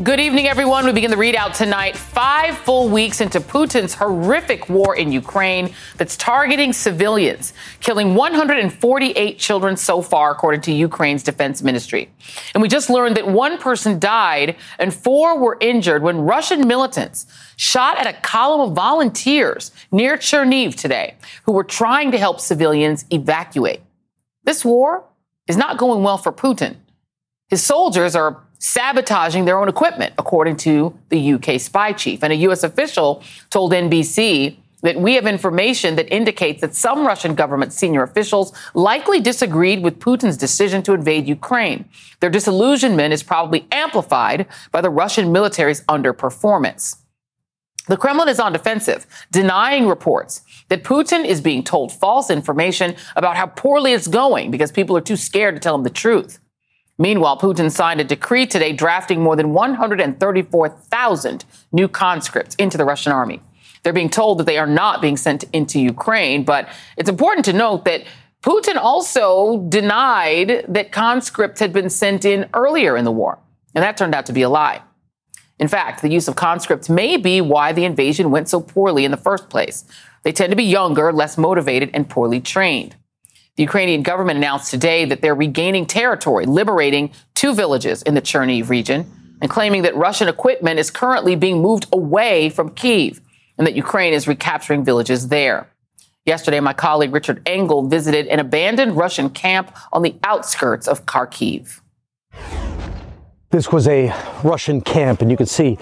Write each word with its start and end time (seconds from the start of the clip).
Good 0.00 0.20
evening, 0.20 0.46
everyone. 0.46 0.86
We 0.86 0.92
begin 0.92 1.10
the 1.10 1.16
ReidOut 1.16 1.56
tonight, 1.56 1.96
five 1.96 2.56
full 2.56 2.88
weeks 2.88 3.20
into 3.20 3.40
Putin's 3.40 3.94
horrific 3.94 4.68
war 4.68 4.94
in 4.94 5.10
Ukraine 5.10 5.74
that's 5.96 6.16
targeting 6.16 6.72
civilians, 6.72 7.52
killing 7.80 8.14
148 8.14 9.38
children 9.40 9.76
so 9.76 10.00
far, 10.00 10.30
according 10.30 10.60
to 10.60 10.72
Ukraine's 10.72 11.24
defense 11.24 11.64
ministry. 11.64 12.08
And 12.54 12.62
we 12.62 12.68
just 12.68 12.88
learned 12.88 13.16
that 13.16 13.26
one 13.26 13.58
person 13.58 13.98
died 13.98 14.54
and 14.78 14.94
four 14.94 15.36
were 15.36 15.58
injured 15.60 16.04
when 16.04 16.18
Russian 16.18 16.68
militants 16.68 17.26
shot 17.56 17.98
at 17.98 18.06
a 18.06 18.12
column 18.20 18.70
of 18.70 18.76
volunteers 18.76 19.72
near 19.90 20.16
Cherniv 20.16 20.76
today 20.76 21.16
who 21.42 21.50
were 21.50 21.64
trying 21.64 22.12
to 22.12 22.18
help 22.18 22.38
civilians 22.38 23.04
evacuate. 23.10 23.80
This 24.44 24.64
war 24.64 25.06
is 25.48 25.56
not 25.56 25.76
going 25.76 26.04
well 26.04 26.18
for 26.18 26.32
Putin. 26.32 26.76
His 27.48 27.64
soldiers 27.64 28.14
are 28.14 28.44
sabotaging 28.58 29.44
their 29.44 29.58
own 29.58 29.68
equipment, 29.68 30.12
according 30.18 30.56
to 30.56 30.96
the 31.08 31.34
UK 31.34 31.60
spy 31.60 31.92
chief. 31.92 32.22
And 32.22 32.32
a 32.32 32.36
U.S. 32.36 32.62
official 32.62 33.22
told 33.50 33.72
NBC 33.72 34.56
that 34.82 35.00
we 35.00 35.14
have 35.14 35.26
information 35.26 35.96
that 35.96 36.12
indicates 36.12 36.60
that 36.60 36.74
some 36.74 37.06
Russian 37.06 37.34
government 37.34 37.72
senior 37.72 38.02
officials 38.02 38.52
likely 38.74 39.20
disagreed 39.20 39.82
with 39.82 39.98
Putin's 39.98 40.36
decision 40.36 40.82
to 40.84 40.92
invade 40.92 41.26
Ukraine. 41.26 41.84
Their 42.20 42.30
disillusionment 42.30 43.12
is 43.12 43.22
probably 43.22 43.66
amplified 43.72 44.46
by 44.70 44.80
the 44.80 44.90
Russian 44.90 45.32
military's 45.32 45.82
underperformance. 45.86 46.96
The 47.88 47.96
Kremlin 47.96 48.28
is 48.28 48.38
on 48.38 48.52
defensive, 48.52 49.06
denying 49.32 49.88
reports 49.88 50.42
that 50.68 50.84
Putin 50.84 51.24
is 51.24 51.40
being 51.40 51.64
told 51.64 51.90
false 51.90 52.30
information 52.30 52.94
about 53.16 53.36
how 53.36 53.46
poorly 53.46 53.94
it's 53.94 54.06
going 54.06 54.50
because 54.50 54.70
people 54.70 54.96
are 54.96 55.00
too 55.00 55.16
scared 55.16 55.54
to 55.56 55.60
tell 55.60 55.74
him 55.74 55.84
the 55.84 55.90
truth. 55.90 56.38
Meanwhile, 56.98 57.38
Putin 57.38 57.70
signed 57.70 58.00
a 58.00 58.04
decree 58.04 58.46
today 58.46 58.72
drafting 58.72 59.22
more 59.22 59.36
than 59.36 59.52
134,000 59.52 61.44
new 61.70 61.86
conscripts 61.86 62.56
into 62.56 62.76
the 62.76 62.84
Russian 62.84 63.12
army. 63.12 63.40
They're 63.82 63.92
being 63.92 64.10
told 64.10 64.38
that 64.38 64.44
they 64.44 64.58
are 64.58 64.66
not 64.66 65.00
being 65.00 65.16
sent 65.16 65.44
into 65.52 65.80
Ukraine, 65.80 66.44
but 66.44 66.68
it's 66.96 67.08
important 67.08 67.44
to 67.44 67.52
note 67.52 67.84
that 67.84 68.02
Putin 68.42 68.76
also 68.76 69.64
denied 69.68 70.64
that 70.68 70.90
conscripts 70.92 71.60
had 71.60 71.72
been 71.72 71.88
sent 71.88 72.24
in 72.24 72.48
earlier 72.52 72.96
in 72.96 73.04
the 73.04 73.12
war, 73.12 73.38
and 73.74 73.82
that 73.84 73.96
turned 73.96 74.14
out 74.14 74.26
to 74.26 74.32
be 74.32 74.42
a 74.42 74.48
lie. 74.48 74.82
In 75.58 75.68
fact, 75.68 76.02
the 76.02 76.10
use 76.10 76.28
of 76.28 76.36
conscripts 76.36 76.88
may 76.88 77.16
be 77.16 77.40
why 77.40 77.72
the 77.72 77.84
invasion 77.84 78.30
went 78.30 78.48
so 78.48 78.60
poorly 78.60 79.04
in 79.04 79.10
the 79.10 79.16
first 79.16 79.48
place. 79.48 79.84
They 80.22 80.32
tend 80.32 80.50
to 80.50 80.56
be 80.56 80.64
younger, 80.64 81.12
less 81.12 81.36
motivated, 81.38 81.90
and 81.94 82.08
poorly 82.08 82.40
trained. 82.40 82.96
The 83.58 83.64
Ukrainian 83.64 84.02
government 84.02 84.36
announced 84.36 84.70
today 84.70 85.04
that 85.06 85.20
they're 85.20 85.34
regaining 85.34 85.84
territory, 85.86 86.46
liberating 86.46 87.10
two 87.34 87.56
villages 87.56 88.02
in 88.02 88.14
the 88.14 88.22
Cherniv 88.22 88.68
region, 88.68 89.10
and 89.42 89.50
claiming 89.50 89.82
that 89.82 89.96
Russian 89.96 90.28
equipment 90.28 90.78
is 90.78 90.92
currently 90.92 91.34
being 91.34 91.60
moved 91.60 91.86
away 91.92 92.50
from 92.50 92.70
Kiev 92.70 93.20
and 93.58 93.66
that 93.66 93.74
Ukraine 93.74 94.12
is 94.12 94.28
recapturing 94.28 94.84
villages 94.84 95.26
there. 95.26 95.68
Yesterday, 96.24 96.60
my 96.60 96.72
colleague 96.72 97.12
Richard 97.12 97.42
Engel 97.46 97.88
visited 97.88 98.28
an 98.28 98.38
abandoned 98.38 98.96
Russian 98.96 99.28
camp 99.28 99.76
on 99.92 100.02
the 100.02 100.14
outskirts 100.22 100.86
of 100.86 101.04
Kharkiv. 101.04 101.80
This 103.50 103.72
was 103.72 103.88
a 103.88 104.14
Russian 104.44 104.80
camp, 104.80 105.20
and 105.20 105.32
you 105.32 105.36
could 105.36 105.48
see 105.48 105.78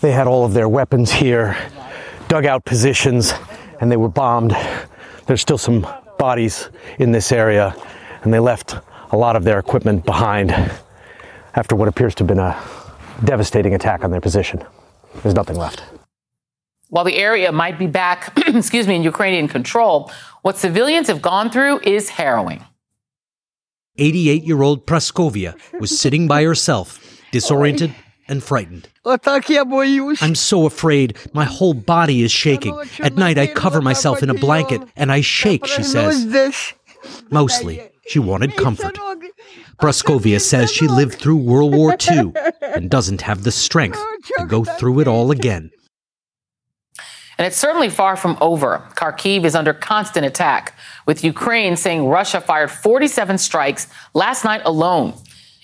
they 0.00 0.10
had 0.10 0.26
all 0.26 0.44
of 0.44 0.52
their 0.52 0.68
weapons 0.68 1.12
here, 1.12 1.56
dugout 2.26 2.64
positions, 2.64 3.32
and 3.80 3.92
they 3.92 3.96
were 3.96 4.08
bombed. 4.08 4.56
There's 5.26 5.40
still 5.40 5.58
some 5.58 5.86
bodies 6.18 6.68
in 6.98 7.12
this 7.12 7.32
area, 7.32 7.74
and 8.22 8.32
they 8.32 8.40
left 8.40 8.76
a 9.10 9.16
lot 9.16 9.36
of 9.36 9.44
their 9.44 9.58
equipment 9.58 10.04
behind 10.04 10.50
after 11.54 11.76
what 11.76 11.88
appears 11.88 12.14
to 12.16 12.22
have 12.22 12.28
been 12.28 12.38
a 12.38 12.60
devastating 13.24 13.74
attack 13.74 14.04
on 14.04 14.10
their 14.10 14.20
position. 14.20 14.64
There's 15.22 15.34
nothing 15.34 15.56
left. 15.56 15.82
While 16.88 17.04
the 17.04 17.16
area 17.16 17.50
might 17.52 17.78
be 17.78 17.86
back, 17.86 18.32
excuse 18.46 18.86
me, 18.86 18.96
in 18.96 19.02
Ukrainian 19.02 19.48
control, 19.48 20.10
what 20.42 20.56
civilians 20.56 21.08
have 21.08 21.22
gone 21.22 21.50
through 21.50 21.80
is 21.80 22.10
harrowing. 22.10 22.64
88 23.96 24.42
year 24.44 24.62
old 24.62 24.86
Praskovia 24.86 25.58
was 25.80 25.98
sitting 25.98 26.26
by 26.26 26.42
herself, 26.42 27.00
disoriented 27.30 27.94
and 28.28 28.42
frightened. 28.42 28.88
I'm 30.22 30.34
so 30.34 30.66
afraid. 30.66 31.16
My 31.32 31.44
whole 31.44 31.74
body 31.74 32.22
is 32.22 32.32
shaking. 32.32 32.78
At 33.00 33.16
night, 33.16 33.38
I 33.38 33.46
cover 33.46 33.80
myself 33.80 34.22
in 34.22 34.30
a 34.30 34.34
blanket 34.34 34.82
and 34.96 35.12
I 35.12 35.20
shake, 35.20 35.66
she 35.66 35.82
says. 35.82 36.26
Mostly, 37.30 37.90
she 38.06 38.18
wanted 38.18 38.56
comfort. 38.56 38.98
Praskovia 39.78 40.40
says 40.40 40.70
she 40.70 40.86
lived 40.86 41.14
through 41.14 41.36
World 41.36 41.74
War 41.74 41.96
II 42.10 42.32
and 42.62 42.90
doesn't 42.90 43.22
have 43.22 43.42
the 43.42 43.50
strength 43.50 44.02
to 44.38 44.46
go 44.46 44.64
through 44.64 45.00
it 45.00 45.08
all 45.08 45.30
again. 45.30 45.70
And 47.36 47.46
it's 47.46 47.56
certainly 47.56 47.90
far 47.90 48.14
from 48.16 48.38
over. 48.40 48.86
Kharkiv 48.94 49.44
is 49.44 49.56
under 49.56 49.74
constant 49.74 50.24
attack, 50.24 50.78
with 51.04 51.24
Ukraine 51.24 51.76
saying 51.76 52.06
Russia 52.06 52.40
fired 52.40 52.70
47 52.70 53.38
strikes 53.38 53.88
last 54.14 54.44
night 54.44 54.62
alone 54.64 55.14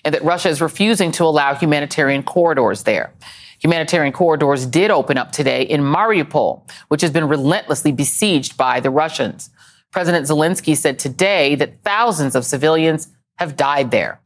and 0.04 0.14
that 0.14 0.24
Russia 0.24 0.48
is 0.48 0.60
refusing 0.60 1.12
to 1.12 1.24
allow 1.24 1.54
humanitarian 1.54 2.22
corridors 2.22 2.84
there. 2.84 3.12
Humanitarian 3.60 4.12
corridors 4.12 4.66
did 4.66 4.90
open 4.90 5.18
up 5.18 5.32
today 5.32 5.62
in 5.62 5.82
Mariupol, 5.82 6.68
which 6.88 7.02
has 7.02 7.10
been 7.10 7.28
relentlessly 7.28 7.92
besieged 7.92 8.56
by 8.56 8.80
the 8.80 8.90
Russians. 8.90 9.50
President 9.90 10.26
Zelensky 10.26 10.76
said 10.76 10.98
today 10.98 11.54
that 11.56 11.82
thousands 11.82 12.34
of 12.34 12.44
civilians 12.44 13.08
have 13.38 13.56
died 13.56 13.90
there. 13.90 14.20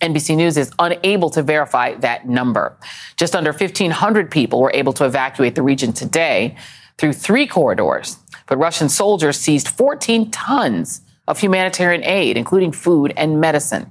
NBC 0.00 0.36
News 0.36 0.56
is 0.56 0.72
unable 0.78 1.30
to 1.30 1.42
verify 1.42 1.94
that 1.96 2.26
number. 2.26 2.76
Just 3.16 3.36
under 3.36 3.52
1,500 3.52 4.30
people 4.30 4.60
were 4.60 4.72
able 4.74 4.92
to 4.94 5.04
evacuate 5.04 5.54
the 5.54 5.62
region 5.62 5.92
today 5.92 6.56
through 6.98 7.12
three 7.12 7.46
corridors, 7.46 8.18
but 8.46 8.58
Russian 8.58 8.88
soldiers 8.88 9.38
seized 9.38 9.68
14 9.68 10.30
tons 10.30 11.02
of 11.28 11.38
humanitarian 11.38 12.04
aid, 12.04 12.36
including 12.36 12.72
food 12.72 13.12
and 13.16 13.40
medicine. 13.40 13.90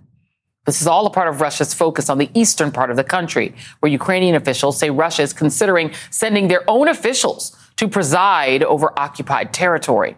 This 0.66 0.81
is 0.81 0.88
all 0.88 1.06
a 1.06 1.09
part 1.09 1.28
of 1.28 1.42
Russia's 1.42 1.74
focus 1.74 2.09
on 2.09 2.18
the 2.18 2.30
eastern 2.34 2.72
part 2.72 2.92
of 2.92 2.97
the 2.97 3.03
country, 3.03 3.56
where 3.80 3.92
Ukrainian 3.92 4.36
officials 4.36 4.78
say 4.78 4.90
Russia 4.90 5.24
is 5.24 5.34
considering 5.34 5.92
sending 6.12 6.47
their 6.47 6.64
own 6.70 6.88
officials 6.88 7.56
to 7.78 7.88
preside 7.88 8.64
over 8.64 8.94
occupied 9.00 9.53
territory. 9.53 10.18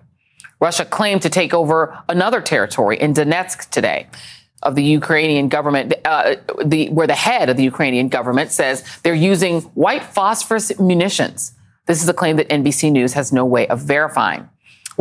Russia 0.60 0.86
claimed 0.86 1.22
to 1.24 1.30
take 1.30 1.54
over 1.54 2.04
another 2.10 2.42
territory 2.42 3.00
in 3.00 3.14
Donetsk 3.14 3.70
today 3.70 4.08
of 4.64 4.76
the 4.76 4.84
Ukrainian 4.84 5.48
government, 5.48 5.94
uh, 6.06 6.36
the, 6.64 6.90
where 6.90 7.08
the 7.08 7.16
head 7.16 7.50
of 7.50 7.58
the 7.58 7.64
Ukrainian 7.64 8.10
government 8.10 8.52
says 8.52 8.84
they're 9.04 9.14
using 9.14 9.62
white 9.74 10.04
phosphorus 10.04 10.80
munitions. 10.80 11.54
This 11.88 12.04
is 12.04 12.10
a 12.10 12.14
claim 12.14 12.36
that 12.36 12.48
NBC 12.50 12.92
News 12.92 13.14
has 13.14 13.34
no 13.34 13.44
way 13.46 13.68
of 13.68 13.80
verifying. 13.80 14.50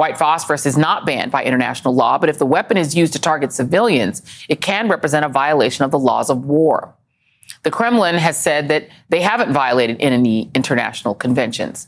White 0.01 0.17
phosphorus 0.17 0.65
is 0.65 0.79
not 0.79 1.05
banned 1.05 1.31
by 1.31 1.45
international 1.45 1.95
law, 1.95 2.17
but 2.17 2.31
if 2.31 2.39
the 2.39 2.47
weapon 2.47 2.79
is 2.79 2.97
used 2.97 3.13
to 3.13 3.19
target 3.19 3.53
civilians, 3.53 4.23
it 4.49 4.63
can 4.63 4.89
represent 4.89 5.27
a 5.27 5.29
violation 5.29 5.85
of 5.85 5.91
the 5.91 5.99
laws 5.99 6.31
of 6.31 6.47
war. 6.47 6.95
The 7.65 7.71
Kremlin 7.71 8.15
has 8.15 8.43
said 8.43 8.69
that 8.69 8.89
they 9.11 9.21
haven't 9.21 9.53
violated 9.53 9.99
any 10.01 10.51
international 10.55 11.15
conventions. 11.15 11.87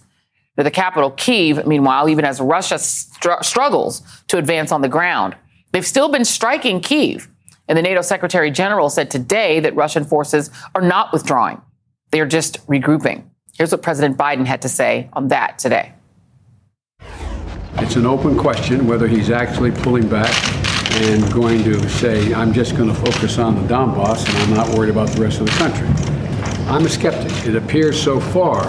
The 0.56 0.71
capital, 0.71 1.12
Kiev, 1.12 1.67
meanwhile, 1.67 2.06
even 2.11 2.27
as 2.27 2.39
Russia 2.39 2.78
str- 2.78 3.41
struggles 3.41 4.03
to 4.28 4.37
advance 4.37 4.72
on 4.72 4.83
the 4.83 4.91
ground, 4.91 5.34
they've 5.71 5.87
still 5.87 6.11
been 6.11 6.27
striking 6.27 6.83
Kiev. 6.83 7.31
And 7.67 7.78
the 7.78 7.83
NATO 7.83 8.03
Secretary 8.03 8.51
General 8.51 8.91
said 8.91 9.10
today 9.10 9.59
that 9.60 9.75
Russian 9.75 10.04
forces 10.04 10.51
are 10.75 10.83
not 10.83 11.15
withdrawing. 11.15 11.63
They 12.10 12.21
are 12.21 12.27
just 12.27 12.66
regrouping. 12.66 13.25
Here's 13.57 13.72
what 13.72 13.81
President 13.81 14.19
Biden 14.19 14.45
had 14.45 14.60
to 14.60 14.69
say 14.69 15.09
on 15.15 15.28
that 15.28 15.59
today. 15.59 15.95
It's 17.83 17.97
an 17.97 18.07
open 18.07 18.39
question 18.39 18.87
whether 18.87 19.09
he's 19.09 19.29
actually 19.29 19.73
pulling 19.73 20.09
back 20.09 20.33
and 21.03 21.31
going 21.33 21.65
to 21.65 21.89
say, 21.89 22.33
I'm 22.33 22.53
just 22.53 22.77
going 22.77 22.89
to 22.89 22.95
focus 22.95 23.39
on 23.39 23.57
the 23.57 23.63
Donbass 23.63 24.25
and 24.27 24.39
I'm 24.39 24.55
not 24.55 24.79
worried 24.79 24.91
about 24.91 25.09
the 25.09 25.21
rest 25.21 25.41
of 25.41 25.47
the 25.47 25.53
country. 25.53 25.89
I'm 26.69 26.87
a 26.87 26.89
skeptic. 26.89 27.33
It 27.45 27.57
appears 27.57 28.01
so 28.01 28.21
far 28.21 28.63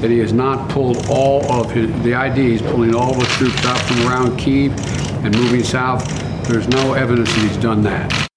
that 0.00 0.10
he 0.10 0.18
has 0.18 0.34
not 0.34 0.68
pulled 0.68 1.06
all 1.08 1.50
of 1.50 1.70
his, 1.70 1.90
the 2.02 2.12
IDs, 2.12 2.60
pulling 2.60 2.94
all 2.94 3.14
the 3.14 3.24
troops 3.26 3.64
out 3.64 3.80
from 3.80 4.06
around 4.06 4.36
Kiev 4.36 4.72
and 5.24 5.34
moving 5.34 5.64
south. 5.64 6.06
There's 6.46 6.68
no 6.68 6.92
evidence 6.92 7.34
that 7.34 7.40
he's 7.40 7.56
done 7.56 7.82
that. 7.84 8.29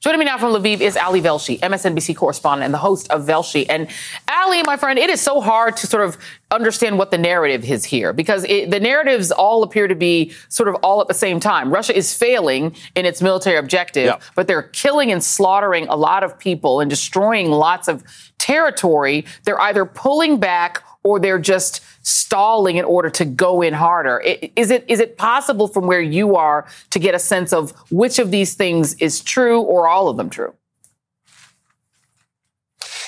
Joining 0.00 0.20
me 0.20 0.24
now 0.24 0.38
from 0.38 0.54
Lviv 0.54 0.80
is 0.80 0.96
Ali 0.96 1.20
Velshi, 1.20 1.60
MSNBC 1.60 2.16
correspondent 2.16 2.64
and 2.64 2.72
the 2.72 2.78
host 2.78 3.10
of 3.10 3.26
Velshi. 3.26 3.66
And 3.68 3.86
Ali, 4.30 4.62
my 4.62 4.78
friend, 4.78 4.98
it 4.98 5.10
is 5.10 5.20
so 5.20 5.42
hard 5.42 5.76
to 5.76 5.86
sort 5.86 6.02
of 6.02 6.16
understand 6.50 6.96
what 6.96 7.10
the 7.10 7.18
narrative 7.18 7.70
is 7.70 7.84
here 7.84 8.14
because 8.14 8.44
it, 8.44 8.70
the 8.70 8.80
narratives 8.80 9.30
all 9.30 9.62
appear 9.62 9.88
to 9.88 9.94
be 9.94 10.32
sort 10.48 10.70
of 10.70 10.76
all 10.76 11.02
at 11.02 11.08
the 11.08 11.12
same 11.12 11.38
time. 11.38 11.70
Russia 11.70 11.94
is 11.94 12.14
failing 12.14 12.74
in 12.94 13.04
its 13.04 13.20
military 13.20 13.58
objective, 13.58 14.06
yep. 14.06 14.22
but 14.34 14.48
they're 14.48 14.62
killing 14.62 15.12
and 15.12 15.22
slaughtering 15.22 15.86
a 15.88 15.96
lot 15.96 16.24
of 16.24 16.38
people 16.38 16.80
and 16.80 16.88
destroying 16.88 17.50
lots 17.50 17.86
of 17.86 18.02
territory. 18.38 19.26
They're 19.44 19.60
either 19.60 19.84
pulling 19.84 20.40
back 20.40 20.82
or 21.02 21.18
they're 21.18 21.38
just 21.38 21.82
stalling 22.02 22.76
in 22.76 22.84
order 22.84 23.10
to 23.10 23.24
go 23.24 23.62
in 23.62 23.74
harder. 23.74 24.20
Is 24.56 24.70
it 24.70 24.84
is 24.88 25.00
it 25.00 25.16
possible 25.16 25.68
from 25.68 25.86
where 25.86 26.00
you 26.00 26.36
are 26.36 26.66
to 26.90 26.98
get 26.98 27.14
a 27.14 27.18
sense 27.18 27.52
of 27.52 27.72
which 27.90 28.18
of 28.18 28.30
these 28.30 28.54
things 28.54 28.94
is 28.94 29.20
true 29.20 29.60
or 29.60 29.88
all 29.88 30.08
of 30.08 30.16
them 30.16 30.30
true? 30.30 30.54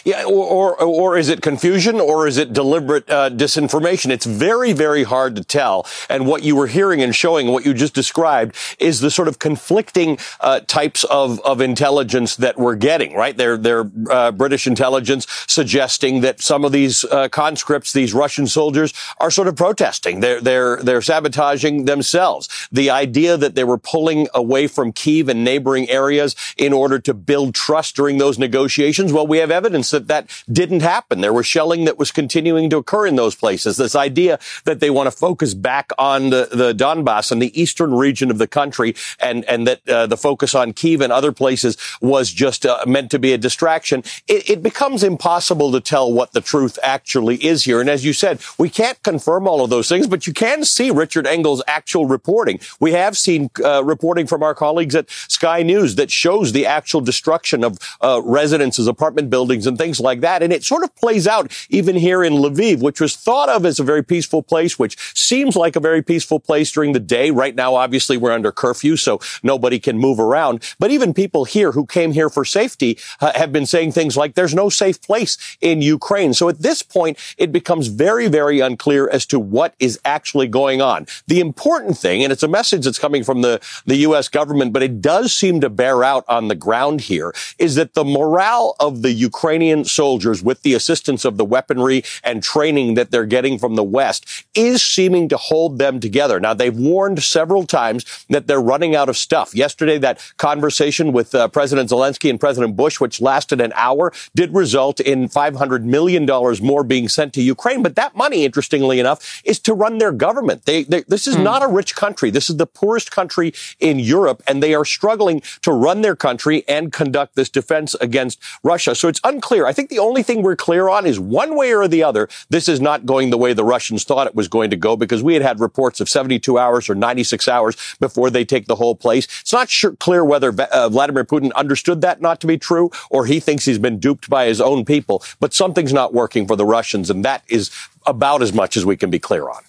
Yeah, 0.05 0.25
or, 0.25 0.75
or, 0.75 0.83
or 0.83 1.17
is 1.17 1.29
it 1.29 1.43
confusion 1.43 2.01
or 2.01 2.27
is 2.27 2.37
it 2.37 2.53
deliberate 2.53 3.09
uh, 3.09 3.31
disinformation? 3.31 4.11
It's 4.11 4.27
very, 4.27 4.73
very 4.73 5.05
hard 5.05 5.37
to 5.37 5.45
tell. 5.45 5.87
And 6.09 6.27
what 6.27 6.43
you 6.43 6.57
were 6.57 6.67
hearing 6.67 7.03
and 7.03 7.15
showing, 7.15 7.49
what 7.49 7.65
you 7.65 7.73
just 7.73 7.95
described, 7.95 8.57
is 8.79 9.01
the 9.01 9.11
sort 9.11 9.29
of 9.29 9.39
conflicting 9.39 10.19
uh, 10.41 10.61
types 10.61 11.05
of, 11.05 11.41
of 11.41 11.61
intelligence 11.61 12.37
that 12.37 12.59
we're 12.59 12.75
getting. 12.75 13.15
Right? 13.15 13.37
They're, 13.37 13.57
they're 13.57 13.91
uh, 14.11 14.33
British 14.33 14.67
intelligence 14.67 15.27
suggesting 15.47 16.21
that 16.23 16.41
some 16.41 16.65
of 16.65 16.73
these 16.73 17.05
uh, 17.05 17.29
conscripts, 17.29 17.93
these 17.93 18.13
Russian 18.13 18.47
soldiers, 18.47 18.93
are 19.19 19.31
sort 19.31 19.49
of 19.49 19.57
protesting. 19.57 20.21
They're 20.21 20.41
they're 20.41 20.77
they're 20.83 21.03
sabotaging 21.03 21.85
themselves. 21.85 22.49
The 22.73 22.91
idea 22.91 23.37
that 23.37 23.55
they 23.55 23.65
were 23.65 23.79
pulling 23.79 24.29
away 24.35 24.67
from 24.67 24.93
Kiev 24.93 25.29
and 25.29 25.45
neighboring 25.45 25.89
areas 25.89 26.35
in 26.57 26.73
order 26.73 26.99
to 27.01 27.15
build 27.15 27.55
trust 27.55 27.95
during 27.95 28.19
those 28.19 28.39
negotiations. 28.39 29.13
Well, 29.13 29.27
we 29.27 29.39
have 29.39 29.51
evidence 29.51 29.92
that 29.93 30.09
that 30.09 30.29
didn't 30.51 30.81
happen. 30.81 31.21
There 31.21 31.33
was 31.33 31.47
shelling 31.47 31.85
that 31.85 31.99
was 31.99 32.11
continuing 32.11 32.69
to 32.71 32.79
occur 32.79 33.07
in 33.07 33.17
those 33.17 33.35
places. 33.35 33.77
This 33.77 33.95
idea 33.95 34.39
that 34.65 34.81
they 34.81 34.91
want 34.91 35.07
to 35.07 35.17
focus 35.17 35.55
back 35.55 35.91
on 35.99 36.31
the, 36.31 36.49
the 36.51 36.75
Donbass 36.75 37.31
and 37.33 37.41
the 37.41 37.59
eastern 37.61 37.95
region 37.95 38.31
of 38.31 38.39
the 38.39 38.47
country 38.47 38.95
and, 39.21 39.45
and 39.45 39.67
that 39.67 39.89
uh, 39.89 40.07
the 40.07 40.17
focus 40.17 40.55
on 40.55 40.73
Kiev 40.73 41.01
and 41.01 41.13
other 41.13 41.33
places 41.33 41.77
was 42.01 42.33
just 42.33 42.67
uh, 42.67 42.85
meant 42.87 43.11
to 43.13 43.19
be 43.19 43.33
a 43.33 43.39
distraction. 43.39 44.03
It, 44.27 44.51
it 44.51 44.63
becomes 44.63 45.03
impossible 45.03 45.73
to 45.73 45.81
tell 45.81 46.13
what 46.13 46.33
the 46.33 46.41
truth 46.41 46.79
actually 46.83 47.37
is 47.45 47.65
here. 47.65 47.81
And 47.81 47.89
as 47.89 48.05
you 48.05 48.13
said, 48.13 48.41
we 48.59 48.69
can't 48.69 49.03
confirm 49.03 49.47
all 49.47 49.63
of 49.63 49.71
those 49.71 49.89
things, 49.89 50.07
but 50.07 50.27
you 50.27 50.33
can 50.33 50.65
see 50.65 50.91
Richard 50.91 51.27
Engel's 51.27 51.63
actual 51.67 52.07
reporting. 52.07 52.61
We 52.81 52.93
have 52.93 53.17
seen 53.17 53.51
uh, 53.65 53.85
reporting 53.85 54.27
from 54.27 54.43
our 54.43 54.55
colleagues 54.55 54.95
at 54.95 55.11
Sky 55.11 55.63
News 55.63 55.97
that 55.97 56.11
shows 56.11 56.53
the 56.53 56.67
actual 56.67 57.01
destruction 57.01 57.65
of 57.65 57.79
uh, 58.01 58.21
residences, 58.25 58.87
apartment 58.87 59.31
buildings, 59.31 59.67
and 59.67 59.79
things 59.83 59.99
like 59.99 60.21
that. 60.21 60.43
And 60.45 60.53
it 60.53 60.63
sort 60.63 60.85
of 60.85 60.95
plays 60.95 61.27
out 61.27 61.51
even 61.69 61.97
here 61.97 62.23
in 62.23 62.35
Lviv, 62.35 62.81
which 62.81 63.01
was 63.01 63.17
thought 63.17 63.49
of 63.49 63.67
as 63.67 63.81
a 63.81 63.83
very 63.83 64.05
peaceful 64.05 64.43
place, 64.43 64.79
which 64.79 64.97
seems 65.19 65.57
like 65.57 65.75
a 65.75 65.81
very 65.81 66.03
peaceful 66.03 66.39
place 66.39 66.71
during 66.71 66.93
the 66.93 67.01
day. 67.01 67.33
Right 67.33 67.57
now, 67.57 67.75
obviously, 67.75 68.17
we're 68.17 68.31
under 68.31 68.53
curfew, 68.53 68.97
so 68.97 69.21
nobody 69.43 69.81
can 69.81 69.99
move 69.99 70.21
around. 70.21 70.63
But 70.79 70.93
even 70.93 71.13
people 71.13 71.45
here 71.45 71.73
who 71.73 71.85
came 71.85 72.13
here 72.13 72.31
for 72.31 72.45
safety 72.45 72.99
uh, 73.21 73.33
have 73.35 73.53
been 73.53 73.67
saying 73.67 73.91
things 73.93 74.17
like 74.17 74.35
there's 74.35 74.55
no 74.55 74.69
safe 74.69 75.03
place 75.03 75.37
in 75.61 75.83
Ukraine. 75.83 76.33
So 76.33 76.49
at 76.49 76.61
this 76.61 76.83
point, 76.83 77.19
it 77.37 77.51
becomes 77.51 77.89
very, 77.89 78.29
very 78.29 78.61
unclear 78.61 79.09
as 79.09 79.27
to 79.27 79.41
what 79.41 79.75
is 79.81 79.99
actually 80.05 80.47
going 80.47 80.81
on. 80.81 81.07
The 81.27 81.41
important 81.41 81.99
thing, 81.99 82.23
and 82.23 82.33
it's 82.33 82.45
a 82.45 82.55
message 82.61 82.85
that's 82.85 83.01
coming 83.01 83.25
from 83.25 83.43
the, 83.43 83.61
the 83.85 83.97
U.S. 84.09 84.29
government, 84.29 84.73
but 84.73 84.83
it 84.83 85.01
does 85.01 85.33
seem 85.33 85.61
to 85.61 85.71
bear 85.71 86.05
out 86.05 86.25
on 86.29 86.47
the 86.47 86.55
ground 86.55 87.01
here, 87.01 87.35
is 87.59 87.75
that 87.75 87.95
the 87.95 88.05
morale 88.05 88.77
of 88.79 89.03
the 89.03 89.13
Ukrainian 89.31 89.72
Soldiers 89.85 90.43
with 90.43 90.63
the 90.63 90.75
assistance 90.75 91.25
of 91.25 91.37
the 91.37 91.45
weaponry 91.45 92.05
and 92.23 92.43
training 92.43 92.95
that 92.95 93.11
they're 93.11 93.27
getting 93.27 93.59
from 93.59 93.75
the 93.75 93.83
West 93.83 94.45
is 94.55 94.83
seeming 94.83 95.29
to 95.29 95.37
hold 95.37 95.79
them 95.79 96.01
together. 96.01 96.39
Now, 96.39 96.55
they've 96.55 96.77
warned 96.77 97.23
several 97.23 97.67
times 97.67 98.27
that 98.29 98.47
they're 98.47 98.61
running 98.61 98.95
out 98.95 99.09
of 99.09 99.17
stuff. 99.17 99.55
Yesterday, 99.55 99.99
that 99.99 100.21
conversation 100.37 101.13
with 101.13 101.35
uh, 101.35 101.49
President 101.49 101.91
Zelensky 101.91 102.31
and 102.31 102.39
President 102.39 102.77
Bush, 102.77 103.01
which 103.01 103.21
lasted 103.21 103.61
an 103.61 103.73
hour, 103.75 104.13
did 104.35 104.55
result 104.55 105.01
in 105.01 105.29
$500 105.29 105.85
million 105.85 106.27
more 106.63 106.85
being 106.85 107.09
sent 107.09 107.33
to 107.35 107.43
Ukraine. 107.43 107.83
But 107.83 107.97
that 107.97 108.17
money, 108.17 108.45
interestingly 108.45 109.01
enough, 109.01 109.43
is 109.45 109.59
to 109.61 109.75
run 109.75 109.99
their 109.99 110.13
government. 110.13 110.65
They, 110.65 110.85
they, 110.85 111.03
this 111.03 111.27
is 111.27 111.37
mm. 111.37 111.43
not 111.43 111.63
a 111.63 111.69
rich 111.69 111.95
country. 111.95 112.31
This 112.31 112.51
is 112.51 112.57
the 112.57 112.67
poorest 112.67 113.11
country 113.11 113.53
in 113.81 113.99
Europe, 113.99 114.43
and 114.47 114.63
they 114.63 114.75
are 114.75 114.85
struggling 114.85 115.43
to 115.63 115.73
run 115.73 116.03
their 116.03 116.17
country 116.17 116.65
and 116.69 116.93
conduct 116.93 117.35
this 117.35 117.49
defense 117.49 117.95
against 118.01 118.39
Russia. 118.63 118.95
So 118.95 119.09
it's 119.09 119.21
unclear 119.25 119.62
clear. 119.63 119.69
I 119.69 119.73
think 119.73 119.91
the 119.91 119.99
only 119.99 120.23
thing 120.23 120.43
we're 120.43 120.57
clear 120.57 120.89
on 120.89 121.07
is 121.07 121.19
one 121.19 121.57
way 121.57 121.75
or 121.75 121.89
the 121.89 122.03
other, 122.03 122.29
this 122.51 122.69
is 122.69 122.81
not 122.81 123.07
going 123.07 123.31
the 123.31 123.39
way 123.39 123.53
the 123.53 123.65
Russians 123.65 124.05
thought 124.05 124.27
it 124.27 124.35
was 124.35 124.49
going 124.49 124.71
to 124.71 124.77
go 124.77 124.97
because 124.97 125.23
we 125.23 125.35
had 125.35 125.43
had 125.43 125.61
reports 125.61 126.01
of 126.01 126.09
72 126.09 126.59
hours 126.59 126.89
or 126.91 126.95
96 126.95 127.49
hours 127.49 127.77
before 128.01 128.31
they 128.31 128.45
take 128.45 128.67
the 128.67 128.77
whole 128.77 128.95
place. 128.95 129.27
It's 129.41 129.53
not 129.53 129.71
sure, 129.71 129.95
clear 129.97 130.25
whether 130.25 130.49
uh, 130.49 130.89
Vladimir 130.89 131.25
Putin 131.25 131.53
understood 131.55 132.01
that 132.01 132.21
not 132.21 132.41
to 132.41 132.47
be 132.47 132.59
true 132.59 132.91
or 133.11 133.27
he 133.27 133.41
thinks 133.41 133.65
he's 133.65 133.79
been 133.79 133.99
duped 133.99 134.29
by 134.29 134.47
his 134.47 134.61
own 134.61 134.85
people, 134.85 135.23
but 135.41 135.55
something's 135.55 135.93
not 135.93 136.13
working 136.13 136.47
for 136.47 136.57
the 136.57 136.67
Russians 136.67 137.11
and 137.11 137.25
that 137.25 137.43
is 137.49 137.71
about 138.07 138.43
as 138.43 138.53
much 138.53 138.77
as 138.77 138.85
we 138.85 138.97
can 138.97 139.11
be 139.11 139.19
clear 139.19 139.49
on. 139.49 139.63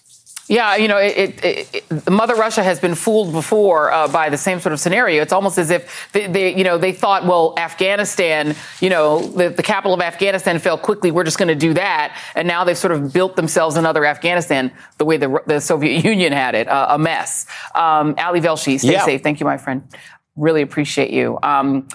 Yeah, 0.46 0.76
you 0.76 0.88
know, 0.88 0.98
it, 0.98 1.42
it, 1.42 1.74
it, 1.74 2.10
Mother 2.10 2.34
Russia 2.34 2.62
has 2.62 2.78
been 2.78 2.94
fooled 2.94 3.32
before 3.32 3.90
uh, 3.90 4.08
by 4.08 4.28
the 4.28 4.36
same 4.36 4.60
sort 4.60 4.74
of 4.74 4.80
scenario. 4.80 5.22
It's 5.22 5.32
almost 5.32 5.56
as 5.56 5.70
if 5.70 6.10
they, 6.12 6.26
they 6.26 6.54
you 6.54 6.64
know, 6.64 6.76
they 6.76 6.92
thought, 6.92 7.24
well, 7.24 7.54
Afghanistan, 7.56 8.54
you 8.80 8.90
know, 8.90 9.26
the, 9.26 9.48
the 9.48 9.62
capital 9.62 9.94
of 9.94 10.02
Afghanistan 10.02 10.58
fell 10.58 10.76
quickly. 10.76 11.10
We're 11.10 11.24
just 11.24 11.38
going 11.38 11.48
to 11.48 11.54
do 11.54 11.72
that, 11.74 12.18
and 12.34 12.46
now 12.46 12.64
they've 12.64 12.76
sort 12.76 12.92
of 12.92 13.12
built 13.12 13.36
themselves 13.36 13.76
another 13.76 14.04
Afghanistan 14.04 14.70
the 14.98 15.06
way 15.06 15.16
the, 15.16 15.42
the 15.46 15.60
Soviet 15.60 16.04
Union 16.04 16.32
had 16.32 16.54
it, 16.54 16.68
uh, 16.68 16.88
a 16.90 16.98
mess. 16.98 17.46
Um, 17.74 18.14
Ali 18.18 18.42
Velshi, 18.42 18.78
stay 18.78 18.92
yeah. 18.92 19.04
safe. 19.04 19.22
Thank 19.22 19.40
you, 19.40 19.46
my 19.46 19.56
friend. 19.56 19.82
Really 20.36 20.60
appreciate 20.60 21.10
you. 21.10 21.38
Um, 21.42 21.88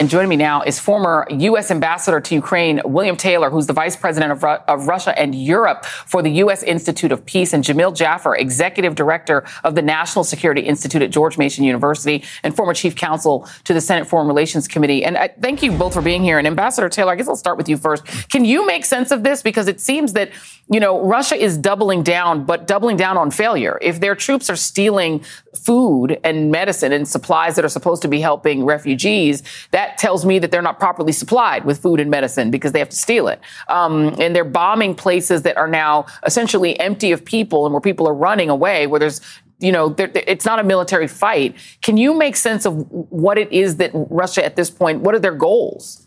and 0.00 0.08
joining 0.08 0.30
me 0.30 0.36
now 0.36 0.62
is 0.62 0.80
former 0.80 1.26
U.S. 1.30 1.70
Ambassador 1.70 2.22
to 2.22 2.34
Ukraine, 2.34 2.80
William 2.86 3.16
Taylor, 3.16 3.50
who's 3.50 3.66
the 3.66 3.74
Vice 3.74 3.96
President 3.96 4.32
of, 4.32 4.42
Ru- 4.42 4.56
of, 4.66 4.88
Russia 4.88 5.16
and 5.16 5.34
Europe 5.34 5.84
for 5.84 6.22
the 6.22 6.30
U.S. 6.44 6.62
Institute 6.62 7.12
of 7.12 7.26
Peace, 7.26 7.52
and 7.52 7.62
Jamil 7.62 7.94
Jaffer, 7.94 8.34
Executive 8.34 8.94
Director 8.94 9.44
of 9.62 9.74
the 9.74 9.82
National 9.82 10.24
Security 10.24 10.62
Institute 10.62 11.02
at 11.02 11.10
George 11.10 11.36
Mason 11.36 11.64
University 11.64 12.24
and 12.42 12.56
former 12.56 12.72
Chief 12.72 12.96
Counsel 12.96 13.46
to 13.64 13.74
the 13.74 13.80
Senate 13.82 14.06
Foreign 14.06 14.26
Relations 14.26 14.66
Committee. 14.66 15.04
And 15.04 15.18
I, 15.18 15.28
thank 15.28 15.62
you 15.62 15.70
both 15.70 15.92
for 15.92 16.00
being 16.00 16.22
here. 16.22 16.38
And 16.38 16.46
Ambassador 16.46 16.88
Taylor, 16.88 17.12
I 17.12 17.16
guess 17.16 17.28
I'll 17.28 17.36
start 17.36 17.58
with 17.58 17.68
you 17.68 17.76
first. 17.76 18.06
Can 18.30 18.46
you 18.46 18.66
make 18.66 18.86
sense 18.86 19.10
of 19.10 19.22
this? 19.22 19.42
Because 19.42 19.68
it 19.68 19.82
seems 19.82 20.14
that, 20.14 20.30
you 20.70 20.80
know, 20.80 20.98
Russia 21.04 21.36
is 21.36 21.58
doubling 21.58 22.02
down, 22.02 22.46
but 22.46 22.66
doubling 22.66 22.96
down 22.96 23.18
on 23.18 23.30
failure. 23.30 23.78
If 23.82 24.00
their 24.00 24.14
troops 24.14 24.48
are 24.48 24.56
stealing 24.56 25.22
food 25.54 26.18
and 26.24 26.50
medicine 26.50 26.90
and 26.90 27.06
supplies 27.06 27.56
that 27.56 27.66
are 27.66 27.70
supposed 27.70 28.00
to 28.00 28.08
be 28.08 28.22
helping 28.22 28.64
refugees, 28.64 29.42
that 29.72 29.89
tells 29.98 30.24
me 30.24 30.38
that 30.38 30.50
they're 30.50 30.62
not 30.62 30.78
properly 30.78 31.12
supplied 31.12 31.64
with 31.64 31.80
food 31.80 32.00
and 32.00 32.10
medicine 32.10 32.50
because 32.50 32.72
they 32.72 32.78
have 32.78 32.88
to 32.88 32.96
steal 32.96 33.28
it. 33.28 33.40
Um, 33.68 34.14
and 34.18 34.34
they're 34.34 34.44
bombing 34.44 34.94
places 34.94 35.42
that 35.42 35.56
are 35.56 35.68
now 35.68 36.06
essentially 36.24 36.78
empty 36.80 37.12
of 37.12 37.24
people 37.24 37.66
and 37.66 37.72
where 37.72 37.80
people 37.80 38.08
are 38.08 38.14
running 38.14 38.50
away, 38.50 38.86
where 38.86 39.00
there's 39.00 39.20
you 39.60 39.72
know, 39.72 39.94
it's 39.98 40.46
not 40.46 40.58
a 40.58 40.64
military 40.64 41.06
fight. 41.06 41.54
Can 41.82 41.98
you 41.98 42.14
make 42.14 42.34
sense 42.34 42.64
of 42.64 42.90
what 42.90 43.36
it 43.36 43.52
is 43.52 43.76
that 43.76 43.90
Russia 43.92 44.42
at 44.42 44.56
this 44.56 44.70
point, 44.70 45.00
what 45.00 45.14
are 45.14 45.18
their 45.18 45.34
goals? 45.34 46.06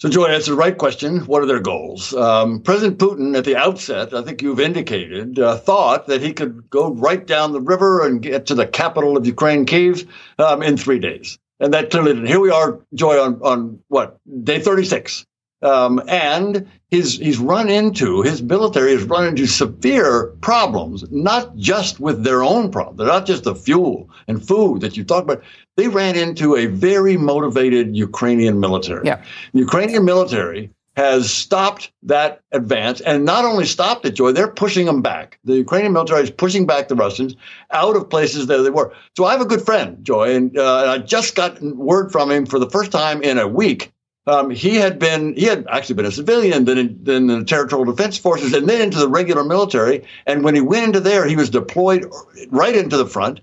So, 0.00 0.08
Joy, 0.08 0.28
that's 0.28 0.46
the 0.46 0.54
right 0.54 0.78
question. 0.78 1.20
What 1.26 1.42
are 1.42 1.46
their 1.46 1.60
goals? 1.60 2.14
Um, 2.14 2.60
President 2.60 2.98
Putin, 2.98 3.36
at 3.36 3.44
the 3.44 3.56
outset, 3.56 4.14
I 4.14 4.22
think 4.22 4.42
you've 4.42 4.60
indicated, 4.60 5.40
uh, 5.40 5.56
thought 5.56 6.06
that 6.06 6.22
he 6.22 6.32
could 6.32 6.70
go 6.70 6.92
right 6.92 7.26
down 7.26 7.52
the 7.52 7.60
river 7.60 8.06
and 8.06 8.22
get 8.22 8.46
to 8.46 8.54
the 8.54 8.66
capital 8.66 9.16
of 9.16 9.26
Ukraine, 9.26 9.66
Kiev, 9.66 10.08
um, 10.38 10.62
in 10.62 10.76
three 10.76 11.00
days. 11.00 11.36
And 11.60 11.74
that 11.74 11.90
clearly 11.90 12.12
didn't. 12.12 12.28
Here 12.28 12.40
we 12.40 12.50
are, 12.50 12.80
Joy, 12.94 13.20
on, 13.20 13.40
on 13.42 13.80
what, 13.88 14.18
day 14.44 14.60
36. 14.60 15.24
Um, 15.60 16.00
and 16.06 16.68
he's, 16.88 17.18
he's 17.18 17.38
run 17.38 17.68
into, 17.68 18.22
his 18.22 18.42
military 18.42 18.92
has 18.92 19.02
run 19.02 19.26
into 19.26 19.46
severe 19.46 20.28
problems, 20.40 21.04
not 21.10 21.56
just 21.56 21.98
with 21.98 22.22
their 22.22 22.44
own 22.44 22.70
problems. 22.70 22.98
They're 22.98 23.08
not 23.08 23.26
just 23.26 23.42
the 23.42 23.56
fuel 23.56 24.08
and 24.28 24.46
food 24.46 24.82
that 24.82 24.96
you 24.96 25.02
talked 25.02 25.28
about. 25.28 25.42
They 25.76 25.88
ran 25.88 26.16
into 26.16 26.54
a 26.54 26.66
very 26.66 27.16
motivated 27.16 27.96
Ukrainian 27.96 28.60
military. 28.60 29.06
Yeah. 29.06 29.24
The 29.52 29.58
Ukrainian 29.60 30.04
military 30.04 30.70
has 30.98 31.30
stopped 31.32 31.92
that 32.02 32.40
advance 32.50 33.00
and 33.02 33.24
not 33.24 33.44
only 33.44 33.64
stopped 33.64 34.04
it, 34.04 34.16
Joy, 34.16 34.32
they're 34.32 34.48
pushing 34.48 34.86
them 34.86 35.00
back. 35.00 35.38
The 35.44 35.54
Ukrainian 35.54 35.92
military 35.92 36.24
is 36.24 36.30
pushing 36.32 36.66
back 36.66 36.88
the 36.88 36.96
Russians 36.96 37.36
out 37.70 37.94
of 37.94 38.10
places 38.10 38.48
that 38.48 38.62
they 38.64 38.70
were. 38.70 38.92
So 39.16 39.24
I 39.24 39.30
have 39.30 39.40
a 39.40 39.46
good 39.46 39.62
friend, 39.62 40.04
Joy, 40.04 40.34
and 40.34 40.58
uh, 40.58 40.90
I 40.94 40.98
just 40.98 41.36
got 41.36 41.62
word 41.62 42.10
from 42.10 42.32
him 42.32 42.46
for 42.46 42.58
the 42.58 42.68
first 42.68 42.90
time 42.90 43.22
in 43.22 43.38
a 43.38 43.46
week. 43.46 43.92
Um, 44.26 44.50
he 44.50 44.74
had 44.74 44.98
been, 44.98 45.36
he 45.36 45.44
had 45.44 45.68
actually 45.70 45.94
been 45.94 46.06
a 46.06 46.10
civilian, 46.10 46.64
then 46.64 46.78
in, 46.78 46.98
then 47.00 47.30
in 47.30 47.38
the 47.38 47.44
territorial 47.44 47.92
defense 47.92 48.18
forces, 48.18 48.52
and 48.52 48.68
then 48.68 48.80
into 48.80 48.98
the 48.98 49.08
regular 49.08 49.44
military. 49.44 50.04
And 50.26 50.42
when 50.42 50.56
he 50.56 50.60
went 50.60 50.84
into 50.84 50.98
there, 50.98 51.28
he 51.28 51.36
was 51.36 51.48
deployed 51.48 52.12
right 52.50 52.74
into 52.74 52.96
the 52.96 53.06
front. 53.06 53.38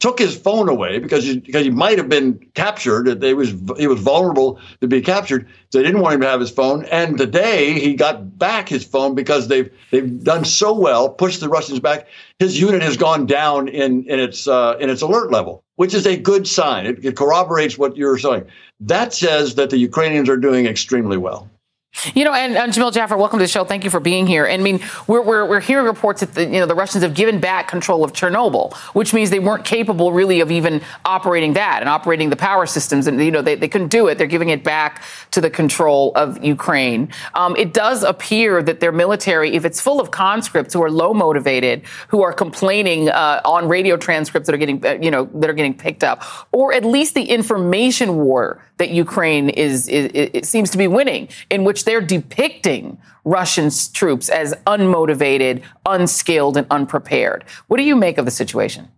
Took 0.00 0.18
his 0.18 0.36
phone 0.36 0.68
away 0.68 0.98
because 0.98 1.24
he, 1.24 1.38
because 1.38 1.64
he 1.64 1.70
might 1.70 1.98
have 1.98 2.08
been 2.08 2.38
captured. 2.54 3.20
They 3.20 3.34
was 3.34 3.54
he 3.76 3.86
was 3.86 4.00
vulnerable 4.00 4.60
to 4.80 4.86
be 4.86 5.00
captured. 5.00 5.48
They 5.72 5.82
didn't 5.82 6.00
want 6.00 6.14
him 6.14 6.20
to 6.20 6.28
have 6.28 6.40
his 6.40 6.50
phone. 6.50 6.84
And 6.86 7.18
today 7.18 7.78
he 7.78 7.94
got 7.94 8.38
back 8.38 8.68
his 8.68 8.84
phone 8.84 9.14
because 9.14 9.48
they've 9.48 9.70
they've 9.90 10.22
done 10.22 10.44
so 10.44 10.72
well, 10.72 11.08
pushed 11.10 11.40
the 11.40 11.48
Russians 11.48 11.80
back. 11.80 12.06
His 12.38 12.60
unit 12.60 12.82
has 12.82 12.96
gone 12.96 13.26
down 13.26 13.68
in 13.68 14.04
in 14.04 14.20
its 14.20 14.46
uh, 14.46 14.76
in 14.78 14.88
its 14.88 15.02
alert 15.02 15.32
level, 15.32 15.64
which 15.76 15.94
is 15.94 16.06
a 16.06 16.16
good 16.16 16.46
sign. 16.46 16.86
It, 16.86 17.04
it 17.04 17.16
corroborates 17.16 17.76
what 17.76 17.96
you're 17.96 18.18
saying. 18.18 18.44
That 18.80 19.12
says 19.12 19.56
that 19.56 19.70
the 19.70 19.78
Ukrainians 19.78 20.28
are 20.28 20.36
doing 20.36 20.66
extremely 20.66 21.16
well. 21.16 21.50
You 22.14 22.24
know, 22.24 22.32
and, 22.32 22.56
and 22.56 22.72
Jamil 22.72 22.92
Jaffer, 22.92 23.16
welcome 23.16 23.40
to 23.40 23.44
the 23.44 23.48
show. 23.48 23.64
Thank 23.64 23.82
you 23.82 23.90
for 23.90 23.98
being 23.98 24.26
here. 24.26 24.46
And 24.46 24.62
I 24.62 24.64
mean, 24.64 24.80
we're, 25.08 25.22
we're, 25.22 25.44
we're 25.44 25.60
hearing 25.60 25.86
reports 25.86 26.20
that 26.20 26.34
the, 26.34 26.44
you 26.44 26.60
know 26.60 26.66
the 26.66 26.74
Russians 26.74 27.02
have 27.02 27.14
given 27.14 27.40
back 27.40 27.66
control 27.66 28.04
of 28.04 28.12
Chernobyl, 28.12 28.74
which 28.94 29.12
means 29.12 29.30
they 29.30 29.40
weren't 29.40 29.64
capable 29.64 30.12
really 30.12 30.40
of 30.40 30.50
even 30.50 30.80
operating 31.04 31.54
that 31.54 31.80
and 31.80 31.88
operating 31.88 32.30
the 32.30 32.36
power 32.36 32.66
systems. 32.66 33.06
And 33.08 33.20
you 33.20 33.30
know, 33.30 33.42
they, 33.42 33.56
they 33.56 33.68
couldn't 33.68 33.88
do 33.88 34.06
it. 34.06 34.16
They're 34.16 34.28
giving 34.28 34.50
it 34.50 34.62
back 34.62 35.02
to 35.32 35.40
the 35.40 35.50
control 35.50 36.12
of 36.14 36.42
Ukraine. 36.44 37.08
Um, 37.34 37.56
it 37.56 37.74
does 37.74 38.04
appear 38.04 38.62
that 38.62 38.78
their 38.78 38.92
military, 38.92 39.56
if 39.56 39.64
it's 39.64 39.80
full 39.80 40.00
of 40.00 40.10
conscripts 40.10 40.74
who 40.74 40.82
are 40.82 40.90
low 40.90 41.12
motivated, 41.12 41.82
who 42.08 42.22
are 42.22 42.32
complaining 42.32 43.08
uh, 43.08 43.40
on 43.44 43.68
radio 43.68 43.96
transcripts 43.96 44.46
that 44.46 44.54
are 44.54 44.58
getting 44.58 44.84
uh, 44.86 44.98
you 45.00 45.10
know 45.10 45.24
that 45.34 45.50
are 45.50 45.54
getting 45.54 45.74
picked 45.74 46.04
up, 46.04 46.22
or 46.52 46.72
at 46.72 46.84
least 46.84 47.14
the 47.14 47.24
information 47.24 48.18
war 48.18 48.62
that 48.78 48.90
Ukraine 48.90 49.48
is, 49.48 49.88
is 49.88 50.10
it 50.14 50.46
seems 50.46 50.70
to 50.70 50.78
be 50.78 50.86
winning, 50.86 51.28
in 51.50 51.64
which 51.64 51.84
they're 51.88 52.02
depicting 52.02 52.98
Russian 53.24 53.70
troops 53.94 54.28
as 54.28 54.54
unmotivated, 54.66 55.62
unskilled, 55.86 56.58
and 56.58 56.66
unprepared. 56.70 57.46
What 57.68 57.78
do 57.78 57.82
you 57.82 57.96
make 57.96 58.18
of 58.18 58.26
the 58.26 58.30
situation? 58.30 58.88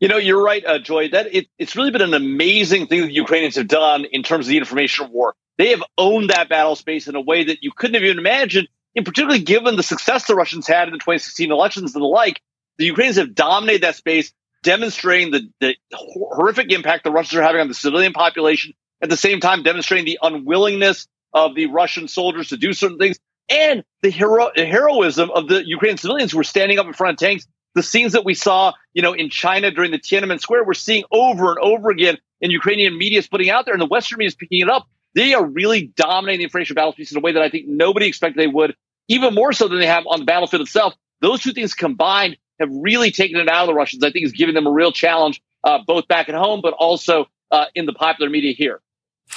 You 0.00 0.08
know, 0.08 0.16
you're 0.16 0.42
right, 0.42 0.64
uh, 0.66 0.80
Joy. 0.80 1.10
That 1.10 1.32
it, 1.32 1.46
it's 1.56 1.76
really 1.76 1.92
been 1.92 2.02
an 2.02 2.14
amazing 2.14 2.88
thing 2.88 3.02
that 3.02 3.06
the 3.06 3.12
Ukrainians 3.12 3.54
have 3.54 3.68
done 3.68 4.06
in 4.06 4.24
terms 4.24 4.46
of 4.46 4.48
the 4.48 4.58
information 4.58 5.12
war. 5.12 5.36
They 5.56 5.70
have 5.70 5.84
owned 5.96 6.30
that 6.30 6.48
battle 6.48 6.74
space 6.74 7.06
in 7.06 7.14
a 7.14 7.20
way 7.20 7.44
that 7.44 7.62
you 7.62 7.70
couldn't 7.70 7.94
have 7.94 8.02
even 8.02 8.18
imagined, 8.18 8.66
and 8.96 9.06
particularly 9.06 9.44
given 9.44 9.76
the 9.76 9.84
success 9.84 10.26
the 10.26 10.34
Russians 10.34 10.66
had 10.66 10.88
in 10.88 10.94
the 10.94 10.98
2016 10.98 11.52
elections 11.52 11.94
and 11.94 12.02
the 12.02 12.08
like. 12.08 12.42
The 12.78 12.86
Ukrainians 12.86 13.18
have 13.18 13.36
dominated 13.36 13.84
that 13.84 13.94
space 13.94 14.32
demonstrating 14.64 15.30
the, 15.30 15.48
the 15.60 15.76
horrific 15.92 16.72
impact 16.72 17.04
the 17.04 17.12
Russians 17.12 17.38
are 17.38 17.42
having 17.42 17.60
on 17.60 17.68
the 17.68 17.74
civilian 17.74 18.12
population, 18.12 18.72
at 19.00 19.10
the 19.10 19.16
same 19.16 19.38
time 19.38 19.62
demonstrating 19.62 20.06
the 20.06 20.18
unwillingness 20.20 21.06
of 21.34 21.54
the 21.54 21.66
Russian 21.66 22.08
soldiers 22.08 22.48
to 22.48 22.56
do 22.56 22.72
certain 22.72 22.98
things, 22.98 23.18
and 23.48 23.84
the 24.02 24.10
hero 24.10 24.50
heroism 24.56 25.30
of 25.30 25.48
the 25.48 25.66
Ukrainian 25.66 25.98
civilians 25.98 26.32
who 26.32 26.38
were 26.38 26.44
standing 26.44 26.78
up 26.78 26.86
in 26.86 26.92
front 26.92 27.14
of 27.14 27.26
tanks. 27.26 27.46
The 27.74 27.82
scenes 27.82 28.12
that 28.12 28.24
we 28.24 28.34
saw, 28.34 28.72
you 28.92 29.02
know, 29.02 29.12
in 29.12 29.28
China 29.30 29.70
during 29.72 29.90
the 29.90 29.98
Tiananmen 29.98 30.40
Square, 30.40 30.64
we're 30.64 30.74
seeing 30.74 31.02
over 31.10 31.50
and 31.50 31.58
over 31.58 31.90
again 31.90 32.18
in 32.40 32.52
Ukrainian 32.52 32.96
media 32.96 33.18
is 33.18 33.26
putting 33.26 33.50
out 33.50 33.64
there, 33.64 33.74
and 33.74 33.80
the 33.80 33.86
Western 33.86 34.18
media 34.18 34.28
is 34.28 34.34
picking 34.36 34.60
it 34.60 34.70
up. 34.70 34.86
They 35.14 35.34
are 35.34 35.44
really 35.44 35.92
dominating 35.96 36.38
the 36.38 36.44
information 36.44 36.74
battle 36.74 36.92
space 36.92 37.10
in 37.10 37.18
a 37.18 37.20
way 37.20 37.32
that 37.32 37.42
I 37.42 37.48
think 37.48 37.66
nobody 37.66 38.06
expected 38.06 38.40
they 38.40 38.46
would, 38.46 38.76
even 39.08 39.34
more 39.34 39.52
so 39.52 39.66
than 39.66 39.80
they 39.80 39.86
have 39.86 40.04
on 40.06 40.20
the 40.20 40.24
battlefield 40.24 40.62
itself. 40.62 40.94
Those 41.20 41.40
two 41.40 41.52
things 41.52 41.74
combined 41.74 42.36
have 42.60 42.68
really 42.70 43.10
taken 43.10 43.40
it 43.40 43.48
out 43.48 43.62
of 43.62 43.66
the 43.68 43.74
Russians. 43.74 44.04
I 44.04 44.10
think 44.10 44.24
is 44.24 44.32
giving 44.32 44.54
them 44.54 44.66
a 44.66 44.72
real 44.72 44.92
challenge, 44.92 45.40
uh, 45.64 45.78
both 45.86 46.06
back 46.06 46.28
at 46.28 46.34
home, 46.34 46.60
but 46.62 46.74
also 46.74 47.26
uh, 47.50 47.66
in 47.74 47.86
the 47.86 47.92
popular 47.92 48.30
media 48.30 48.52
here. 48.52 48.80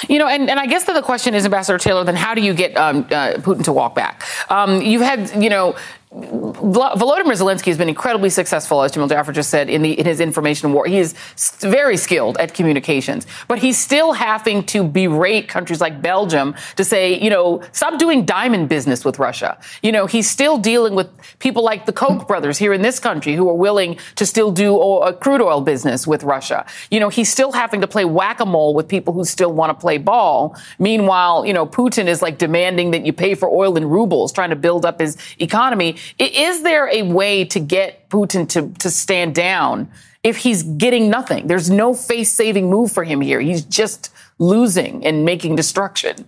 You 0.07 0.19
know, 0.19 0.27
and, 0.27 0.49
and 0.49 0.59
I 0.59 0.67
guess 0.67 0.83
that 0.85 0.93
the 0.93 1.01
question 1.01 1.33
is, 1.33 1.43
Ambassador 1.45 1.79
Taylor, 1.79 2.03
then 2.03 2.15
how 2.15 2.35
do 2.35 2.41
you 2.41 2.53
get 2.53 2.77
um, 2.77 2.99
uh, 3.09 3.33
Putin 3.37 3.63
to 3.63 3.73
walk 3.73 3.95
back? 3.95 4.23
Um, 4.51 4.81
you've 4.81 5.01
had, 5.01 5.41
you 5.41 5.49
know, 5.49 5.75
Volodymyr 6.09 7.35
Zelensky 7.35 7.65
has 7.65 7.77
been 7.77 7.89
incredibly 7.89 8.29
successful, 8.29 8.81
as 8.81 8.93
Jamil 8.93 9.09
Jaffer 9.09 9.33
just 9.33 9.49
said, 9.49 9.69
in, 9.69 9.81
the, 9.81 9.99
in 9.99 10.05
his 10.05 10.21
information 10.21 10.71
war. 10.71 10.85
He 10.85 10.99
is 10.99 11.13
very 11.59 11.97
skilled 11.97 12.37
at 12.37 12.53
communications, 12.53 13.27
but 13.49 13.59
he's 13.59 13.77
still 13.77 14.13
having 14.13 14.63
to 14.67 14.85
berate 14.85 15.49
countries 15.49 15.81
like 15.81 16.01
Belgium 16.01 16.55
to 16.77 16.85
say, 16.85 17.19
you 17.19 17.29
know, 17.29 17.61
stop 17.73 17.99
doing 17.99 18.25
diamond 18.25 18.69
business 18.69 19.03
with 19.03 19.19
Russia. 19.19 19.59
You 19.83 19.91
know, 19.91 20.05
he's 20.05 20.29
still 20.29 20.57
dealing 20.57 20.95
with 20.95 21.09
people 21.39 21.61
like 21.61 21.85
the 21.85 21.93
Koch 21.93 22.25
brothers 22.25 22.57
here 22.57 22.71
in 22.71 22.81
this 22.81 22.99
country 22.99 23.35
who 23.35 23.49
are 23.49 23.55
willing 23.55 23.99
to 24.15 24.25
still 24.25 24.49
do 24.49 24.79
a 24.79 25.13
crude 25.13 25.41
oil 25.41 25.59
business 25.59 26.07
with 26.07 26.23
Russia. 26.23 26.65
You 26.89 27.01
know, 27.01 27.09
he's 27.09 27.29
still 27.29 27.51
having 27.51 27.81
to 27.81 27.87
play 27.87 28.05
whack-a-mole 28.05 28.73
with 28.73 28.87
people 28.87 29.13
who 29.13 29.25
still 29.25 29.51
want 29.51 29.71
to 29.71 29.79
play 29.79 29.97
ball. 29.97 30.55
Meanwhile, 30.79 31.45
you 31.45 31.53
know, 31.53 31.65
Putin 31.67 32.07
is 32.07 32.21
like 32.21 32.37
demanding 32.37 32.91
that 32.91 33.05
you 33.05 33.11
pay 33.11 33.35
for 33.35 33.49
oil 33.49 33.75
in 33.75 33.89
rubles, 33.89 34.31
trying 34.31 34.51
to 34.51 34.55
build 34.55 34.85
up 34.85 35.01
his 35.01 35.17
economy. 35.39 35.96
Is 36.19 36.63
there 36.63 36.89
a 36.89 37.03
way 37.03 37.45
to 37.45 37.59
get 37.59 38.09
Putin 38.09 38.47
to, 38.49 38.69
to 38.79 38.89
stand 38.89 39.35
down 39.35 39.89
if 40.23 40.37
he's 40.37 40.63
getting 40.63 41.09
nothing? 41.09 41.47
There's 41.47 41.69
no 41.69 41.93
face 41.93 42.31
saving 42.31 42.69
move 42.69 42.91
for 42.91 43.03
him 43.03 43.21
here. 43.21 43.39
He's 43.39 43.63
just 43.63 44.11
losing 44.39 45.05
and 45.05 45.25
making 45.25 45.55
destruction. 45.55 46.25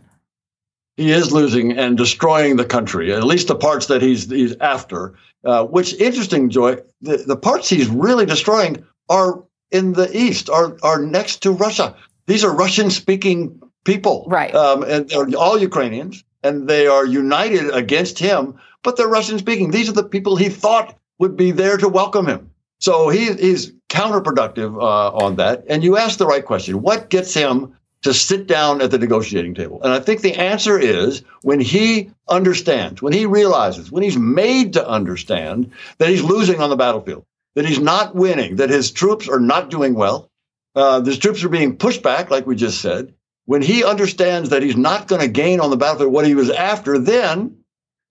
He 0.98 1.12
is 1.12 1.32
losing 1.32 1.78
and 1.78 1.98
destroying 1.98 2.58
the 2.58 2.66
country, 2.66 3.14
at 3.14 3.24
least 3.24 3.48
the 3.48 3.56
parts 3.56 3.88
that 3.88 4.02
he's, 4.02 4.30
he's 4.30 4.56
after. 4.58 5.16
Uh, 5.46 5.64
which 5.66 5.94
interesting, 5.94 6.50
Joy, 6.50 6.78
the, 7.02 7.18
the 7.26 7.38
parts 7.38 7.70
he's 7.70 7.88
really 7.88 8.26
destroying 8.26 8.86
are 9.08 9.42
in 9.72 9.94
the 9.94 10.10
east, 10.16 10.50
are, 10.50 10.78
are 10.84 11.02
next 11.02 11.38
to 11.44 11.52
Russia. 11.52 11.96
These 12.26 12.44
are 12.44 12.54
Russian 12.54 12.90
speaking 12.90 13.62
people. 13.86 14.26
Right. 14.28 14.54
Um, 14.54 14.84
and 14.84 15.10
they're 15.10 15.28
all 15.38 15.58
Ukrainians, 15.58 16.24
and 16.44 16.68
they 16.68 16.88
are 16.88 17.06
united 17.06 17.74
against 17.74 18.20
him 18.20 18.60
but 18.84 18.98
they're 18.98 19.08
Russian 19.08 19.40
speaking. 19.40 19.72
These 19.72 19.90
are 19.90 19.94
the 19.94 20.04
people 20.04 20.36
he 20.36 20.50
thought 20.50 20.98
would 21.18 21.36
be 21.36 21.52
there 21.52 21.78
to 21.78 21.88
welcome 21.88 22.26
him. 22.26 22.52
So 22.80 23.10
he, 23.10 23.34
he's 23.34 23.74
counterproductive 23.90 24.76
uh, 24.76 25.12
on 25.12 25.36
that. 25.36 25.66
And 25.68 25.84
you 25.84 25.98
asked 25.98 26.20
the 26.20 26.26
right 26.28 26.46
question. 26.46 26.82
What 26.82 27.10
gets 27.10 27.34
him 27.34 27.76
to 28.04 28.14
sit 28.14 28.48
down 28.48 28.82
at 28.82 28.92
the 28.92 28.98
negotiating 28.98 29.54
table? 29.56 29.82
And 29.84 29.92
I 29.92 30.00
think 30.00 30.22
the 30.22 30.36
answer 30.36 30.80
is 30.80 31.24
when 31.42 31.60
he 31.60 32.12
understands, 32.30 33.02
when 33.02 33.12
he 33.12 33.26
realizes, 33.26 33.92
when 33.92 34.04
he's 34.04 34.18
made 34.18 34.74
to 34.74 34.88
understand 34.88 35.72
that 35.98 36.10
he's 36.10 36.24
losing 36.24 36.62
on 36.62 36.70
the 36.70 36.78
battlefield, 36.78 37.26
that 37.56 37.66
he's 37.66 37.80
not 37.80 38.16
winning, 38.16 38.58
that 38.58 38.70
his 38.70 38.92
troops 38.92 39.28
are 39.28 39.40
not 39.42 39.70
doing 39.70 39.96
well, 39.96 40.30
uh, 40.76 41.04
his 41.04 41.18
troops 41.18 41.44
are 41.44 41.50
being 41.50 41.76
pushed 41.76 42.02
back, 42.02 42.30
like 42.30 42.48
we 42.48 42.56
just 42.56 42.80
said. 42.80 43.14
When 43.46 43.62
he 43.62 43.84
understands 43.84 44.50
that 44.50 44.62
he's 44.62 44.78
not 44.78 45.08
going 45.08 45.22
to 45.22 45.28
gain 45.28 45.60
on 45.60 45.72
the 45.72 45.76
battlefield 45.76 46.14
what 46.14 46.28
he 46.28 46.36
was 46.36 46.52
after, 46.52 47.00
then 47.00 47.58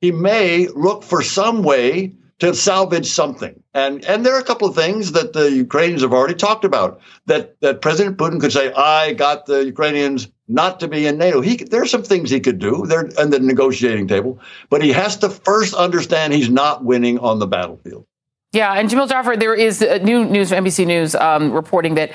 he 0.01 0.13
may 0.13 0.69
look 0.69 1.03
for 1.03 1.23
some 1.23 1.63
way 1.63 2.13
to 2.39 2.55
salvage 2.55 3.07
something. 3.07 3.61
And 3.75 4.05
and 4.05 4.25
there 4.25 4.35
are 4.35 4.41
a 4.41 4.45
couple 4.45 4.69
of 4.69 4.75
things 4.75 5.13
that 5.13 5.33
the 5.33 5.51
Ukrainians 5.51 6.03
have 6.03 6.13
already 6.13 6.35
talked 6.35 6.65
about 6.65 7.01
that 7.27 7.61
that 7.61 7.83
President 7.83 8.17
Putin 8.17 8.41
could 8.41 8.53
say, 8.53 8.73
"I 8.73 9.13
got 9.13 9.47
the 9.47 9.65
Ukrainians 9.65 10.29
not 10.47 10.81
to 10.81 10.89
be 10.89 11.07
in 11.07 11.19
NATO." 11.19 11.41
He 11.41 11.57
there 11.57 11.83
are 11.83 11.87
some 11.87 12.03
things 12.03 12.31
he 12.31 12.41
could 12.41 12.59
do 12.59 12.87
there 12.87 13.11
on 13.19 13.31
the 13.31 13.41
negotiating 13.41 14.07
table, 14.07 14.39
but 14.71 14.83
he 14.83 14.93
has 14.93 15.17
to 15.19 15.29
first 15.29 15.75
understand 15.75 16.33
he's 16.33 16.51
not 16.51 16.85
winning 16.85 17.19
on 17.19 17.39
the 17.39 17.47
battlefield. 17.47 18.07
Yeah, 18.53 18.73
and 18.73 18.89
Jamil 18.89 19.09
Jaffer, 19.09 19.37
there 19.37 19.55
is 19.55 19.83
new 20.03 20.25
news 20.25 20.49
from 20.49 20.65
NBC 20.65 20.87
News 20.87 21.15
um, 21.15 21.53
reporting 21.53 21.97
that 21.97 22.13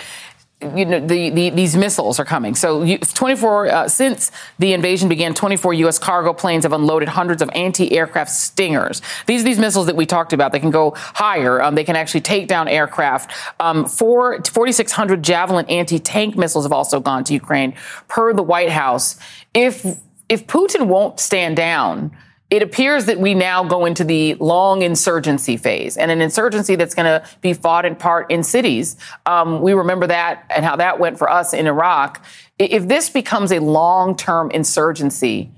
you 0.75 0.85
know, 0.85 0.99
the, 0.99 1.29
the, 1.29 1.49
these 1.49 1.75
missiles 1.75 2.19
are 2.19 2.25
coming. 2.25 2.55
So, 2.55 2.85
24 2.97 3.67
uh, 3.67 3.87
since 3.87 4.31
the 4.59 4.73
invasion 4.73 5.09
began, 5.09 5.33
24 5.33 5.73
U.S. 5.75 5.99
cargo 5.99 6.33
planes 6.33 6.63
have 6.63 6.73
unloaded 6.73 7.09
hundreds 7.09 7.41
of 7.41 7.49
anti-aircraft 7.53 8.31
Stingers. 8.31 9.01
These 9.25 9.41
are 9.41 9.45
these 9.45 9.59
missiles 9.59 9.85
that 9.87 9.95
we 9.95 10.05
talked 10.05 10.33
about. 10.33 10.51
They 10.51 10.59
can 10.59 10.71
go 10.71 10.93
higher. 10.95 11.61
Um, 11.61 11.75
they 11.75 11.83
can 11.83 11.95
actually 11.95 12.21
take 12.21 12.47
down 12.47 12.67
aircraft. 12.67 13.31
Um, 13.59 13.85
4,600 13.85 15.23
Javelin 15.23 15.65
anti-tank 15.67 16.37
missiles 16.37 16.65
have 16.65 16.73
also 16.73 16.99
gone 16.99 17.23
to 17.25 17.33
Ukraine, 17.33 17.73
per 18.07 18.33
the 18.33 18.43
White 18.43 18.71
House. 18.71 19.19
If 19.53 19.99
if 20.29 20.47
Putin 20.47 20.87
won't 20.87 21.19
stand 21.19 21.57
down 21.57 22.11
it 22.53 22.61
appears 22.61 23.05
that 23.05 23.19
we 23.19 23.33
now 23.33 23.63
go 23.63 23.83
into 23.83 24.03
the 24.03 24.35
long 24.35 24.83
insurgency 24.83 25.57
phase 25.57 25.97
and 25.97 26.11
an 26.11 26.21
insurgency 26.21 26.75
that's 26.75 26.93
going 26.93 27.07
to 27.07 27.27
be 27.41 27.51
fought 27.51 27.83
in 27.83 27.95
part 27.95 28.29
in 28.29 28.43
cities. 28.43 28.95
Um, 29.25 29.59
we 29.59 29.73
remember 29.73 30.05
that 30.05 30.45
and 30.55 30.63
how 30.63 30.75
that 30.75 30.99
went 30.99 31.17
for 31.17 31.27
us 31.27 31.55
in 31.55 31.65
Iraq. 31.65 32.23
If 32.59 32.87
this 32.87 33.09
becomes 33.09 33.51
a 33.51 33.57
long 33.57 34.15
term 34.15 34.51
insurgency, 34.51 35.49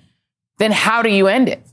then 0.58 0.72
how 0.72 1.02
do 1.02 1.10
you 1.10 1.28
end 1.28 1.50
it? 1.50 1.68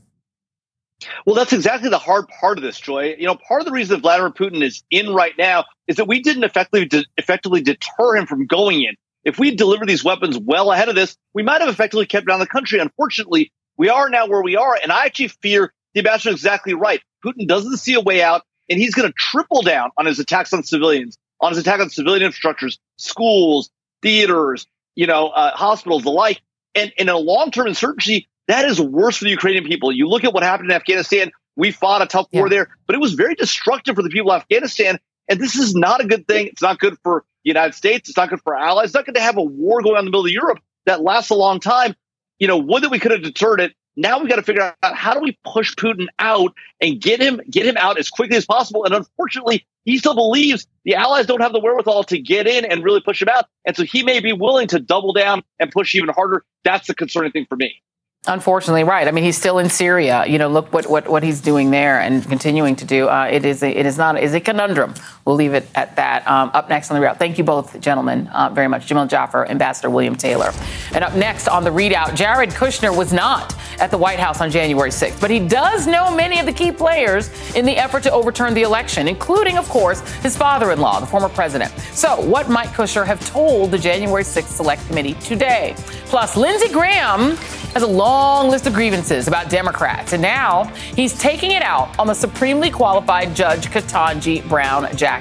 Well, 1.25 1.37
that's 1.37 1.53
exactly 1.53 1.87
the 1.89 1.99
hard 1.99 2.27
part 2.27 2.57
of 2.57 2.61
this, 2.61 2.77
Joy. 2.77 3.15
You 3.17 3.27
know, 3.27 3.35
part 3.35 3.61
of 3.61 3.65
the 3.65 3.71
reason 3.71 4.01
Vladimir 4.01 4.29
Putin 4.29 4.61
is 4.61 4.83
in 4.91 5.13
right 5.13 5.37
now 5.37 5.63
is 5.87 5.95
that 5.95 6.05
we 6.05 6.21
didn't 6.21 6.43
effectively 6.43 6.83
de- 6.83 7.05
effectively 7.15 7.61
deter 7.61 8.17
him 8.17 8.25
from 8.25 8.45
going 8.45 8.81
in. 8.81 8.95
If 9.23 9.39
we 9.39 9.55
delivered 9.55 9.87
these 9.87 10.03
weapons 10.03 10.37
well 10.37 10.73
ahead 10.73 10.89
of 10.89 10.95
this, 10.95 11.15
we 11.33 11.43
might 11.43 11.61
have 11.61 11.69
effectively 11.69 12.07
kept 12.07 12.27
down 12.27 12.41
the 12.41 12.45
country. 12.45 12.79
Unfortunately, 12.79 13.53
we 13.77 13.89
are 13.89 14.09
now 14.09 14.27
where 14.27 14.41
we 14.41 14.55
are. 14.55 14.77
And 14.81 14.91
I 14.91 15.05
actually 15.05 15.29
fear 15.29 15.73
the 15.93 15.99
ambassador 15.99 16.29
is 16.29 16.35
exactly 16.35 16.73
right. 16.73 17.01
Putin 17.25 17.47
doesn't 17.47 17.77
see 17.77 17.93
a 17.93 18.01
way 18.01 18.21
out, 18.21 18.43
and 18.69 18.79
he's 18.79 18.93
going 18.93 19.07
to 19.07 19.13
triple 19.17 19.61
down 19.61 19.91
on 19.97 20.05
his 20.05 20.19
attacks 20.19 20.53
on 20.53 20.63
civilians, 20.63 21.17
on 21.39 21.51
his 21.51 21.59
attack 21.59 21.79
on 21.79 21.89
civilian 21.89 22.29
infrastructures, 22.29 22.77
schools, 22.97 23.69
theaters, 24.01 24.67
you 24.95 25.07
know, 25.07 25.29
uh, 25.29 25.55
hospitals, 25.55 26.03
the 26.03 26.11
like. 26.11 26.41
And, 26.75 26.91
and 26.97 27.09
in 27.09 27.15
a 27.15 27.17
long 27.17 27.51
term 27.51 27.67
insurgency, 27.67 28.27
that 28.47 28.65
is 28.65 28.79
worse 28.81 29.17
for 29.17 29.25
the 29.25 29.31
Ukrainian 29.31 29.65
people. 29.65 29.91
You 29.91 30.07
look 30.07 30.23
at 30.23 30.33
what 30.33 30.43
happened 30.43 30.69
in 30.69 30.75
Afghanistan. 30.75 31.31
We 31.55 31.71
fought 31.71 32.01
a 32.01 32.07
tough 32.07 32.27
war 32.33 32.49
there, 32.49 32.75
but 32.87 32.95
it 32.95 32.99
was 32.99 33.13
very 33.13 33.35
destructive 33.35 33.95
for 33.95 34.01
the 34.01 34.09
people 34.09 34.31
of 34.31 34.41
Afghanistan. 34.41 34.99
And 35.29 35.39
this 35.39 35.55
is 35.55 35.75
not 35.75 36.01
a 36.01 36.05
good 36.07 36.27
thing. 36.27 36.47
It's 36.47 36.61
not 36.61 36.79
good 36.79 36.97
for 37.03 37.23
the 37.43 37.49
United 37.49 37.75
States. 37.75 38.09
It's 38.09 38.17
not 38.17 38.29
good 38.29 38.41
for 38.41 38.57
allies. 38.57 38.85
It's 38.85 38.93
not 38.95 39.05
good 39.05 39.15
to 39.15 39.21
have 39.21 39.37
a 39.37 39.43
war 39.43 39.81
going 39.81 39.95
on 39.95 39.99
in 39.99 40.05
the 40.05 40.11
middle 40.11 40.25
of 40.25 40.31
Europe 40.31 40.59
that 40.85 41.01
lasts 41.01 41.29
a 41.29 41.35
long 41.35 41.59
time. 41.59 41.95
You 42.39 42.47
know, 42.47 42.57
would 42.57 42.83
that 42.83 42.91
we 42.91 42.99
could 42.99 43.11
have 43.11 43.23
deterred 43.23 43.59
it. 43.59 43.73
Now 43.95 44.19
we 44.19 44.27
got 44.27 44.37
to 44.37 44.43
figure 44.43 44.75
out 44.81 44.95
how 44.95 45.13
do 45.13 45.19
we 45.19 45.37
push 45.45 45.75
Putin 45.75 46.07
out 46.17 46.53
and 46.81 46.99
get 46.99 47.21
him 47.21 47.39
get 47.49 47.65
him 47.65 47.77
out 47.77 47.99
as 47.99 48.09
quickly 48.09 48.37
as 48.37 48.45
possible. 48.45 48.85
And 48.85 48.93
unfortunately, 48.93 49.67
he 49.85 49.97
still 49.97 50.15
believes 50.15 50.65
the 50.83 50.95
allies 50.95 51.27
don't 51.27 51.41
have 51.41 51.53
the 51.53 51.59
wherewithal 51.59 52.05
to 52.05 52.17
get 52.17 52.47
in 52.47 52.65
and 52.65 52.83
really 52.83 53.01
push 53.01 53.21
him 53.21 53.29
out. 53.29 53.45
And 53.65 53.75
so 53.75 53.83
he 53.83 54.01
may 54.01 54.19
be 54.19 54.33
willing 54.33 54.67
to 54.69 54.79
double 54.79 55.13
down 55.13 55.43
and 55.59 55.71
push 55.71 55.93
even 55.93 56.09
harder. 56.09 56.43
That's 56.63 56.87
the 56.87 56.95
concerning 56.95 57.31
thing 57.31 57.45
for 57.47 57.55
me. 57.55 57.81
Unfortunately, 58.25 58.85
right. 58.85 59.05
I 59.05 59.11
mean, 59.11 59.25
he's 59.25 59.37
still 59.37 59.59
in 59.59 59.69
Syria. 59.69 60.25
You 60.25 60.37
know, 60.37 60.47
look 60.47 60.71
what, 60.71 60.89
what, 60.89 61.09
what 61.09 61.23
he's 61.23 61.41
doing 61.41 61.71
there 61.71 61.99
and 61.99 62.23
continuing 62.29 62.77
to 62.77 62.85
do. 62.85 63.09
Uh, 63.09 63.25
it 63.29 63.43
is 63.43 63.61
a, 63.61 63.69
it 63.69 63.85
is 63.85 63.97
not 63.97 64.17
is 64.17 64.33
a 64.33 64.39
conundrum. 64.39 64.93
We'll 65.25 65.37
leave 65.37 65.53
it 65.53 65.65
at 65.73 65.95
that. 65.95 66.27
Um, 66.27 66.51
up 66.53 66.67
next 66.67 66.91
on 66.91 66.99
the 66.99 67.05
ReidOut. 67.05 67.17
Thank 67.17 67.37
you 67.37 67.45
both, 67.45 67.79
gentlemen, 67.79 68.27
uh, 68.27 68.49
very 68.49 68.67
much. 68.67 68.87
Jamil 68.87 69.07
Jaffer, 69.07 69.47
Ambassador 69.47 69.89
William 69.89 70.17
Taylor, 70.17 70.51
and 70.93 71.01
up 71.01 71.15
next 71.15 71.47
on 71.47 71.63
the 71.63 71.69
ReidOut, 71.69 72.13
Jared 72.13 72.49
Kushner 72.49 72.95
was 72.95 73.13
not 73.13 73.55
at 73.79 73.89
the 73.89 73.97
White 73.97 74.19
House 74.19 74.41
on 74.41 74.51
January 74.51 74.89
6th, 74.89 75.21
but 75.21 75.31
he 75.31 75.39
does 75.39 75.87
know 75.87 76.13
many 76.13 76.39
of 76.39 76.45
the 76.45 76.51
key 76.51 76.73
players 76.73 77.29
in 77.55 77.65
the 77.65 77.77
effort 77.77 78.03
to 78.03 78.11
overturn 78.11 78.53
the 78.53 78.63
election, 78.63 79.07
including, 79.07 79.57
of 79.57 79.67
course, 79.69 80.01
his 80.17 80.35
father-in-law, 80.35 80.99
the 80.99 81.05
former 81.05 81.29
president. 81.29 81.71
So, 81.93 82.19
what 82.19 82.49
might 82.49 82.67
Kushner 82.69 83.05
have 83.05 83.25
told 83.25 83.71
the 83.71 83.79
January 83.79 84.23
6th 84.23 84.47
Select 84.47 84.85
Committee 84.87 85.13
today? 85.15 85.73
Plus, 86.07 86.35
Lindsey 86.35 86.67
Graham 86.67 87.37
has 87.73 87.81
a 87.81 87.87
long 87.87 88.49
list 88.49 88.67
of 88.67 88.73
grievances 88.73 89.27
about 89.27 89.49
Democrats, 89.49 90.13
and 90.13 90.21
now 90.21 90.65
he's 90.95 91.17
taking 91.17 91.51
it 91.51 91.63
out 91.63 91.97
on 91.97 92.07
the 92.07 92.13
supremely 92.13 92.69
qualified 92.69 93.33
Judge 93.35 93.67
Ketanji 93.67 94.47
Brown 94.47 94.95
Jackson. 94.95 95.12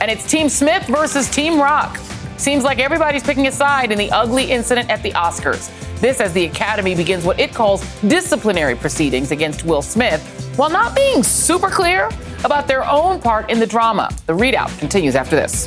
And 0.00 0.10
it's 0.10 0.28
Team 0.30 0.48
Smith 0.48 0.86
versus 0.86 1.30
Team 1.30 1.58
Rock. 1.58 1.98
Seems 2.36 2.64
like 2.64 2.78
everybody's 2.78 3.22
picking 3.22 3.46
a 3.46 3.52
side 3.52 3.90
in 3.90 3.98
the 3.98 4.10
ugly 4.10 4.50
incident 4.50 4.90
at 4.90 5.02
the 5.02 5.10
Oscars. 5.12 5.70
This 6.00 6.20
as 6.20 6.32
the 6.34 6.44
Academy 6.44 6.94
begins 6.94 7.24
what 7.24 7.40
it 7.40 7.54
calls 7.54 7.82
disciplinary 8.02 8.74
proceedings 8.74 9.30
against 9.30 9.64
Will 9.64 9.80
Smith, 9.80 10.22
while 10.56 10.68
not 10.68 10.94
being 10.94 11.22
super 11.22 11.70
clear 11.70 12.10
about 12.44 12.68
their 12.68 12.84
own 12.84 13.20
part 13.20 13.50
in 13.50 13.58
the 13.58 13.66
drama. 13.66 14.10
The 14.26 14.34
ReidOut 14.34 14.78
continues 14.78 15.14
after 15.14 15.34
this. 15.34 15.66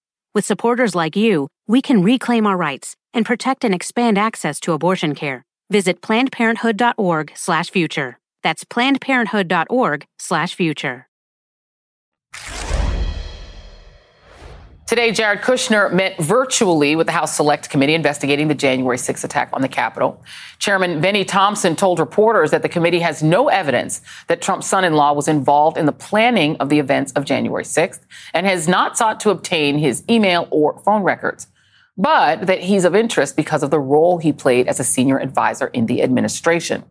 With 0.33 0.45
supporters 0.45 0.95
like 0.95 1.17
you, 1.17 1.49
we 1.67 1.81
can 1.81 2.01
reclaim 2.01 2.47
our 2.47 2.55
rights 2.55 2.95
and 3.13 3.25
protect 3.25 3.65
and 3.65 3.75
expand 3.75 4.17
access 4.17 4.61
to 4.61 4.71
abortion 4.71 5.13
care. 5.13 5.43
Visit 5.69 6.01
plannedparenthood.org/future. 6.01 8.17
That's 8.43 8.63
plannedparenthood.org/future. 8.63 11.10
Today, 14.91 15.13
Jared 15.13 15.39
Kushner 15.39 15.89
met 15.93 16.17
virtually 16.21 16.97
with 16.97 17.07
the 17.07 17.13
House 17.13 17.33
Select 17.33 17.69
Committee 17.69 17.93
investigating 17.93 18.49
the 18.49 18.53
January 18.53 18.97
6 18.97 19.23
attack 19.23 19.49
on 19.53 19.61
the 19.61 19.69
Capitol. 19.69 20.21
Chairman 20.59 20.99
Bennie 20.99 21.23
Thompson 21.23 21.77
told 21.77 21.97
reporters 21.97 22.51
that 22.51 22.61
the 22.61 22.67
committee 22.67 22.99
has 22.99 23.23
no 23.23 23.47
evidence 23.47 24.01
that 24.27 24.41
Trump's 24.41 24.67
son 24.67 24.83
in 24.83 24.91
law 24.91 25.13
was 25.13 25.29
involved 25.29 25.77
in 25.77 25.85
the 25.85 25.93
planning 25.93 26.57
of 26.57 26.67
the 26.67 26.77
events 26.77 27.13
of 27.13 27.23
January 27.23 27.63
6th 27.63 28.01
and 28.33 28.45
has 28.45 28.67
not 28.67 28.97
sought 28.97 29.21
to 29.21 29.29
obtain 29.29 29.77
his 29.77 30.03
email 30.09 30.49
or 30.51 30.77
phone 30.79 31.03
records 31.03 31.47
but 31.97 32.47
that 32.47 32.61
he's 32.61 32.83
of 32.83 32.95
interest 32.95 33.35
because 33.35 33.63
of 33.63 33.69
the 33.69 33.79
role 33.79 34.17
he 34.17 34.33
played 34.33 34.67
as 34.67 34.79
a 34.79 34.83
senior 34.83 35.19
advisor 35.19 35.67
in 35.67 35.85
the 35.85 36.01
administration. 36.01 36.83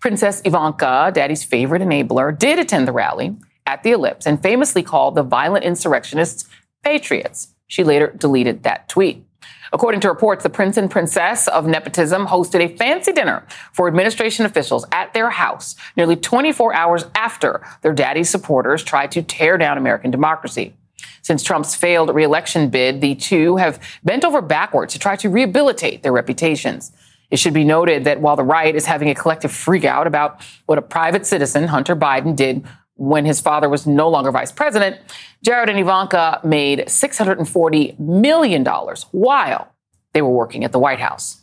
Princess 0.00 0.42
Ivanka, 0.44 1.10
daddy's 1.14 1.44
favorite 1.44 1.80
enabler, 1.80 2.36
did 2.36 2.58
attend 2.58 2.86
the 2.86 2.92
rally 2.92 3.36
at 3.68 3.82
the 3.82 3.92
Ellipse 3.92 4.26
and 4.26 4.42
famously 4.42 4.82
called 4.82 5.14
the 5.14 5.22
violent 5.22 5.64
insurrectionists 5.64 6.48
patriots. 6.82 7.54
She 7.66 7.84
later 7.84 8.12
deleted 8.16 8.62
that 8.62 8.88
tweet. 8.88 9.24
According 9.72 10.00
to 10.00 10.08
reports, 10.08 10.42
the 10.42 10.50
prince 10.50 10.76
and 10.76 10.90
princess 10.90 11.46
of 11.48 11.66
nepotism 11.66 12.26
hosted 12.26 12.60
a 12.60 12.76
fancy 12.76 13.12
dinner 13.12 13.46
for 13.72 13.86
administration 13.86 14.46
officials 14.46 14.86
at 14.92 15.12
their 15.12 15.30
house 15.30 15.76
nearly 15.96 16.16
24 16.16 16.74
hours 16.74 17.04
after 17.14 17.62
their 17.82 17.92
daddy's 17.92 18.30
supporters 18.30 18.82
tried 18.82 19.12
to 19.12 19.22
tear 19.22 19.58
down 19.58 19.76
American 19.76 20.10
democracy. 20.10 20.74
Since 21.20 21.42
Trump's 21.42 21.74
failed 21.74 22.14
reelection 22.14 22.70
bid, 22.70 23.02
the 23.02 23.14
two 23.14 23.56
have 23.56 23.82
bent 24.02 24.24
over 24.24 24.40
backwards 24.40 24.94
to 24.94 24.98
try 24.98 25.16
to 25.16 25.28
rehabilitate 25.28 26.02
their 26.02 26.12
reputations. 26.12 26.90
It 27.30 27.38
should 27.38 27.52
be 27.52 27.64
noted 27.64 28.04
that 28.04 28.22
while 28.22 28.36
the 28.36 28.44
right 28.44 28.74
is 28.74 28.86
having 28.86 29.10
a 29.10 29.14
collective 29.14 29.50
freakout 29.50 30.06
about 30.06 30.40
what 30.64 30.78
a 30.78 30.82
private 30.82 31.26
citizen, 31.26 31.68
Hunter 31.68 31.94
Biden, 31.94 32.34
did 32.34 32.64
when 32.98 33.24
his 33.24 33.40
father 33.40 33.68
was 33.68 33.86
no 33.86 34.08
longer 34.08 34.30
vice 34.30 34.52
president, 34.52 34.98
Jared 35.42 35.70
and 35.70 35.78
Ivanka 35.78 36.40
made 36.44 36.80
$640 36.80 37.98
million 37.98 38.64
while 39.12 39.72
they 40.12 40.20
were 40.20 40.30
working 40.30 40.64
at 40.64 40.72
the 40.72 40.80
White 40.80 41.00
House. 41.00 41.42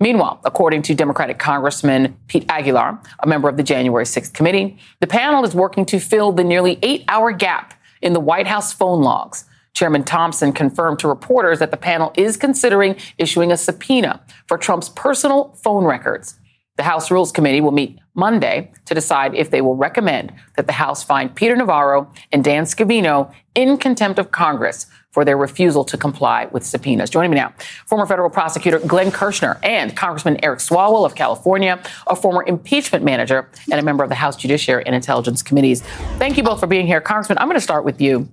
Meanwhile, 0.00 0.40
according 0.44 0.82
to 0.82 0.94
Democratic 0.94 1.38
Congressman 1.38 2.16
Pete 2.26 2.44
Aguilar, 2.48 3.00
a 3.20 3.26
member 3.26 3.48
of 3.48 3.56
the 3.56 3.62
January 3.62 4.04
6th 4.04 4.32
committee, 4.32 4.78
the 5.00 5.06
panel 5.06 5.44
is 5.44 5.54
working 5.54 5.86
to 5.86 6.00
fill 6.00 6.32
the 6.32 6.44
nearly 6.44 6.78
eight 6.82 7.04
hour 7.08 7.32
gap 7.32 7.74
in 8.02 8.12
the 8.12 8.20
White 8.20 8.46
House 8.46 8.72
phone 8.72 9.02
logs. 9.02 9.44
Chairman 9.74 10.02
Thompson 10.02 10.52
confirmed 10.52 10.98
to 11.00 11.08
reporters 11.08 11.60
that 11.60 11.70
the 11.70 11.76
panel 11.76 12.12
is 12.16 12.36
considering 12.36 12.96
issuing 13.18 13.52
a 13.52 13.56
subpoena 13.56 14.20
for 14.46 14.58
Trump's 14.58 14.88
personal 14.88 15.52
phone 15.62 15.84
records. 15.84 16.34
The 16.78 16.84
House 16.84 17.10
Rules 17.10 17.32
Committee 17.32 17.60
will 17.60 17.72
meet 17.72 17.98
Monday 18.14 18.70
to 18.84 18.94
decide 18.94 19.34
if 19.34 19.50
they 19.50 19.60
will 19.60 19.74
recommend 19.74 20.32
that 20.56 20.66
the 20.66 20.72
House 20.72 21.02
find 21.02 21.34
Peter 21.34 21.56
Navarro 21.56 22.08
and 22.30 22.44
Dan 22.44 22.64
Scavino 22.64 23.34
in 23.56 23.78
contempt 23.78 24.20
of 24.20 24.30
Congress 24.30 24.86
for 25.10 25.24
their 25.24 25.36
refusal 25.36 25.84
to 25.84 25.96
comply 25.96 26.46
with 26.52 26.64
subpoenas. 26.64 27.10
Joining 27.10 27.32
me 27.32 27.36
now, 27.36 27.52
former 27.86 28.06
federal 28.06 28.30
prosecutor 28.30 28.78
Glenn 28.78 29.10
Kirschner 29.10 29.58
and 29.64 29.96
Congressman 29.96 30.38
Eric 30.44 30.60
Swalwell 30.60 31.04
of 31.04 31.16
California, 31.16 31.82
a 32.06 32.14
former 32.14 32.44
impeachment 32.46 33.04
manager 33.04 33.48
and 33.72 33.80
a 33.80 33.82
member 33.82 34.04
of 34.04 34.08
the 34.08 34.14
House 34.14 34.36
Judiciary 34.36 34.84
and 34.86 34.94
Intelligence 34.94 35.42
Committees. 35.42 35.82
Thank 36.18 36.36
you 36.36 36.44
both 36.44 36.60
for 36.60 36.68
being 36.68 36.86
here. 36.86 37.00
Congressman, 37.00 37.38
I'm 37.38 37.48
going 37.48 37.56
to 37.56 37.60
start 37.60 37.84
with 37.84 38.00
you. 38.00 38.28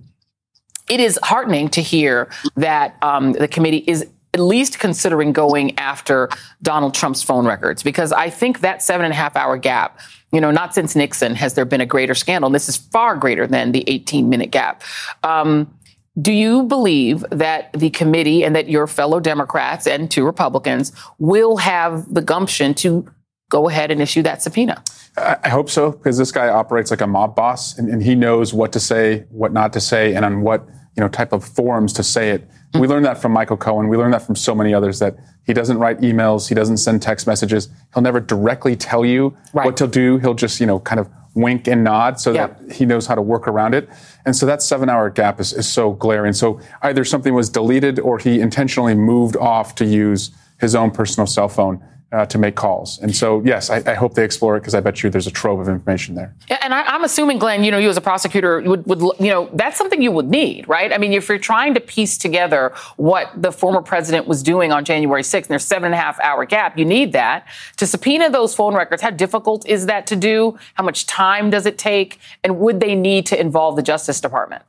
It 0.88 1.00
is 1.00 1.18
heartening 1.20 1.68
to 1.70 1.82
hear 1.82 2.30
that 2.54 2.94
um, 3.02 3.32
the 3.32 3.48
committee 3.48 3.82
is 3.88 4.06
at 4.36 4.40
least 4.42 4.78
considering 4.78 5.32
going 5.32 5.78
after 5.78 6.28
Donald 6.60 6.92
Trump's 6.92 7.22
phone 7.22 7.46
records 7.46 7.82
because 7.82 8.12
I 8.12 8.28
think 8.28 8.60
that 8.60 8.82
seven 8.82 9.06
and 9.06 9.14
a 9.14 9.16
half 9.16 9.34
hour 9.34 9.56
gap, 9.56 9.98
you 10.30 10.42
know, 10.42 10.50
not 10.50 10.74
since 10.74 10.94
Nixon 10.94 11.34
has 11.36 11.54
there 11.54 11.64
been 11.64 11.80
a 11.80 11.86
greater 11.86 12.14
scandal. 12.14 12.48
And 12.48 12.54
this 12.54 12.68
is 12.68 12.76
far 12.76 13.16
greater 13.16 13.46
than 13.46 13.72
the 13.72 13.82
18 13.86 14.28
minute 14.28 14.50
gap. 14.50 14.82
Um, 15.22 15.74
do 16.20 16.32
you 16.32 16.64
believe 16.64 17.24
that 17.30 17.72
the 17.72 17.88
committee 17.88 18.44
and 18.44 18.54
that 18.54 18.68
your 18.68 18.86
fellow 18.86 19.20
Democrats 19.20 19.86
and 19.86 20.10
two 20.10 20.26
Republicans 20.26 20.92
will 21.18 21.56
have 21.56 22.12
the 22.12 22.20
gumption 22.20 22.74
to 22.74 23.06
go 23.48 23.70
ahead 23.70 23.90
and 23.90 24.02
issue 24.02 24.22
that 24.22 24.42
subpoena? 24.42 24.82
I 25.16 25.48
hope 25.48 25.70
so, 25.70 25.92
because 25.92 26.18
this 26.18 26.30
guy 26.30 26.48
operates 26.48 26.90
like 26.90 27.00
a 27.00 27.06
mob 27.06 27.34
boss 27.34 27.78
and, 27.78 27.88
and, 27.88 28.02
he 28.02 28.14
knows 28.14 28.52
what 28.52 28.74
to 28.74 28.80
say, 28.80 29.24
what 29.30 29.50
not 29.50 29.72
to 29.72 29.80
say, 29.80 30.14
and 30.14 30.26
on 30.26 30.42
what 30.42 30.66
you 30.94 31.00
know 31.00 31.08
type 31.08 31.32
of 31.32 31.42
forums 31.42 31.94
to 31.94 32.02
say 32.02 32.30
it. 32.30 32.50
We 32.74 32.86
learned 32.86 33.06
that 33.06 33.18
from 33.18 33.32
Michael 33.32 33.56
Cohen. 33.56 33.88
We 33.88 33.96
learned 33.96 34.12
that 34.12 34.22
from 34.22 34.36
so 34.36 34.54
many 34.54 34.74
others 34.74 34.98
that 34.98 35.16
he 35.46 35.52
doesn't 35.54 35.78
write 35.78 36.00
emails, 36.00 36.48
he 36.48 36.54
doesn't 36.54 36.78
send 36.78 37.00
text 37.00 37.26
messages. 37.26 37.68
He'll 37.94 38.02
never 38.02 38.20
directly 38.20 38.76
tell 38.76 39.04
you 39.04 39.36
right. 39.54 39.64
what 39.64 39.76
to 39.78 39.86
do. 39.86 40.18
He'll 40.18 40.34
just 40.34 40.60
you 40.60 40.66
know 40.66 40.80
kind 40.80 41.00
of 41.00 41.08
wink 41.34 41.68
and 41.68 41.84
nod 41.84 42.18
so 42.18 42.32
that 42.32 42.58
he 42.72 42.86
knows 42.86 43.06
how 43.06 43.14
to 43.14 43.22
work 43.22 43.46
around 43.46 43.74
it. 43.74 43.88
And 44.24 44.34
so 44.34 44.46
that 44.46 44.62
seven 44.62 44.88
hour 44.88 45.10
gap 45.10 45.38
is, 45.38 45.52
is 45.52 45.68
so 45.68 45.92
glaring. 45.92 46.32
So 46.32 46.60
either 46.82 47.04
something 47.04 47.34
was 47.34 47.50
deleted 47.50 48.00
or 48.00 48.18
he 48.18 48.40
intentionally 48.40 48.94
moved 48.94 49.36
off 49.36 49.74
to 49.76 49.84
use 49.84 50.30
his 50.58 50.74
own 50.74 50.90
personal 50.90 51.26
cell 51.26 51.48
phone 51.48 51.84
uh, 52.12 52.24
to 52.26 52.38
make 52.38 52.54
calls. 52.54 52.98
And 53.00 53.14
so, 53.14 53.42
yes, 53.44 53.68
I, 53.68 53.82
I 53.84 53.94
hope 53.94 54.14
they 54.14 54.24
explore 54.24 54.56
it 54.56 54.60
because 54.60 54.74
I 54.74 54.80
bet 54.80 55.02
you 55.02 55.10
there's 55.10 55.26
a 55.26 55.30
trove 55.30 55.58
of 55.58 55.68
information 55.68 56.14
there. 56.14 56.34
Yeah, 56.48 56.58
and 56.62 56.72
I, 56.72 56.94
am 56.94 57.02
assuming, 57.02 57.38
Glenn, 57.38 57.64
you 57.64 57.70
know, 57.70 57.78
you 57.78 57.88
as 57.88 57.96
a 57.96 58.00
prosecutor 58.00 58.60
would, 58.60 58.86
would, 58.86 59.00
you 59.18 59.28
know, 59.28 59.50
that's 59.52 59.76
something 59.76 60.00
you 60.00 60.12
would 60.12 60.28
need, 60.28 60.68
right? 60.68 60.92
I 60.92 60.98
mean, 60.98 61.12
if 61.12 61.28
you're 61.28 61.38
trying 61.38 61.74
to 61.74 61.80
piece 61.80 62.16
together 62.16 62.72
what 62.96 63.30
the 63.40 63.50
former 63.50 63.82
president 63.82 64.28
was 64.28 64.42
doing 64.42 64.72
on 64.72 64.84
January 64.84 65.22
6th, 65.22 65.34
and 65.34 65.46
there's 65.46 65.64
seven 65.64 65.86
and 65.86 65.94
a 65.94 65.98
half 65.98 66.20
hour 66.20 66.44
gap, 66.44 66.78
you 66.78 66.84
need 66.84 67.12
that 67.12 67.46
to 67.76 67.86
subpoena 67.86 68.30
those 68.30 68.54
phone 68.54 68.74
records. 68.74 69.02
How 69.02 69.10
difficult 69.10 69.66
is 69.66 69.86
that 69.86 70.06
to 70.06 70.16
do? 70.16 70.56
How 70.74 70.84
much 70.84 71.06
time 71.06 71.50
does 71.50 71.66
it 71.66 71.76
take? 71.76 72.20
And 72.44 72.60
would 72.60 72.78
they 72.78 72.94
need 72.94 73.26
to 73.26 73.40
involve 73.40 73.74
the 73.74 73.82
Justice 73.82 74.20
Department? 74.20 74.62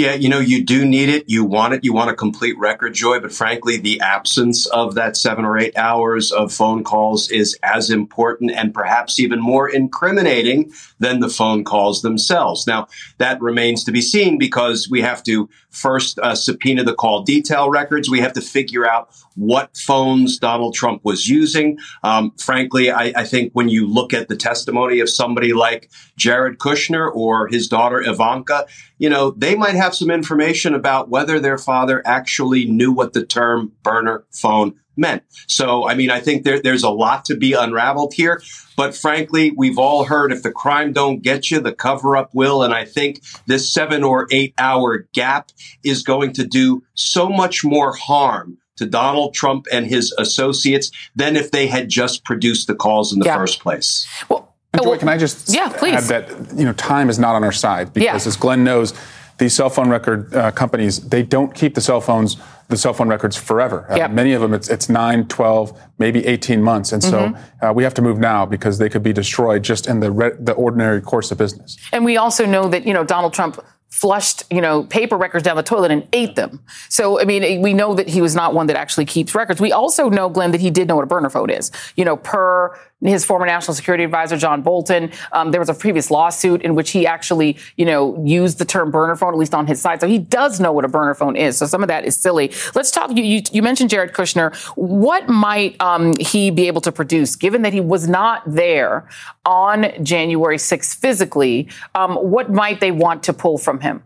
Yeah, 0.00 0.14
you 0.14 0.30
know, 0.30 0.38
you 0.38 0.64
do 0.64 0.86
need 0.86 1.10
it. 1.10 1.28
You 1.28 1.44
want 1.44 1.74
it. 1.74 1.84
You 1.84 1.92
want 1.92 2.08
a 2.08 2.14
complete 2.14 2.56
record, 2.56 2.94
Joy. 2.94 3.20
But 3.20 3.34
frankly, 3.34 3.76
the 3.76 4.00
absence 4.00 4.64
of 4.64 4.94
that 4.94 5.14
seven 5.14 5.44
or 5.44 5.58
eight 5.58 5.76
hours 5.76 6.32
of 6.32 6.54
phone 6.54 6.84
calls 6.84 7.30
is 7.30 7.58
as 7.62 7.90
important 7.90 8.50
and 8.50 8.72
perhaps 8.72 9.20
even 9.20 9.40
more 9.40 9.68
incriminating 9.68 10.72
than 11.00 11.20
the 11.20 11.28
phone 11.28 11.64
calls 11.64 12.00
themselves. 12.00 12.66
Now, 12.66 12.88
that 13.18 13.42
remains 13.42 13.84
to 13.84 13.92
be 13.92 14.00
seen 14.00 14.38
because 14.38 14.88
we 14.88 15.02
have 15.02 15.22
to 15.24 15.50
first 15.68 16.18
uh, 16.18 16.34
subpoena 16.34 16.82
the 16.82 16.94
call 16.94 17.20
detail 17.20 17.68
records. 17.68 18.08
We 18.08 18.20
have 18.20 18.32
to 18.32 18.40
figure 18.40 18.88
out 18.88 19.10
what 19.40 19.74
phones 19.74 20.38
Donald 20.38 20.74
Trump 20.74 21.02
was 21.02 21.26
using. 21.26 21.78
Um, 22.02 22.32
frankly, 22.38 22.90
I, 22.90 23.12
I, 23.16 23.24
think 23.24 23.52
when 23.54 23.70
you 23.70 23.86
look 23.86 24.12
at 24.12 24.28
the 24.28 24.36
testimony 24.36 25.00
of 25.00 25.08
somebody 25.08 25.54
like 25.54 25.90
Jared 26.18 26.58
Kushner 26.58 27.10
or 27.10 27.48
his 27.48 27.66
daughter 27.66 28.02
Ivanka, 28.02 28.66
you 28.98 29.08
know, 29.08 29.30
they 29.30 29.54
might 29.54 29.76
have 29.76 29.94
some 29.94 30.10
information 30.10 30.74
about 30.74 31.08
whether 31.08 31.40
their 31.40 31.56
father 31.56 32.02
actually 32.04 32.66
knew 32.66 32.92
what 32.92 33.14
the 33.14 33.24
term 33.24 33.72
burner 33.82 34.24
phone 34.30 34.74
meant. 34.94 35.22
So, 35.46 35.88
I 35.88 35.94
mean, 35.94 36.10
I 36.10 36.20
think 36.20 36.44
there, 36.44 36.60
there's 36.60 36.82
a 36.82 36.90
lot 36.90 37.24
to 37.24 37.34
be 37.34 37.54
unraveled 37.54 38.12
here. 38.12 38.42
But 38.76 38.94
frankly, 38.94 39.52
we've 39.56 39.78
all 39.78 40.04
heard 40.04 40.32
if 40.32 40.42
the 40.42 40.52
crime 40.52 40.92
don't 40.92 41.22
get 41.22 41.50
you, 41.50 41.60
the 41.60 41.72
cover 41.72 42.14
up 42.14 42.34
will. 42.34 42.62
And 42.62 42.74
I 42.74 42.84
think 42.84 43.22
this 43.46 43.72
seven 43.72 44.04
or 44.04 44.28
eight 44.30 44.52
hour 44.58 45.08
gap 45.14 45.50
is 45.82 46.02
going 46.02 46.34
to 46.34 46.46
do 46.46 46.82
so 46.94 47.30
much 47.30 47.64
more 47.64 47.96
harm 47.96 48.58
to 48.80 48.86
Donald 48.86 49.34
Trump 49.34 49.66
and 49.70 49.86
his 49.86 50.12
associates 50.18 50.90
than 51.14 51.36
if 51.36 51.50
they 51.52 51.66
had 51.66 51.88
just 51.88 52.24
produced 52.24 52.66
the 52.66 52.74
calls 52.74 53.12
in 53.12 53.20
the 53.20 53.26
yeah. 53.26 53.36
first 53.36 53.60
place. 53.60 54.08
Well, 54.28 54.54
and 54.72 54.82
Joy, 54.82 54.98
can 54.98 55.08
I 55.08 55.18
just 55.18 55.52
yeah, 55.52 55.68
please. 55.68 56.10
add 56.10 56.26
that 56.28 56.58
you 56.58 56.64
know 56.64 56.72
time 56.72 57.10
is 57.10 57.18
not 57.18 57.34
on 57.34 57.44
our 57.44 57.52
side 57.52 57.92
because, 57.92 58.24
yeah. 58.24 58.28
as 58.28 58.36
Glenn 58.36 58.64
knows, 58.64 58.94
these 59.38 59.54
cell 59.54 59.70
phone 59.70 59.90
record 59.90 60.34
uh, 60.34 60.50
companies 60.52 61.08
they 61.08 61.22
don't 61.22 61.54
keep 61.54 61.74
the 61.74 61.80
cell 61.80 62.00
phones 62.00 62.36
the 62.70 62.76
cell 62.76 62.94
phone 62.94 63.08
records 63.08 63.36
forever. 63.36 63.84
Uh, 63.90 64.08
many 64.08 64.32
of 64.32 64.40
them 64.40 64.54
it's, 64.54 64.68
it's 64.68 64.88
9, 64.88 65.26
12, 65.26 65.78
maybe 65.98 66.24
18 66.24 66.62
months. 66.62 66.92
And 66.92 67.02
mm-hmm. 67.02 67.36
so 67.60 67.68
uh, 67.68 67.72
we 67.72 67.82
have 67.82 67.94
to 67.94 68.02
move 68.02 68.18
now 68.18 68.46
because 68.46 68.78
they 68.78 68.88
could 68.88 69.02
be 69.02 69.12
destroyed 69.12 69.64
just 69.64 69.88
in 69.88 70.00
the, 70.00 70.10
re- 70.10 70.36
the 70.38 70.52
ordinary 70.52 71.00
course 71.00 71.32
of 71.32 71.38
business. 71.38 71.76
And 71.92 72.04
we 72.04 72.16
also 72.16 72.46
know 72.46 72.68
that, 72.68 72.86
you 72.86 72.94
know, 72.94 73.04
Donald 73.04 73.34
Trump 73.34 73.58
flushed, 73.90 74.44
you 74.50 74.60
know, 74.60 74.84
paper 74.84 75.16
records 75.16 75.44
down 75.44 75.56
the 75.56 75.62
toilet 75.62 75.90
and 75.90 76.06
ate 76.12 76.36
them. 76.36 76.62
So, 76.88 77.20
I 77.20 77.24
mean, 77.24 77.60
we 77.60 77.74
know 77.74 77.94
that 77.94 78.08
he 78.08 78.20
was 78.20 78.34
not 78.34 78.54
one 78.54 78.66
that 78.68 78.76
actually 78.76 79.04
keeps 79.04 79.34
records. 79.34 79.60
We 79.60 79.72
also 79.72 80.08
know, 80.08 80.28
Glenn, 80.28 80.52
that 80.52 80.60
he 80.60 80.70
did 80.70 80.88
know 80.88 80.96
what 80.96 81.04
a 81.04 81.08
burner 81.08 81.28
phone 81.28 81.50
is. 81.50 81.70
You 81.96 82.04
know, 82.04 82.16
per 82.16 82.78
his 83.00 83.24
former 83.24 83.46
national 83.46 83.74
security 83.74 84.04
advisor, 84.04 84.36
John 84.36 84.62
Bolton, 84.62 85.10
um, 85.32 85.50
there 85.50 85.60
was 85.60 85.68
a 85.68 85.74
previous 85.74 86.10
lawsuit 86.10 86.62
in 86.62 86.74
which 86.74 86.90
he 86.90 87.06
actually, 87.06 87.56
you 87.76 87.86
know, 87.86 88.22
used 88.24 88.58
the 88.58 88.64
term 88.64 88.90
burner 88.90 89.16
phone, 89.16 89.32
at 89.32 89.38
least 89.38 89.54
on 89.54 89.66
his 89.66 89.80
side. 89.80 90.00
So 90.00 90.06
he 90.06 90.18
does 90.18 90.60
know 90.60 90.72
what 90.72 90.84
a 90.84 90.88
burner 90.88 91.14
phone 91.14 91.36
is. 91.36 91.56
So 91.56 91.66
some 91.66 91.82
of 91.82 91.88
that 91.88 92.04
is 92.04 92.16
silly. 92.16 92.52
Let's 92.74 92.90
talk. 92.90 93.10
You, 93.16 93.22
you, 93.22 93.42
you 93.52 93.62
mentioned 93.62 93.90
Jared 93.90 94.12
Kushner. 94.12 94.54
What 94.76 95.28
might 95.28 95.80
um, 95.80 96.14
he 96.18 96.50
be 96.50 96.66
able 96.66 96.80
to 96.82 96.92
produce, 96.92 97.36
given 97.36 97.62
that 97.62 97.72
he 97.72 97.80
was 97.80 98.08
not 98.08 98.42
there 98.46 99.08
on 99.44 99.92
January 100.04 100.56
6th 100.56 100.96
physically? 100.96 101.68
Um, 101.94 102.16
what 102.16 102.50
might 102.50 102.80
they 102.80 102.92
want 102.92 103.22
to 103.24 103.32
pull 103.32 103.58
from 103.58 103.80
him? 103.80 104.02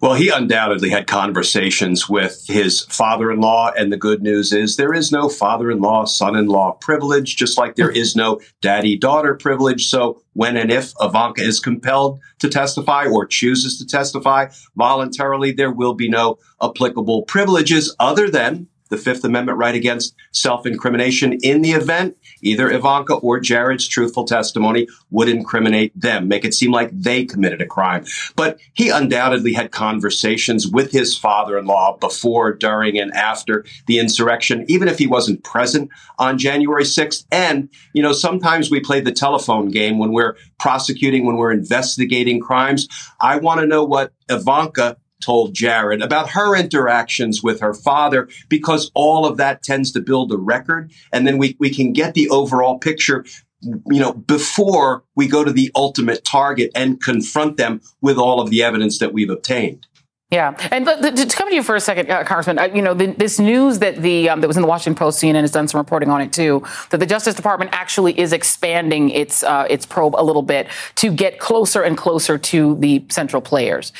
Well, 0.00 0.14
he 0.14 0.30
undoubtedly 0.30 0.88
had 0.88 1.06
conversations 1.06 2.08
with 2.08 2.46
his 2.46 2.80
father 2.86 3.30
in 3.30 3.40
law. 3.40 3.70
And 3.76 3.92
the 3.92 3.98
good 3.98 4.22
news 4.22 4.50
is 4.50 4.76
there 4.76 4.94
is 4.94 5.12
no 5.12 5.28
father 5.28 5.70
in 5.70 5.80
law, 5.80 6.06
son 6.06 6.36
in 6.36 6.46
law 6.46 6.72
privilege, 6.80 7.36
just 7.36 7.58
like 7.58 7.76
there 7.76 7.90
is 7.90 8.16
no 8.16 8.40
daddy 8.62 8.96
daughter 8.96 9.34
privilege. 9.34 9.88
So 9.88 10.22
when 10.32 10.56
and 10.56 10.72
if 10.72 10.94
Ivanka 11.02 11.42
is 11.42 11.60
compelled 11.60 12.18
to 12.38 12.48
testify 12.48 13.04
or 13.04 13.26
chooses 13.26 13.78
to 13.78 13.86
testify 13.86 14.46
voluntarily, 14.74 15.52
there 15.52 15.72
will 15.72 15.92
be 15.92 16.08
no 16.08 16.38
applicable 16.62 17.24
privileges 17.24 17.94
other 18.00 18.30
than 18.30 18.68
the 18.90 18.98
Fifth 18.98 19.24
Amendment 19.24 19.58
right 19.58 19.74
against 19.74 20.14
self 20.32 20.66
incrimination 20.66 21.38
in 21.42 21.62
the 21.62 21.72
event 21.72 22.16
either 22.42 22.70
Ivanka 22.70 23.14
or 23.14 23.40
Jared's 23.40 23.86
truthful 23.86 24.24
testimony 24.24 24.88
would 25.10 25.28
incriminate 25.28 25.98
them, 25.98 26.28
make 26.28 26.44
it 26.44 26.54
seem 26.54 26.72
like 26.72 26.90
they 26.92 27.24
committed 27.24 27.60
a 27.60 27.66
crime. 27.66 28.04
But 28.36 28.58
he 28.74 28.88
undoubtedly 28.88 29.52
had 29.52 29.72
conversations 29.72 30.66
with 30.66 30.92
his 30.92 31.16
father 31.16 31.58
in 31.58 31.66
law 31.66 31.96
before, 31.98 32.52
during, 32.54 32.98
and 32.98 33.12
after 33.12 33.64
the 33.86 33.98
insurrection, 33.98 34.64
even 34.68 34.88
if 34.88 34.98
he 34.98 35.06
wasn't 35.06 35.44
present 35.44 35.90
on 36.18 36.38
January 36.38 36.84
6th. 36.84 37.24
And, 37.30 37.68
you 37.92 38.02
know, 38.02 38.12
sometimes 38.12 38.70
we 38.70 38.80
play 38.80 39.00
the 39.00 39.12
telephone 39.12 39.68
game 39.68 39.98
when 39.98 40.12
we're 40.12 40.36
prosecuting, 40.58 41.26
when 41.26 41.36
we're 41.36 41.52
investigating 41.52 42.40
crimes. 42.40 42.88
I 43.20 43.38
want 43.38 43.60
to 43.60 43.66
know 43.66 43.84
what 43.84 44.12
Ivanka 44.28 44.96
told 45.20 45.54
Jared 45.54 46.02
about 46.02 46.30
her 46.30 46.56
interactions 46.56 47.42
with 47.42 47.60
her 47.60 47.74
father 47.74 48.28
because 48.48 48.90
all 48.94 49.26
of 49.26 49.36
that 49.36 49.62
tends 49.62 49.92
to 49.92 50.00
build 50.00 50.32
a 50.32 50.36
record. 50.36 50.92
And 51.12 51.26
then 51.26 51.38
we, 51.38 51.56
we 51.58 51.70
can 51.70 51.92
get 51.92 52.14
the 52.14 52.28
overall 52.30 52.78
picture, 52.78 53.24
you 53.62 54.00
know, 54.00 54.12
before 54.12 55.04
we 55.14 55.28
go 55.28 55.44
to 55.44 55.52
the 55.52 55.70
ultimate 55.74 56.24
target 56.24 56.70
and 56.74 57.00
confront 57.00 57.56
them 57.56 57.80
with 58.00 58.18
all 58.18 58.40
of 58.40 58.50
the 58.50 58.62
evidence 58.62 58.98
that 58.98 59.12
we've 59.12 59.30
obtained. 59.30 59.86
Yeah, 60.30 60.54
and 60.70 60.86
to 60.86 61.36
come 61.36 61.48
to 61.48 61.54
you 61.56 61.64
for 61.64 61.74
a 61.74 61.80
second, 61.80 62.08
uh, 62.08 62.22
Congressman, 62.22 62.56
uh, 62.60 62.68
you 62.72 62.82
know 62.82 62.94
the, 62.94 63.06
this 63.06 63.40
news 63.40 63.80
that 63.80 63.96
the 63.96 64.28
um, 64.28 64.40
that 64.40 64.46
was 64.46 64.56
in 64.56 64.62
the 64.62 64.68
Washington 64.68 64.94
Post, 64.94 65.20
CNN 65.20 65.40
has 65.40 65.50
done 65.50 65.66
some 65.66 65.78
reporting 65.78 66.08
on 66.08 66.20
it 66.20 66.32
too. 66.32 66.62
That 66.90 66.98
the 66.98 67.06
Justice 67.06 67.34
Department 67.34 67.72
actually 67.74 68.16
is 68.16 68.32
expanding 68.32 69.10
its 69.10 69.42
uh, 69.42 69.66
its 69.68 69.84
probe 69.84 70.14
a 70.14 70.22
little 70.22 70.42
bit 70.42 70.68
to 70.96 71.10
get 71.10 71.40
closer 71.40 71.82
and 71.82 71.96
closer 71.96 72.38
to 72.38 72.76
the 72.76 73.04
central 73.08 73.42
players. 73.42 73.92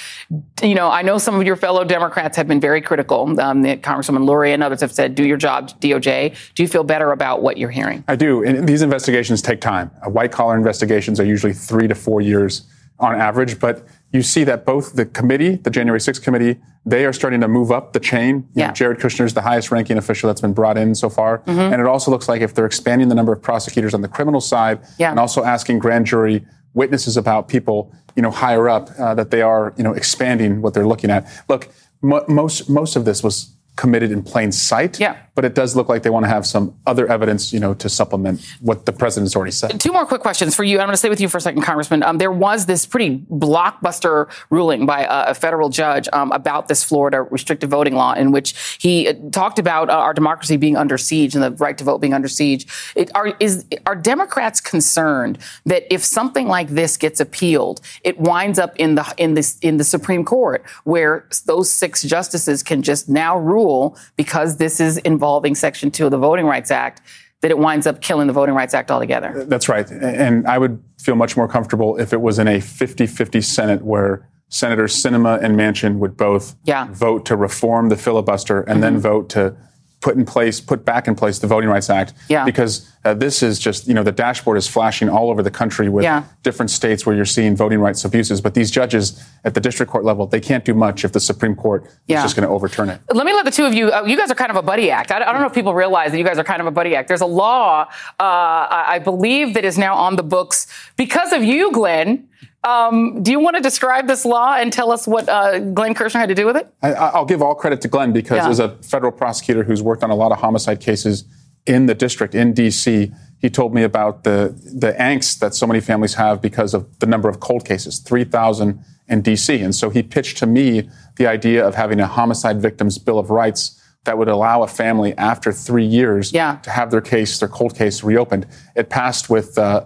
You 0.62 0.76
know, 0.76 0.88
I 0.88 1.02
know 1.02 1.18
some 1.18 1.34
of 1.34 1.44
your 1.44 1.56
fellow 1.56 1.82
Democrats 1.82 2.36
have 2.36 2.46
been 2.46 2.60
very 2.60 2.80
critical. 2.80 3.22
Um, 3.40 3.64
Congresswoman 3.64 4.24
Luria 4.24 4.54
and 4.54 4.62
others 4.62 4.82
have 4.82 4.92
said, 4.92 5.16
"Do 5.16 5.26
your 5.26 5.36
job, 5.36 5.80
DOJ." 5.80 6.36
Do 6.54 6.62
you 6.62 6.68
feel 6.68 6.84
better 6.84 7.10
about 7.10 7.42
what 7.42 7.58
you're 7.58 7.70
hearing? 7.70 8.04
I 8.06 8.14
do. 8.14 8.44
And 8.44 8.68
these 8.68 8.82
investigations 8.82 9.42
take 9.42 9.60
time. 9.60 9.88
White 10.04 10.30
collar 10.30 10.56
investigations 10.56 11.18
are 11.18 11.24
usually 11.24 11.54
three 11.54 11.88
to 11.88 11.96
four 11.96 12.20
years 12.20 12.68
on 13.00 13.20
average, 13.20 13.58
but 13.58 13.84
you 14.12 14.22
see 14.22 14.44
that 14.44 14.64
both 14.64 14.94
the 14.94 15.06
committee, 15.06 15.56
the 15.56 15.70
January 15.70 16.00
6th 16.00 16.22
committee, 16.22 16.60
they 16.84 17.04
are 17.04 17.12
starting 17.12 17.40
to 17.40 17.48
move 17.48 17.70
up 17.70 17.92
the 17.92 18.00
chain. 18.00 18.36
You 18.36 18.46
yeah. 18.54 18.66
Know, 18.68 18.72
Jared 18.72 18.98
Kushner 18.98 19.24
is 19.24 19.34
the 19.34 19.42
highest 19.42 19.70
ranking 19.70 19.98
official 19.98 20.28
that's 20.28 20.40
been 20.40 20.52
brought 20.52 20.76
in 20.76 20.94
so 20.94 21.08
far. 21.08 21.38
Mm-hmm. 21.38 21.60
And 21.60 21.74
it 21.80 21.86
also 21.86 22.10
looks 22.10 22.28
like 22.28 22.40
if 22.40 22.54
they're 22.54 22.66
expanding 22.66 23.08
the 23.08 23.14
number 23.14 23.32
of 23.32 23.40
prosecutors 23.40 23.94
on 23.94 24.00
the 24.00 24.08
criminal 24.08 24.40
side 24.40 24.80
yeah. 24.98 25.10
and 25.10 25.20
also 25.20 25.44
asking 25.44 25.78
grand 25.78 26.06
jury 26.06 26.44
witnesses 26.74 27.16
about 27.16 27.48
people, 27.48 27.92
you 28.16 28.22
know, 28.22 28.30
higher 28.30 28.68
up, 28.68 28.90
uh, 28.98 29.14
that 29.14 29.30
they 29.30 29.42
are, 29.42 29.74
you 29.76 29.84
know, 29.84 29.92
expanding 29.92 30.62
what 30.62 30.74
they're 30.74 30.86
looking 30.86 31.10
at. 31.10 31.28
Look, 31.48 31.68
most, 32.02 32.68
most 32.68 32.96
of 32.96 33.04
this 33.04 33.22
was 33.22 33.54
committed 33.76 34.10
in 34.10 34.22
plain 34.22 34.50
sight. 34.50 34.98
Yeah. 34.98 35.16
But 35.40 35.46
it 35.46 35.54
does 35.54 35.74
look 35.74 35.88
like 35.88 36.02
they 36.02 36.10
want 36.10 36.24
to 36.24 36.28
have 36.28 36.46
some 36.46 36.74
other 36.86 37.10
evidence, 37.10 37.50
you 37.50 37.60
know, 37.60 37.72
to 37.72 37.88
supplement 37.88 38.44
what 38.60 38.84
the 38.84 38.92
president's 38.92 39.34
already 39.34 39.52
said. 39.52 39.80
Two 39.80 39.90
more 39.90 40.04
quick 40.04 40.20
questions 40.20 40.54
for 40.54 40.64
you. 40.64 40.80
I'm 40.80 40.84
going 40.84 40.92
to 40.92 40.98
stay 40.98 41.08
with 41.08 41.18
you 41.18 41.30
for 41.30 41.38
a 41.38 41.40
second, 41.40 41.62
Congressman. 41.62 42.02
Um, 42.02 42.18
there 42.18 42.30
was 42.30 42.66
this 42.66 42.84
pretty 42.84 43.20
blockbuster 43.32 44.30
ruling 44.50 44.84
by 44.84 45.04
a, 45.04 45.30
a 45.30 45.34
federal 45.34 45.70
judge 45.70 46.10
um, 46.12 46.30
about 46.32 46.68
this 46.68 46.84
Florida 46.84 47.22
restrictive 47.22 47.70
voting 47.70 47.94
law, 47.94 48.12
in 48.12 48.32
which 48.32 48.76
he 48.78 49.08
uh, 49.08 49.14
talked 49.32 49.58
about 49.58 49.88
uh, 49.88 49.94
our 49.94 50.12
democracy 50.12 50.58
being 50.58 50.76
under 50.76 50.98
siege 50.98 51.34
and 51.34 51.42
the 51.42 51.52
right 51.52 51.78
to 51.78 51.84
vote 51.84 52.02
being 52.02 52.12
under 52.12 52.28
siege. 52.28 52.66
It, 52.94 53.10
are 53.14 53.28
is 53.40 53.64
are 53.86 53.96
Democrats 53.96 54.60
concerned 54.60 55.38
that 55.64 55.90
if 55.90 56.04
something 56.04 56.48
like 56.48 56.68
this 56.68 56.98
gets 56.98 57.18
appealed, 57.18 57.80
it 58.04 58.20
winds 58.20 58.58
up 58.58 58.76
in 58.76 58.94
the 58.94 59.10
in 59.16 59.32
this 59.32 59.58
in 59.60 59.78
the 59.78 59.84
Supreme 59.84 60.22
Court, 60.22 60.62
where 60.84 61.26
those 61.46 61.70
six 61.70 62.02
justices 62.02 62.62
can 62.62 62.82
just 62.82 63.08
now 63.08 63.38
rule 63.38 63.96
because 64.16 64.58
this 64.58 64.80
is 64.80 64.98
involving 65.30 65.54
Section 65.54 65.92
2 65.92 66.06
of 66.06 66.10
the 66.10 66.18
Voting 66.18 66.44
Rights 66.44 66.72
Act 66.72 67.02
that 67.40 67.52
it 67.52 67.58
winds 67.58 67.86
up 67.86 68.00
killing 68.00 68.26
the 68.26 68.32
Voting 68.32 68.54
Rights 68.54 68.74
Act 68.74 68.90
altogether. 68.90 69.44
That's 69.46 69.68
right. 69.68 69.88
And 69.88 70.44
I 70.48 70.58
would 70.58 70.82
feel 70.98 71.14
much 71.14 71.36
more 71.36 71.46
comfortable 71.46 71.96
if 71.98 72.12
it 72.12 72.20
was 72.20 72.40
in 72.40 72.48
a 72.48 72.58
50 72.60 73.06
50 73.06 73.40
Senate 73.40 73.82
where 73.82 74.28
Senators 74.48 74.92
Sinema 74.92 75.40
and 75.40 75.56
Manchin 75.56 75.98
would 75.98 76.16
both 76.16 76.56
yeah. 76.64 76.88
vote 76.90 77.24
to 77.26 77.36
reform 77.36 77.90
the 77.90 77.96
filibuster 77.96 78.62
and 78.62 78.68
mm-hmm. 78.68 78.80
then 78.80 78.98
vote 78.98 79.28
to 79.30 79.56
put 80.00 80.16
in 80.16 80.24
place, 80.24 80.60
put 80.60 80.82
back 80.84 81.06
in 81.08 81.14
place 81.14 81.38
the 81.40 81.46
Voting 81.46 81.68
Rights 81.68 81.90
Act. 81.90 82.14
Yeah. 82.28 82.44
Because 82.44 82.90
uh, 83.04 83.12
this 83.12 83.42
is 83.42 83.58
just, 83.58 83.86
you 83.86 83.92
know, 83.92 84.02
the 84.02 84.12
dashboard 84.12 84.56
is 84.56 84.66
flashing 84.66 85.10
all 85.10 85.28
over 85.30 85.42
the 85.42 85.50
country 85.50 85.90
with 85.90 86.04
Yeah. 86.04 86.24
different 86.42 86.70
states 86.70 87.04
where 87.04 87.14
you're 87.14 87.26
seeing 87.26 87.54
voting 87.54 87.80
rights 87.80 88.02
abuses. 88.04 88.40
But 88.40 88.54
these 88.54 88.70
judges 88.70 89.22
at 89.44 89.52
the 89.52 89.60
district 89.60 89.92
court 89.92 90.04
level, 90.04 90.26
they 90.26 90.40
can't 90.40 90.64
do 90.64 90.72
much 90.72 91.04
if 91.04 91.12
the 91.12 91.20
Supreme 91.20 91.54
Court 91.54 91.84
Yeah. 92.06 92.18
is 92.18 92.24
just 92.24 92.36
going 92.36 92.48
to 92.48 92.52
overturn 92.54 92.88
it. 92.88 93.00
Let 93.12 93.26
me 93.26 93.34
let 93.34 93.44
the 93.44 93.50
two 93.50 93.66
of 93.66 93.74
you. 93.74 93.92
Uh, 93.92 94.04
you 94.04 94.16
guys 94.16 94.30
are 94.30 94.34
kind 94.34 94.50
of 94.50 94.56
a 94.56 94.62
buddy 94.62 94.90
act. 94.90 95.10
I, 95.12 95.16
I 95.16 95.32
don't 95.32 95.40
know 95.42 95.46
if 95.48 95.54
people 95.54 95.74
realize 95.74 96.12
that 96.12 96.18
you 96.18 96.24
guys 96.24 96.38
are 96.38 96.44
kind 96.44 96.60
of 96.62 96.66
a 96.66 96.70
buddy 96.70 96.96
act. 96.96 97.08
There's 97.08 97.20
a 97.20 97.26
law, 97.26 97.82
uh, 97.82 98.22
I 98.22 98.84
I 98.94 98.98
believe, 99.00 99.52
that 99.54 99.64
is 99.66 99.76
now 99.76 99.94
on 99.96 100.16
the 100.16 100.22
books 100.22 100.66
because 100.96 101.32
of 101.32 101.44
you, 101.44 101.72
Glenn. 101.72 102.26
Um, 102.62 103.22
do 103.22 103.30
you 103.30 103.40
want 103.40 103.56
to 103.56 103.62
describe 103.62 104.06
this 104.06 104.24
law 104.26 104.54
and 104.54 104.72
tell 104.72 104.90
us 104.92 105.06
what 105.06 105.28
uh, 105.28 105.58
Glenn 105.60 105.94
Kirschner 105.94 106.20
had 106.20 106.28
to 106.28 106.34
do 106.34 106.44
with 106.46 106.56
it? 106.56 106.72
I, 106.82 106.92
I'll 106.92 107.24
give 107.24 107.40
all 107.40 107.54
credit 107.54 107.80
to 107.82 107.88
Glenn 107.88 108.12
because 108.12 108.36
Yeah. 108.44 108.48
as 108.50 108.58
a 108.58 108.76
federal 108.82 109.12
prosecutor 109.12 109.64
who's 109.64 109.82
worked 109.82 110.04
on 110.04 110.10
a 110.10 110.14
lot 110.14 110.30
of 110.30 110.38
homicide 110.38 110.80
cases 110.80 111.24
in 111.66 111.86
the 111.86 111.94
district 111.94 112.34
in 112.34 112.52
D.C., 112.52 113.12
he 113.38 113.48
told 113.48 113.72
me 113.74 113.82
about 113.82 114.24
the 114.24 114.54
the 114.74 114.92
angst 115.00 115.38
that 115.38 115.54
so 115.54 115.66
many 115.66 115.80
families 115.80 116.14
have 116.14 116.42
because 116.42 116.74
of 116.74 116.98
the 116.98 117.06
number 117.06 117.26
of 117.30 117.40
cold 117.40 117.64
cases, 117.64 117.98
three 117.98 118.24
thousand 118.24 118.84
in 119.08 119.22
D.C. 119.22 119.58
And 119.60 119.74
so 119.74 119.88
he 119.88 120.02
pitched 120.02 120.36
to 120.38 120.46
me 120.46 120.90
the 121.16 121.26
idea 121.26 121.66
of 121.66 121.74
having 121.74 122.00
a 122.00 122.06
homicide 122.06 122.60
victims 122.60 122.98
bill 122.98 123.18
of 123.18 123.30
rights 123.30 123.80
that 124.04 124.18
would 124.18 124.28
allow 124.28 124.62
a 124.62 124.66
family 124.66 125.16
after 125.16 125.52
three 125.52 125.84
years 125.86 126.32
Yeah. 126.32 126.56
to 126.62 126.70
have 126.70 126.90
their 126.90 127.00
case, 127.00 127.38
their 127.38 127.48
cold 127.48 127.74
case, 127.74 128.02
reopened. 128.04 128.46
It 128.76 128.90
passed 128.90 129.30
with 129.30 129.56
uh, 129.58 129.84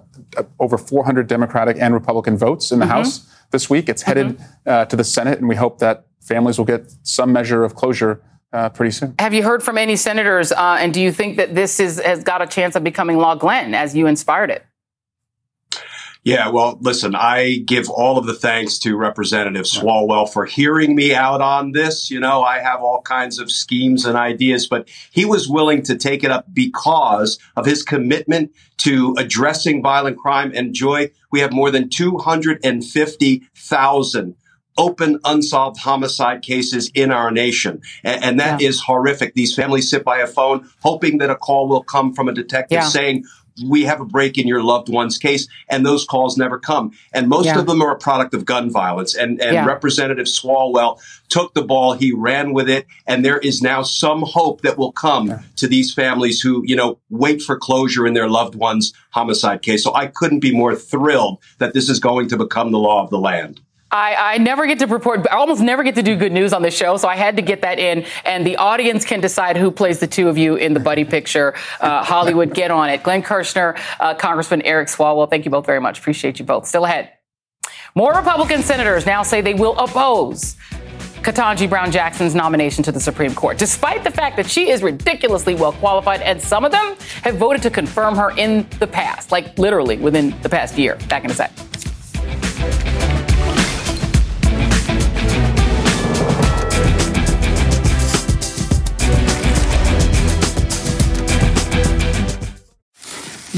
over 0.58 0.78
400 0.78 1.26
Democratic 1.26 1.76
and 1.78 1.94
Republican 1.94 2.36
votes 2.36 2.72
in 2.72 2.78
the 2.78 2.86
House 2.86 3.28
this 3.50 3.70
week. 3.70 3.88
It's 3.88 4.02
headed 4.02 4.40
uh, 4.66 4.84
to 4.86 4.96
the 4.96 5.04
Senate, 5.04 5.38
and 5.38 5.48
we 5.48 5.56
hope 5.56 5.78
that 5.78 6.06
families 6.20 6.58
will 6.58 6.64
get 6.64 6.92
some 7.02 7.32
measure 7.32 7.64
of 7.64 7.74
closure 7.74 8.22
uh, 8.52 8.68
pretty 8.68 8.92
soon. 8.92 9.14
Have 9.18 9.34
you 9.34 9.42
heard 9.42 9.62
from 9.62 9.76
any 9.76 9.96
senators? 9.96 10.52
Uh, 10.52 10.76
and 10.78 10.94
do 10.94 11.00
you 11.00 11.12
think 11.12 11.36
that 11.36 11.54
this 11.54 11.80
is, 11.80 12.00
has 12.00 12.22
got 12.22 12.40
a 12.40 12.46
chance 12.46 12.76
of 12.76 12.84
becoming 12.84 13.18
law, 13.18 13.34
Glenn, 13.34 13.74
as 13.74 13.94
you 13.96 14.06
inspired 14.06 14.50
it? 14.50 14.64
Yeah, 16.24 16.48
well, 16.48 16.78
listen, 16.80 17.14
I 17.14 17.56
give 17.66 17.90
all 17.90 18.16
of 18.16 18.24
the 18.24 18.32
thanks 18.32 18.78
to 18.80 18.96
Representative 18.96 19.66
Swalwell 19.66 20.26
for 20.26 20.46
hearing 20.46 20.96
me 20.96 21.14
out 21.14 21.42
on 21.42 21.72
this. 21.72 22.10
You 22.10 22.18
know, 22.18 22.42
I 22.42 22.60
have 22.60 22.80
all 22.80 23.02
kinds 23.02 23.38
of 23.38 23.50
schemes 23.50 24.06
and 24.06 24.16
ideas, 24.16 24.66
but 24.66 24.88
he 25.10 25.26
was 25.26 25.50
willing 25.50 25.82
to 25.82 25.96
take 25.96 26.24
it 26.24 26.30
up 26.30 26.46
because 26.54 27.38
of 27.56 27.66
his 27.66 27.82
commitment 27.82 28.52
to 28.78 29.14
addressing 29.18 29.82
violent 29.82 30.16
crime. 30.16 30.50
And 30.54 30.72
Joy, 30.74 31.10
we 31.30 31.40
have 31.40 31.52
more 31.52 31.70
than 31.70 31.90
250,000 31.90 34.36
open 34.76 35.20
unsolved 35.24 35.78
homicide 35.78 36.42
cases 36.42 36.90
in 36.94 37.12
our 37.12 37.30
nation. 37.30 37.80
And, 38.02 38.24
and 38.24 38.40
that 38.40 38.60
is 38.60 38.80
horrific. 38.80 39.34
These 39.34 39.54
families 39.54 39.88
sit 39.90 40.02
by 40.04 40.18
a 40.18 40.26
phone 40.26 40.68
hoping 40.82 41.18
that 41.18 41.30
a 41.30 41.36
call 41.36 41.68
will 41.68 41.84
come 41.84 42.12
from 42.14 42.28
a 42.28 42.32
detective 42.32 42.76
Yeah. 42.76 42.88
saying, 42.88 43.24
we 43.62 43.84
have 43.84 44.00
a 44.00 44.04
break 44.04 44.36
in 44.38 44.48
your 44.48 44.62
loved 44.62 44.88
one's 44.88 45.18
case, 45.18 45.46
and 45.68 45.86
those 45.86 46.04
calls 46.04 46.36
never 46.36 46.58
come. 46.58 46.92
And 47.12 47.28
most 47.28 47.46
Yeah. 47.46 47.58
of 47.58 47.66
them 47.66 47.80
are 47.82 47.92
a 47.92 47.98
product 47.98 48.34
of 48.34 48.44
gun 48.44 48.70
violence. 48.70 49.14
And, 49.14 49.40
and 49.40 49.54
Yeah. 49.54 49.66
Representative 49.66 50.26
Swalwell 50.26 50.98
took 51.28 51.54
the 51.54 51.62
ball, 51.62 51.92
he 51.92 52.12
ran 52.12 52.52
with 52.52 52.68
it, 52.68 52.86
and 53.06 53.24
there 53.24 53.38
is 53.38 53.62
now 53.62 53.82
some 53.82 54.22
hope 54.22 54.62
that 54.62 54.76
will 54.78 54.92
come 54.92 55.38
to 55.56 55.68
these 55.68 55.92
families 55.92 56.40
who, 56.40 56.62
you 56.66 56.76
know, 56.76 56.98
wait 57.10 57.42
for 57.42 57.56
closure 57.56 58.06
in 58.06 58.14
their 58.14 58.28
loved 58.28 58.54
one's 58.54 58.92
homicide 59.10 59.62
case. 59.62 59.84
So 59.84 59.94
I 59.94 60.06
couldn't 60.06 60.40
be 60.40 60.52
more 60.52 60.74
thrilled 60.74 61.38
that 61.58 61.74
this 61.74 61.88
is 61.88 62.00
going 62.00 62.28
to 62.28 62.36
become 62.36 62.72
the 62.72 62.78
law 62.78 63.02
of 63.02 63.10
the 63.10 63.18
land. 63.18 63.60
I, 63.94 64.34
I 64.34 64.38
never 64.38 64.66
get 64.66 64.80
to 64.80 64.86
report, 64.88 65.24
I 65.30 65.36
almost 65.36 65.62
never 65.62 65.84
get 65.84 65.94
to 65.94 66.02
do 66.02 66.16
good 66.16 66.32
news 66.32 66.52
on 66.52 66.62
this 66.62 66.76
show, 66.76 66.96
so 66.96 67.06
I 67.06 67.14
had 67.14 67.36
to 67.36 67.42
get 67.42 67.62
that 67.62 67.78
in. 67.78 68.04
And 68.24 68.44
the 68.44 68.56
audience 68.56 69.04
can 69.04 69.20
decide 69.20 69.56
who 69.56 69.70
plays 69.70 70.00
the 70.00 70.08
two 70.08 70.28
of 70.28 70.36
you 70.36 70.56
in 70.56 70.74
the 70.74 70.80
buddy 70.80 71.04
picture. 71.04 71.54
Uh, 71.80 72.02
Hollywood, 72.02 72.52
get 72.54 72.72
on 72.72 72.90
it. 72.90 73.04
Glenn 73.04 73.22
Kirschner, 73.22 73.76
uh, 74.00 74.14
Congressman 74.14 74.62
Eric 74.62 74.88
Swalwell, 74.88 75.30
thank 75.30 75.44
you 75.44 75.50
both 75.52 75.64
very 75.64 75.80
much. 75.80 76.00
Appreciate 76.00 76.40
you 76.40 76.44
both. 76.44 76.66
Still 76.66 76.84
ahead. 76.84 77.12
More 77.94 78.12
Republican 78.12 78.64
senators 78.64 79.06
now 79.06 79.22
say 79.22 79.40
they 79.40 79.54
will 79.54 79.78
oppose 79.78 80.56
Ketanji 81.22 81.70
Brown 81.70 81.92
Jackson's 81.92 82.34
nomination 82.34 82.82
to 82.82 82.90
the 82.90 82.98
Supreme 82.98 83.32
Court, 83.32 83.58
despite 83.58 84.02
the 84.02 84.10
fact 84.10 84.36
that 84.38 84.50
she 84.50 84.70
is 84.70 84.82
ridiculously 84.82 85.54
well 85.54 85.72
qualified, 85.72 86.20
and 86.20 86.42
some 86.42 86.64
of 86.64 86.72
them 86.72 86.96
have 87.22 87.36
voted 87.36 87.62
to 87.62 87.70
confirm 87.70 88.16
her 88.16 88.36
in 88.36 88.66
the 88.80 88.88
past, 88.88 89.30
like 89.30 89.56
literally 89.56 89.98
within 89.98 90.34
the 90.42 90.48
past 90.48 90.76
year. 90.76 90.96
Back 91.08 91.24
in 91.24 91.30
a 91.30 91.34
sec. 91.34 91.52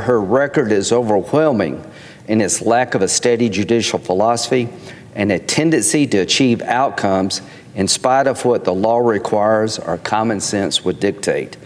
Her 0.00 0.20
record 0.20 0.72
is 0.72 0.92
overwhelming 0.92 1.84
in 2.28 2.40
its 2.40 2.62
lack 2.62 2.94
of 2.94 3.02
a 3.02 3.08
steady 3.08 3.48
judicial 3.48 3.98
philosophy 3.98 4.68
and 5.14 5.32
a 5.32 5.38
tendency 5.38 6.06
to 6.08 6.18
achieve 6.18 6.60
outcomes 6.62 7.40
in 7.74 7.88
spite 7.88 8.26
of 8.26 8.44
what 8.44 8.64
the 8.64 8.74
law 8.74 8.98
requires 8.98 9.78
or 9.78 9.98
common 9.98 10.40
sense 10.40 10.84
would 10.84 10.98
dictate. 11.00 11.56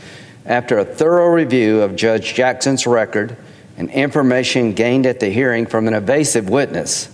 After 0.44 0.78
a 0.78 0.84
thorough 0.84 1.28
review 1.28 1.82
of 1.82 1.96
Judge 1.96 2.34
Jackson's 2.34 2.86
record 2.86 3.36
and 3.76 3.90
information 3.90 4.72
gained 4.72 5.06
at 5.06 5.20
the 5.20 5.30
hearing 5.30 5.66
from 5.66 5.86
an 5.86 5.94
evasive 5.94 6.48
witness, 6.48 7.08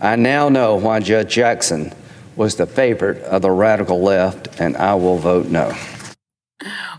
I 0.00 0.16
now 0.16 0.48
know 0.48 0.76
why 0.76 1.00
Judge 1.00 1.32
Jackson 1.32 1.92
was 2.36 2.56
the 2.56 2.66
favorite 2.66 3.22
of 3.22 3.42
the 3.42 3.50
radical 3.50 4.02
left, 4.02 4.60
and 4.60 4.76
I 4.76 4.94
will 4.94 5.16
vote 5.16 5.46
no. 5.46 5.74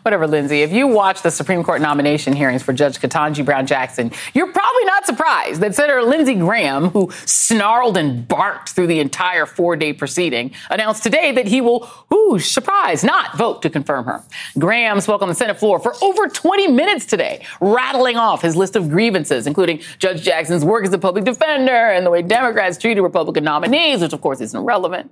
Whatever, 0.03 0.27
Lindsey. 0.27 0.61
If 0.61 0.71
you 0.71 0.85
watch 0.85 1.23
the 1.23 1.31
Supreme 1.31 1.63
Court 1.63 1.81
nomination 1.81 2.33
hearings 2.33 2.61
for 2.61 2.73
Judge 2.73 2.99
Ketanji 2.99 3.43
Brown 3.43 3.65
Jackson, 3.65 4.11
you're 4.35 4.51
probably 4.51 4.85
not 4.85 5.07
surprised 5.07 5.61
that 5.61 5.73
Senator 5.73 6.03
Lindsey 6.03 6.35
Graham, 6.35 6.89
who 6.89 7.11
snarled 7.25 7.97
and 7.97 8.27
barked 8.27 8.69
through 8.69 8.85
the 8.85 8.99
entire 8.99 9.47
four 9.47 9.75
day 9.75 9.93
proceeding, 9.93 10.51
announced 10.69 11.01
today 11.01 11.31
that 11.31 11.47
he 11.47 11.59
will, 11.59 11.89
ooh, 12.13 12.37
surprise, 12.37 13.03
not 13.03 13.35
vote 13.35 13.63
to 13.63 13.69
confirm 13.71 14.05
her. 14.05 14.23
Graham 14.59 15.01
spoke 15.01 15.23
on 15.23 15.27
the 15.27 15.35
Senate 15.35 15.57
floor 15.57 15.79
for 15.79 15.95
over 16.03 16.27
20 16.27 16.67
minutes 16.67 17.05
today, 17.05 17.43
rattling 17.59 18.15
off 18.15 18.43
his 18.43 18.55
list 18.55 18.75
of 18.75 18.89
grievances, 18.89 19.47
including 19.47 19.81
Judge 19.97 20.21
Jackson's 20.21 20.63
work 20.63 20.85
as 20.85 20.93
a 20.93 20.99
public 20.99 21.23
defender 21.23 21.71
and 21.71 22.05
the 22.05 22.11
way 22.11 22.21
Democrats 22.21 22.77
treated 22.77 23.01
Republican 23.01 23.43
nominees, 23.43 24.01
which 24.01 24.13
of 24.13 24.21
course 24.21 24.39
isn't 24.39 24.61
relevant. 24.61 25.11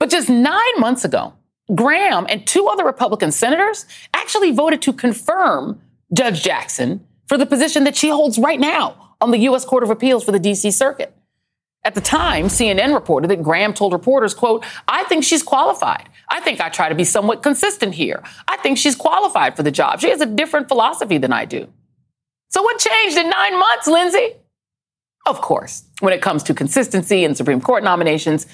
But 0.00 0.10
just 0.10 0.28
nine 0.28 0.80
months 0.80 1.04
ago, 1.04 1.34
Graham 1.74 2.26
and 2.28 2.46
two 2.46 2.66
other 2.68 2.84
Republican 2.84 3.32
senators 3.32 3.86
actually 4.14 4.50
voted 4.50 4.82
to 4.82 4.92
confirm 4.92 5.80
Judge 6.12 6.42
Jackson 6.42 7.06
for 7.26 7.38
the 7.38 7.46
position 7.46 7.84
that 7.84 7.96
she 7.96 8.08
holds 8.08 8.38
right 8.38 8.60
now 8.60 9.14
on 9.20 9.30
the 9.30 9.38
U.S. 9.38 9.64
Court 9.64 9.82
of 9.82 9.90
Appeals 9.90 10.24
for 10.24 10.32
the 10.32 10.38
D.C. 10.38 10.70
Circuit. 10.70 11.16
At 11.84 11.94
the 11.94 12.00
time, 12.00 12.46
CNN 12.46 12.94
reported 12.94 13.28
that 13.28 13.42
Graham 13.42 13.74
told 13.74 13.92
reporters, 13.92 14.34
quote, 14.34 14.64
I 14.86 15.02
think 15.04 15.24
she's 15.24 15.42
qualified. 15.42 16.08
I 16.30 16.40
think 16.40 16.60
I 16.60 16.68
try 16.68 16.88
to 16.88 16.94
be 16.94 17.04
somewhat 17.04 17.42
consistent 17.42 17.94
here. 17.94 18.22
I 18.46 18.56
think 18.58 18.78
she's 18.78 18.94
qualified 18.94 19.56
for 19.56 19.64
the 19.64 19.70
job. 19.72 20.00
She 20.00 20.10
has 20.10 20.20
a 20.20 20.26
different 20.26 20.68
philosophy 20.68 21.18
than 21.18 21.32
I 21.32 21.44
do. 21.44 21.68
So 22.50 22.62
what 22.62 22.78
changed 22.78 23.16
in 23.16 23.28
nine 23.28 23.58
months, 23.58 23.88
Lindsey? 23.88 24.34
Of 25.26 25.40
course, 25.40 25.84
when 26.00 26.12
it 26.12 26.22
comes 26.22 26.42
to 26.44 26.54
consistency 26.54 27.24
in 27.24 27.34
Supreme 27.34 27.60
Court 27.60 27.82
nominations, 27.82 28.46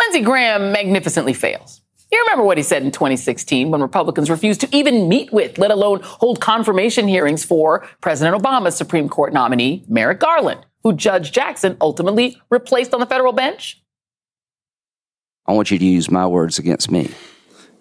Lindsey 0.00 0.22
Graham 0.22 0.72
magnificently 0.72 1.32
fails. 1.32 1.80
You 2.14 2.22
remember 2.28 2.44
what 2.44 2.58
he 2.58 2.62
said 2.62 2.84
in 2.84 2.92
2016 2.92 3.72
when 3.72 3.82
Republicans 3.82 4.30
refused 4.30 4.60
to 4.60 4.68
even 4.70 5.08
meet 5.08 5.32
with, 5.32 5.58
let 5.58 5.72
alone 5.72 5.98
hold 6.00 6.40
confirmation 6.40 7.08
hearings 7.08 7.44
for 7.44 7.84
President 8.00 8.40
Obama's 8.40 8.76
Supreme 8.76 9.08
Court 9.08 9.32
nominee, 9.32 9.84
Merrick 9.88 10.20
Garland, 10.20 10.64
who 10.84 10.92
Judge 10.92 11.32
Jackson 11.32 11.76
ultimately 11.80 12.40
replaced 12.50 12.94
on 12.94 13.00
the 13.00 13.06
federal 13.06 13.32
bench? 13.32 13.82
I 15.48 15.54
want 15.54 15.72
you 15.72 15.78
to 15.80 15.84
use 15.84 16.08
my 16.08 16.24
words 16.24 16.56
against 16.56 16.88
me. 16.88 17.10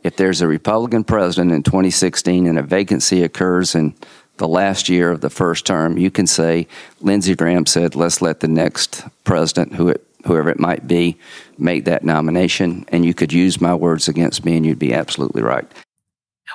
If 0.02 0.16
there's 0.16 0.42
a 0.42 0.48
Republican 0.48 1.04
president 1.04 1.52
in 1.52 1.62
2016 1.62 2.48
and 2.48 2.58
a 2.58 2.64
vacancy 2.64 3.22
occurs 3.22 3.76
in 3.76 3.94
the 4.38 4.48
last 4.48 4.90
year 4.90 5.12
of 5.12 5.22
the 5.22 5.30
first 5.30 5.68
term, 5.68 5.96
you 6.00 6.10
can 6.10 6.26
say 6.26 6.68
Lindsey 7.02 7.36
Graham 7.36 7.68
said, 7.68 7.94
let's 7.94 8.20
let 8.20 8.40
the 8.40 8.48
next 8.48 9.06
president, 9.26 9.76
who 9.76 9.90
it, 9.90 10.04
whoever 10.26 10.50
it 10.50 10.60
might 10.60 10.88
be, 10.88 11.18
make 11.58 11.86
that 11.86 12.04
nomination. 12.04 12.86
And 12.90 13.06
you 13.06 13.14
could 13.14 13.34
use 13.34 13.62
my 13.62 13.76
words 13.76 14.08
against 14.08 14.46
me, 14.46 14.58
and 14.58 14.66
you'd 14.66 14.80
be 14.80 14.94
absolutely 14.94 15.42
right. 15.42 15.70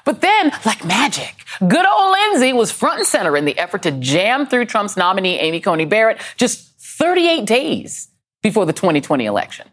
But 0.05 0.21
then, 0.21 0.53
like 0.65 0.85
magic, 0.85 1.35
good 1.61 1.87
old 1.87 2.13
Lindsey 2.13 2.53
was 2.53 2.71
front 2.71 2.99
and 2.99 3.07
center 3.07 3.37
in 3.37 3.45
the 3.45 3.59
effort 3.59 3.83
to 3.83 3.91
jam 3.91 4.47
through 4.47 4.67
Trump's 4.67 4.97
nominee, 4.97 5.39
Amy 5.39 5.61
Coney 5.61 5.87
Barrett, 5.87 6.21
just 6.37 6.79
38 6.81 7.47
days 7.47 8.09
before 8.43 8.67
the 8.67 8.73
2020 8.73 9.25
election. 9.25 9.69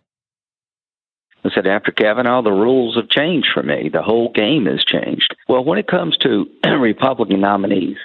I 1.44 1.50
said, 1.54 1.68
after 1.68 1.92
Kavanaugh, 1.92 2.42
the 2.42 2.52
rules 2.52 2.96
have 2.96 3.08
changed 3.08 3.50
for 3.54 3.62
me. 3.62 3.90
The 3.94 4.02
whole 4.02 4.32
game 4.32 4.66
has 4.66 4.84
changed. 4.84 5.36
Well, 5.48 5.64
when 5.64 5.78
it 5.78 5.88
comes 5.88 6.18
to 6.18 6.48
Republican 6.66 7.40
nominees, 7.40 7.98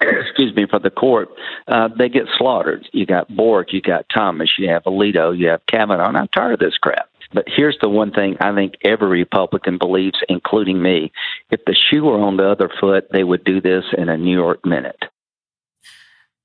excuse 0.20 0.54
me, 0.54 0.66
for 0.66 0.78
the 0.78 0.90
court, 0.90 1.28
uh, 1.68 1.88
they 1.88 2.08
get 2.08 2.26
slaughtered. 2.38 2.88
You 2.92 3.06
got 3.06 3.34
Bork, 3.34 3.72
you 3.72 3.80
got 3.80 4.06
Thomas, 4.08 4.50
you 4.58 4.68
have 4.70 4.84
Alito, 4.84 5.36
you 5.36 5.48
have 5.48 5.64
Kavanaugh, 5.66 6.08
and 6.08 6.16
I'm 6.16 6.28
tired 6.28 6.54
of 6.54 6.60
this 6.60 6.78
crap. 6.78 7.08
But 7.32 7.44
here's 7.46 7.78
the 7.80 7.88
one 7.88 8.10
thing 8.10 8.36
I 8.40 8.52
think 8.54 8.74
every 8.82 9.08
Republican 9.08 9.78
believes, 9.78 10.18
including 10.28 10.82
me. 10.82 11.12
If 11.50 11.64
the 11.64 11.74
shoe 11.74 12.04
were 12.04 12.18
on 12.18 12.36
the 12.36 12.50
other 12.50 12.70
foot, 12.80 13.08
they 13.12 13.22
would 13.22 13.44
do 13.44 13.60
this 13.60 13.84
in 13.96 14.08
a 14.08 14.16
New 14.16 14.36
York 14.36 14.64
minute. 14.66 15.04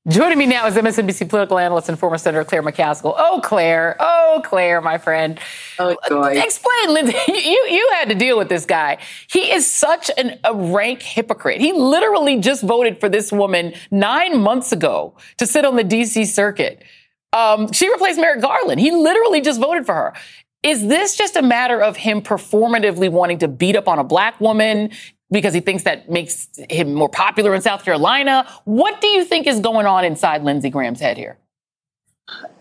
Joining 0.08 0.38
me 0.38 0.46
now 0.46 0.68
is 0.68 0.76
MSNBC 0.76 1.30
political 1.30 1.58
analyst 1.58 1.90
and 1.90 1.98
former 1.98 2.20
Senator 2.20 2.44
Claire 2.44 2.62
McCaskill. 2.62 3.16
Oh, 3.18 3.42
Claire. 3.44 3.96
Oh, 4.00 4.40
Claire, 4.46 4.80
my 4.80 5.00
friend. 5.00 5.40
Oh. 5.80 5.98
Explain, 6.26 6.94
Lindsey. 6.94 7.18
You, 7.28 7.68
you 7.70 7.90
had 7.94 8.10
to 8.10 8.16
deal 8.16 8.38
with 8.38 8.48
this 8.48 8.66
guy. 8.66 9.00
He 9.28 9.52
is 9.52 9.70
such 9.70 10.12
an, 10.16 10.40
a 10.44 10.54
rank 10.54 11.02
hypocrite. 11.02 11.60
He 11.60 11.74
literally 11.74 12.40
just 12.40 12.62
voted 12.62 13.00
for 13.00 13.10
this 13.10 13.32
woman 13.32 13.74
nine 13.90 14.42
months 14.42 14.72
ago 14.72 15.16
to 15.38 15.48
sit 15.48 15.66
on 15.66 15.76
the 15.76 15.84
D.C. 15.84 16.26
circuit. 16.26 16.84
Um, 17.34 17.72
she 17.72 17.92
replaced 17.92 18.20
Merrick 18.20 18.42
Garland. 18.42 18.80
He 18.80 18.92
literally 18.92 19.42
just 19.42 19.60
voted 19.60 19.88
for 19.88 19.96
her. 19.96 20.14
Is 20.62 20.88
this 20.88 21.16
just 21.16 21.36
a 21.36 21.42
matter 21.42 21.82
of 21.82 21.98
him 21.98 22.22
performatively 22.22 23.12
wanting 23.12 23.40
to 23.40 23.48
beat 23.48 23.76
up 23.76 23.88
on 23.88 24.00
a 24.00 24.04
black 24.04 24.40
woman? 24.40 24.92
Because 25.32 25.54
he 25.54 25.60
thinks 25.60 25.84
that 25.84 26.10
makes 26.10 26.50
him 26.70 26.94
more 26.94 27.10
popular 27.10 27.54
in 27.56 27.62
South 27.62 27.84
Carolina. 27.84 28.48
What 28.66 29.02
do 29.02 29.08
you 29.08 29.26
think 29.26 29.48
is 29.48 29.60
going 29.60 29.86
on 29.86 30.06
inside 30.06 30.44
Lindsey 30.44 30.70
Graham's 30.70 31.00
head 31.00 31.18
here? 31.18 31.38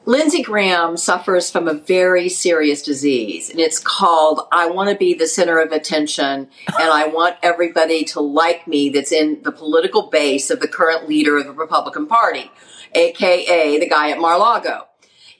Lindsey 0.06 0.42
Graham 0.42 0.98
suffers 0.98 1.50
from 1.50 1.66
a 1.66 1.72
very 1.72 2.28
serious 2.28 2.82
disease, 2.82 3.48
and 3.48 3.58
it's 3.58 3.78
called 3.78 4.46
I 4.52 4.68
want 4.68 4.90
to 4.90 4.96
be 4.96 5.14
the 5.14 5.26
center 5.26 5.58
of 5.58 5.72
attention, 5.72 6.48
and 6.78 6.90
I 6.90 7.06
want 7.12 7.36
everybody 7.42 8.04
to 8.06 8.20
like 8.20 8.66
me 8.66 8.90
that's 8.90 9.12
in 9.12 9.42
the 9.42 9.52
political 9.52 10.10
base 10.10 10.50
of 10.50 10.60
the 10.60 10.68
current 10.68 11.08
leader 11.08 11.38
of 11.38 11.46
the 11.46 11.52
Republican 11.52 12.06
Party, 12.06 12.50
aka 12.92 13.78
the 13.78 13.88
guy 13.88 14.10
at 14.10 14.18
Mar 14.18 14.38
Lago. 14.38 14.88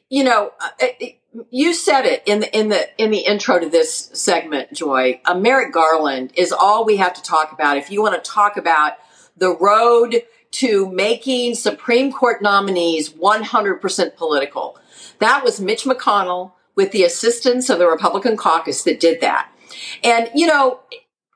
You 0.09 0.25
know, 0.25 0.53
uh, 0.61 0.69
it, 0.79 1.19
you 1.51 1.75
said 1.75 2.05
it 2.05 2.23
in 2.27 2.41
the 2.41 2.59
in 2.59 2.69
the 2.69 2.89
in 3.03 3.11
the 3.11 3.21
intro 3.21 3.59
to 3.59 3.69
this 3.69 4.11
segment, 4.13 4.73
Joy. 4.73 5.21
Uh, 5.25 5.35
Merrick 5.35 5.73
Garland 5.73 6.33
is 6.37 6.53
all 6.53 6.85
we 6.85 6.97
have 6.97 7.15
to 7.15 7.23
talk 7.23 7.53
about 7.53 7.77
if 7.77 7.91
you 7.91 8.03
want 8.03 8.23
to 8.23 8.31
talk 8.31 8.57
about 8.57 8.95
the 9.37 9.57
road 9.57 10.23
to 10.53 10.91
making 10.93 11.55
Supreme 11.55 12.13
Court 12.13 12.41
nominees 12.41 13.11
100% 13.11 14.17
political. 14.17 14.79
That 15.19 15.43
was 15.43 15.61
Mitch 15.61 15.83
McConnell 15.83 16.53
with 16.77 16.93
the 16.93 17.03
assistance 17.03 17.69
of 17.69 17.81
the 17.81 17.89
Republican 17.89 18.37
caucus 18.37 18.85
that 18.85 19.01
did 19.01 19.21
that. 19.21 19.51
And 20.05 20.31
you 20.35 20.47
know, 20.47 20.81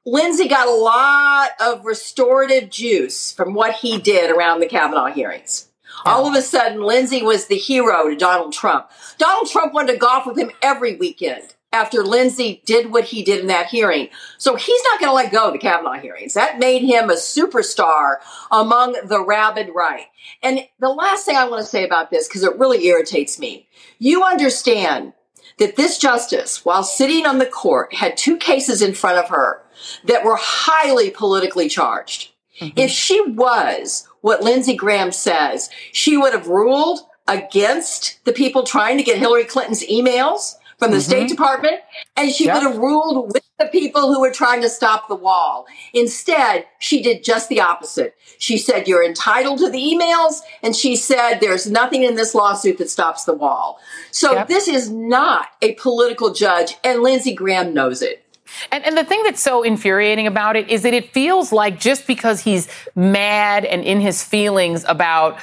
Lindsey 0.07 0.49
got 0.49 0.69
a 0.69 0.73
lot 0.73 1.51
of 1.61 1.85
restorative 1.85 2.71
juice 2.71 3.33
from 3.33 3.55
what 3.55 3.75
he 3.75 3.99
did 3.99 4.31
around 4.31 4.61
the 4.61 4.67
Kavanaugh 4.67 5.13
hearings. 5.13 5.68
All 6.05 6.27
of 6.27 6.35
a 6.35 6.43
sudden, 6.43 6.83
Lindsey 6.83 7.23
was 7.23 7.47
the 7.47 7.57
hero 7.57 8.09
to 8.09 8.17
Donald 8.17 8.53
Trump. 8.53 8.91
Donald 9.19 9.49
Trump 9.49 9.75
wanted 9.75 9.93
to 9.93 9.99
golf 9.99 10.27
with 10.27 10.39
him 10.39 10.51
every 10.63 10.97
weekend 10.97 11.55
after 11.73 12.03
Lindsey 12.03 12.63
did 12.65 12.91
what 12.91 13.05
he 13.05 13.23
did 13.23 13.41
in 13.41 13.49
that 13.49 13.67
hearing. 13.67 14.09
So 14.39 14.57
he's 14.57 14.83
not 14.85 15.01
going 15.01 15.11
to 15.11 15.15
let 15.15 15.33
go 15.33 15.49
of 15.49 15.53
the 15.53 15.59
Kavanaugh 15.59 16.01
hearings. 16.01 16.35
That 16.35 16.59
made 16.59 16.83
him 16.83 17.11
a 17.11 17.15
superstar 17.15 18.17
among 18.51 18.97
the 19.05 19.23
rabid 19.23 19.71
right. 19.75 20.07
And 20.43 20.61
the 20.79 20.89
last 20.89 21.27
thing 21.27 21.37
I 21.37 21.49
want 21.49 21.63
to 21.63 21.69
say 21.69 21.85
about 21.85 22.11
this, 22.11 22.27
because 22.27 22.43
it 22.43 22.59
really 22.59 22.87
irritates 22.87 23.39
me, 23.39 23.69
you 23.99 24.25
understand 24.25 25.13
that 25.59 25.77
this 25.77 25.99
justice, 25.99 26.65
while 26.65 26.85
sitting 26.85 27.27
on 27.27 27.39
the 27.39 27.47
court, 27.47 27.95
had 27.95 28.17
two 28.17 28.37
cases 28.37 28.81
in 28.81 28.95
front 28.95 29.19
of 29.19 29.29
her 29.29 29.63
that 30.05 30.25
were 30.25 30.39
highly 30.41 31.11
politically 31.11 31.69
charged. 31.69 32.31
Mm-hmm. 32.61 32.79
If 32.79 32.91
she 32.91 33.21
was 33.21 34.07
what 34.21 34.43
Lindsey 34.43 34.77
Graham 34.77 35.13
says, 35.13 35.71
she 35.93 36.17
would 36.17 36.33
have 36.33 36.49
ruled 36.49 37.01
against 37.27 38.25
the 38.25 38.33
people 38.33 38.65
trying 38.65 38.97
to 38.97 39.05
get 39.05 39.19
Hillary 39.19 39.45
Clinton's 39.45 39.85
emails 39.87 40.55
from 40.79 40.93
the 40.93 40.99
mm-hmm. 40.99 41.11
State 41.11 41.29
Department, 41.29 41.81
and 42.17 42.31
she 42.31 42.47
yep. 42.47 42.55
would 42.55 42.63
have 42.63 42.79
ruled 42.79 43.33
with 43.33 43.43
the 43.59 43.67
people 43.67 44.13
who 44.13 44.21
were 44.21 44.31
trying 44.31 44.63
to 44.63 44.69
stop 44.69 45.09
the 45.09 45.15
wall. 45.15 45.67
Instead, 45.93 46.67
she 46.79 47.03
did 47.03 47.25
just 47.25 47.49
the 47.49 47.61
opposite. 47.61 48.15
She 48.39 48.57
said, 48.57 48.87
You're 48.87 49.05
entitled 49.05 49.59
to 49.59 49.71
the 49.71 49.79
emails, 49.79 50.41
and 50.63 50.77
she 50.77 50.95
said, 50.95 51.39
There's 51.39 51.69
nothing 51.69 52.05
in 52.05 52.15
this 52.15 52.35
lawsuit 52.35 52.79
that 52.79 52.91
stops 52.91 53.25
the 53.25 53.35
wall. 53.35 53.81
So 54.13 54.33
yep. 54.33 54.49
this 54.49 54.69
is 54.69 54.89
not 54.89 55.49
a 55.61 55.75
political 55.75 56.33
judge, 56.33 56.77
and 56.85 57.03
Lindsey 57.03 57.35
Graham 57.35 57.75
knows 57.75 58.01
it. 58.01 58.25
And, 58.71 58.85
and 58.85 58.97
the 58.97 59.05
thing 59.05 59.23
that's 59.25 59.41
so 59.41 59.63
infuriating 59.63 60.27
about 60.27 60.57
it 60.57 60.69
is 60.69 60.83
that 60.83 60.95
it 60.95 61.13
feels 61.13 61.53
like 61.53 61.81
just 61.81 62.07
because 62.07 62.41
he's 62.41 62.69
mad 62.95 63.65
and 63.65 63.85
in 63.85 64.01
his 64.01 64.23
feelings 64.23 64.85
about, 64.89 65.39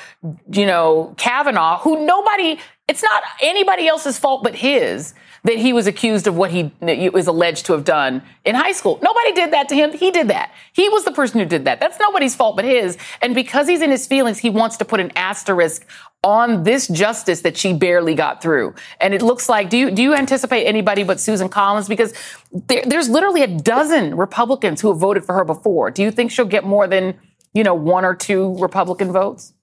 you 0.51 0.65
know, 0.65 1.13
Kavanaugh, 1.17 1.79
who 1.79 2.05
nobody, 2.05 2.59
it's 2.87 3.03
not 3.03 3.23
anybody 3.41 3.87
else's 3.87 4.17
fault 4.19 4.43
but 4.43 4.55
his 4.55 5.13
that 5.45 5.59
he 5.59 5.73
was 5.73 5.85
accused 5.85 6.25
of 6.25 6.35
what 6.35 6.49
he 6.49 6.71
was 7.13 7.27
alleged 7.27 7.67
to 7.67 7.73
have 7.73 7.83
done 7.83 8.23
in 8.43 8.55
high 8.55 8.71
school. 8.71 8.99
Nobody 9.03 9.31
did 9.31 9.53
that 9.53 9.69
to 9.69 9.75
him. 9.75 9.93
He 9.93 10.09
did 10.09 10.27
that. 10.29 10.51
He 10.73 10.89
was 10.89 11.05
the 11.05 11.11
person 11.11 11.39
who 11.39 11.45
did 11.45 11.65
that. 11.65 11.79
That's 11.79 11.99
nobody's 11.99 12.35
fault 12.35 12.55
but 12.55 12.65
his. 12.65 12.97
And 13.21 13.35
because 13.35 13.67
he's 13.67 13.81
in 13.81 13.91
his 13.91 14.07
feelings, 14.07 14.39
he 14.39 14.49
wants 14.49 14.77
to 14.77 14.85
put 14.85 14.99
an 14.99 15.11
asterisk 15.15 15.85
on 16.25 16.63
this 16.63 16.87
justice 16.87 17.41
that 17.41 17.55
she 17.55 17.71
barely 17.71 18.15
got 18.15 18.41
through. 18.41 18.73
And 18.99 19.13
it 19.13 19.21
looks 19.21 19.47
like, 19.47 19.69
do 19.69 19.77
you, 19.77 19.91
do 19.91 20.01
you 20.01 20.15
anticipate 20.15 20.65
anybody 20.65 21.03
but 21.03 21.19
Susan 21.19 21.49
Collins? 21.49 21.87
Because 21.87 22.15
there, 22.51 22.81
there's 22.83 23.07
literally 23.07 23.43
a 23.43 23.47
dozen 23.47 24.17
Republicans 24.17 24.81
who 24.81 24.87
have 24.87 24.97
voted 24.97 25.23
for 25.23 25.35
her 25.35 25.45
before. 25.45 25.91
Do 25.91 26.01
you 26.01 26.09
think 26.09 26.31
she'll 26.31 26.45
get 26.45 26.63
more 26.63 26.87
than, 26.87 27.13
you 27.53 27.63
know, 27.63 27.75
one 27.75 28.03
or 28.03 28.15
two 28.15 28.57
Republican 28.57 29.11
votes? 29.11 29.53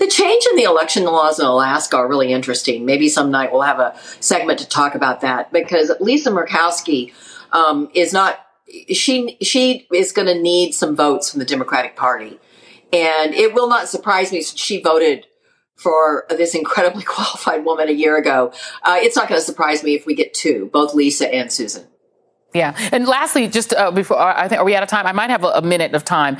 The 0.00 0.08
change 0.08 0.44
in 0.50 0.56
the 0.56 0.64
election 0.64 1.04
laws 1.04 1.38
in 1.38 1.46
Alaska 1.46 1.98
are 1.98 2.08
really 2.08 2.32
interesting. 2.32 2.84
Maybe 2.84 3.08
some 3.08 3.30
night 3.30 3.52
we'll 3.52 3.62
have 3.62 3.78
a 3.78 3.94
segment 4.18 4.58
to 4.58 4.68
talk 4.68 4.96
about 4.96 5.20
that 5.20 5.52
because 5.52 5.92
Lisa 6.00 6.30
Murkowski 6.30 7.12
um, 7.52 7.88
is 7.94 8.12
not 8.12 8.44
she 8.92 9.36
she 9.42 9.86
is 9.92 10.10
going 10.12 10.26
to 10.26 10.40
need 10.40 10.72
some 10.72 10.96
votes 10.96 11.30
from 11.30 11.38
the 11.38 11.44
Democratic 11.44 11.96
Party, 11.96 12.40
and 12.92 13.34
it 13.34 13.52
will 13.52 13.68
not 13.68 13.88
surprise 13.88 14.32
me 14.32 14.42
she 14.42 14.80
voted 14.80 15.26
for 15.80 16.26
this 16.28 16.54
incredibly 16.54 17.02
qualified 17.14 17.64
woman 17.64 17.88
a 17.88 17.92
year 17.92 18.16
ago. 18.16 18.52
Uh, 18.82 18.98
it's 19.00 19.16
not 19.16 19.28
going 19.28 19.40
to 19.40 19.44
surprise 19.44 19.82
me 19.82 19.94
if 19.94 20.06
we 20.06 20.14
get 20.14 20.34
two, 20.34 20.68
both 20.72 20.94
Lisa 20.94 21.32
and 21.32 21.50
Susan. 21.50 21.89
Yeah. 22.52 22.76
And 22.90 23.06
lastly, 23.06 23.46
just 23.46 23.72
uh, 23.72 23.92
before 23.92 24.18
I 24.18 24.48
think, 24.48 24.60
are 24.60 24.64
we 24.64 24.74
out 24.74 24.82
of 24.82 24.88
time? 24.88 25.06
I 25.06 25.12
might 25.12 25.30
have 25.30 25.44
a, 25.44 25.48
a, 25.48 25.62
minute 25.62 25.94
of 25.94 26.04
time. 26.04 26.36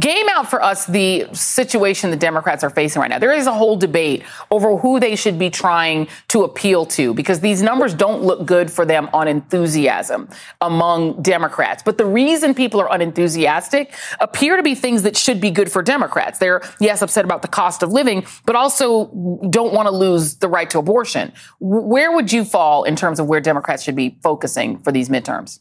Game 0.00 0.26
out 0.30 0.50
for 0.50 0.60
us 0.60 0.86
the 0.86 1.28
situation 1.32 2.10
the 2.10 2.16
Democrats 2.16 2.64
are 2.64 2.70
facing 2.70 3.00
right 3.00 3.08
now. 3.08 3.20
There 3.20 3.32
is 3.32 3.46
a 3.46 3.52
whole 3.52 3.76
debate 3.76 4.24
over 4.50 4.76
who 4.76 4.98
they 4.98 5.14
should 5.14 5.38
be 5.38 5.48
trying 5.48 6.08
to 6.28 6.42
appeal 6.42 6.86
to 6.86 7.14
because 7.14 7.38
these 7.38 7.62
numbers 7.62 7.94
don't 7.94 8.22
look 8.22 8.46
good 8.46 8.68
for 8.68 8.84
them 8.84 9.08
on 9.12 9.28
enthusiasm 9.28 10.28
among 10.60 11.22
Democrats. 11.22 11.84
But 11.84 11.98
the 11.98 12.06
reason 12.06 12.52
people 12.52 12.80
are 12.80 12.92
unenthusiastic 12.92 13.94
appear 14.18 14.56
to 14.56 14.62
be 14.64 14.74
things 14.74 15.04
that 15.04 15.16
should 15.16 15.40
be 15.40 15.52
good 15.52 15.70
for 15.70 15.82
Democrats. 15.82 16.40
They're, 16.40 16.62
yes, 16.80 17.00
upset 17.00 17.24
about 17.24 17.42
the 17.42 17.48
cost 17.48 17.84
of 17.84 17.92
living, 17.92 18.26
but 18.44 18.56
also 18.56 19.06
don't 19.50 19.72
want 19.72 19.86
to 19.86 19.94
lose 19.94 20.36
the 20.36 20.48
right 20.48 20.68
to 20.70 20.80
abortion. 20.80 21.32
Where 21.60 22.10
would 22.10 22.32
you 22.32 22.44
fall 22.44 22.82
in 22.82 22.96
terms 22.96 23.20
of 23.20 23.28
where 23.28 23.40
Democrats 23.40 23.84
should 23.84 23.96
be 23.96 24.18
focusing 24.20 24.78
for 24.78 24.90
these 24.90 25.08
midterms? 25.08 25.27
Midterms? 25.28 25.60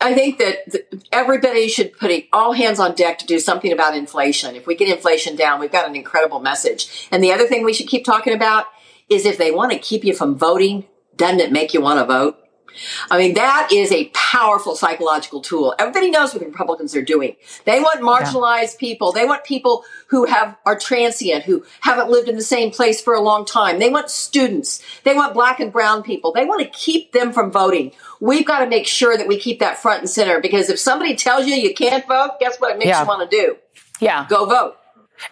I 0.00 0.14
think 0.14 0.38
that 0.38 0.86
everybody 1.10 1.66
should 1.68 1.98
put 1.98 2.12
all 2.32 2.52
hands 2.52 2.78
on 2.78 2.94
deck 2.94 3.18
to 3.18 3.26
do 3.26 3.40
something 3.40 3.72
about 3.72 3.96
inflation. 3.96 4.54
If 4.54 4.66
we 4.66 4.76
get 4.76 4.88
inflation 4.88 5.34
down, 5.34 5.58
we've 5.58 5.72
got 5.72 5.88
an 5.88 5.96
incredible 5.96 6.38
message. 6.38 7.08
And 7.10 7.22
the 7.22 7.32
other 7.32 7.48
thing 7.48 7.64
we 7.64 7.72
should 7.72 7.88
keep 7.88 8.04
talking 8.04 8.32
about 8.32 8.66
is 9.08 9.26
if 9.26 9.38
they 9.38 9.50
want 9.50 9.72
to 9.72 9.78
keep 9.78 10.04
you 10.04 10.14
from 10.14 10.38
voting, 10.38 10.84
doesn't 11.16 11.40
it 11.40 11.50
make 11.50 11.74
you 11.74 11.80
want 11.80 11.98
to 11.98 12.06
vote? 12.06 12.38
I 13.10 13.18
mean, 13.18 13.34
that 13.34 13.70
is 13.72 13.92
a 13.92 14.10
powerful 14.14 14.76
psychological 14.76 15.40
tool. 15.40 15.74
Everybody 15.78 16.10
knows 16.10 16.32
what 16.32 16.40
the 16.40 16.48
Republicans 16.48 16.94
are 16.94 17.02
doing. 17.02 17.36
They 17.64 17.80
want 17.80 18.00
marginalized 18.00 18.74
yeah. 18.74 18.80
people. 18.80 19.12
They 19.12 19.24
want 19.24 19.44
people 19.44 19.84
who 20.08 20.26
have 20.26 20.56
are 20.64 20.78
transient, 20.78 21.44
who 21.44 21.64
haven't 21.80 22.10
lived 22.10 22.28
in 22.28 22.36
the 22.36 22.42
same 22.42 22.70
place 22.70 23.00
for 23.00 23.14
a 23.14 23.20
long 23.20 23.44
time. 23.44 23.78
They 23.78 23.90
want 23.90 24.10
students. 24.10 24.82
They 25.04 25.14
want 25.14 25.34
black 25.34 25.60
and 25.60 25.72
brown 25.72 26.02
people. 26.02 26.32
They 26.32 26.44
want 26.44 26.62
to 26.62 26.78
keep 26.78 27.12
them 27.12 27.32
from 27.32 27.50
voting. 27.50 27.92
We've 28.20 28.46
got 28.46 28.60
to 28.60 28.66
make 28.66 28.86
sure 28.86 29.16
that 29.16 29.28
we 29.28 29.38
keep 29.38 29.60
that 29.60 29.78
front 29.78 30.00
and 30.00 30.10
center 30.10 30.40
because 30.40 30.68
if 30.68 30.78
somebody 30.78 31.14
tells 31.14 31.46
you 31.46 31.54
you 31.54 31.74
can't 31.74 32.06
vote, 32.06 32.32
guess 32.40 32.58
what 32.58 32.72
it 32.72 32.78
makes 32.78 32.88
yeah. 32.88 33.02
you 33.02 33.08
want 33.08 33.30
to 33.30 33.36
do? 33.36 33.56
Yeah. 34.00 34.26
Go 34.28 34.46
vote. 34.46 34.76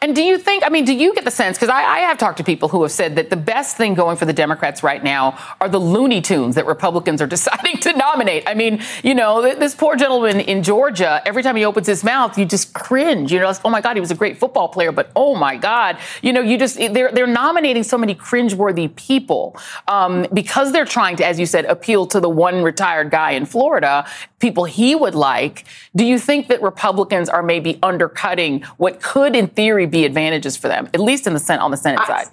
And 0.02 0.14
do 0.14 0.22
you 0.22 0.38
think, 0.38 0.64
I 0.64 0.68
mean, 0.68 0.84
do 0.84 0.94
you 0.94 1.14
get 1.14 1.24
the 1.24 1.30
sense, 1.30 1.56
because 1.56 1.68
I, 1.68 1.82
I, 1.82 1.98
have 2.00 2.18
talked 2.18 2.38
to 2.38 2.44
people 2.44 2.68
who 2.68 2.82
have 2.82 2.90
said 2.90 3.16
that 3.16 3.30
the 3.30 3.36
best 3.36 3.76
thing 3.76 3.94
going 3.94 4.16
for 4.16 4.24
the 4.24 4.32
Democrats 4.32 4.82
right 4.82 5.02
now 5.02 5.38
are 5.60 5.68
the 5.68 5.78
Looney 5.78 6.20
Tunes 6.20 6.56
that 6.56 6.66
Republicans 6.66 7.22
are 7.22 7.26
deciding 7.36 7.78
to 7.78 7.92
nominate. 7.92 8.44
I 8.46 8.54
mean, 8.54 8.82
you 9.02 9.14
know, 9.14 9.42
this 9.42 9.74
poor 9.74 9.96
gentleman 9.96 10.40
in 10.40 10.62
Georgia, 10.62 11.22
every 11.24 11.42
time 11.42 11.56
he 11.56 11.64
opens 11.64 11.86
his 11.86 12.02
mouth, 12.02 12.36
you 12.36 12.44
just 12.44 12.74
cringe. 12.74 13.32
You 13.32 13.40
know, 13.40 13.52
oh 13.64 13.70
my 13.70 13.80
God, 13.80 13.96
he 13.96 14.00
was 14.00 14.10
a 14.10 14.16
great 14.16 14.38
football 14.38 14.68
player, 14.68 14.92
but 14.92 15.10
oh 15.14 15.34
my 15.34 15.56
God, 15.56 15.98
you 16.22 16.32
know, 16.32 16.40
you 16.40 16.58
just, 16.58 16.76
they're, 16.76 17.12
they're 17.12 17.26
nominating 17.26 17.82
so 17.82 17.96
many 17.96 18.14
cringeworthy 18.14 18.94
people 18.96 19.56
um, 19.88 20.26
because 20.32 20.72
they're 20.72 20.84
trying 20.84 21.16
to, 21.16 21.26
as 21.26 21.38
you 21.38 21.46
said, 21.46 21.64
appeal 21.66 22.06
to 22.06 22.20
the 22.20 22.28
one 22.28 22.62
retired 22.62 23.10
guy 23.10 23.32
in 23.32 23.46
Florida, 23.46 24.06
people 24.38 24.64
he 24.64 24.94
would 24.94 25.14
like. 25.14 25.64
Do 25.94 26.04
you 26.04 26.18
think 26.18 26.48
that 26.48 26.60
Republicans 26.62 27.28
are 27.28 27.42
maybe 27.42 27.78
undercutting 27.82 28.62
what 28.76 29.00
could, 29.00 29.36
in 29.36 29.48
theory, 29.48 29.75
theory 29.76 29.86
be 29.86 30.04
advantages 30.04 30.56
for 30.56 30.68
them, 30.68 30.88
at 30.94 31.00
least 31.00 31.26
in 31.26 31.34
the 31.34 31.40
Senate 31.40 31.62
on 31.62 31.70
the 31.70 31.76
Senate 31.76 32.00
I, 32.00 32.06
side. 32.06 32.26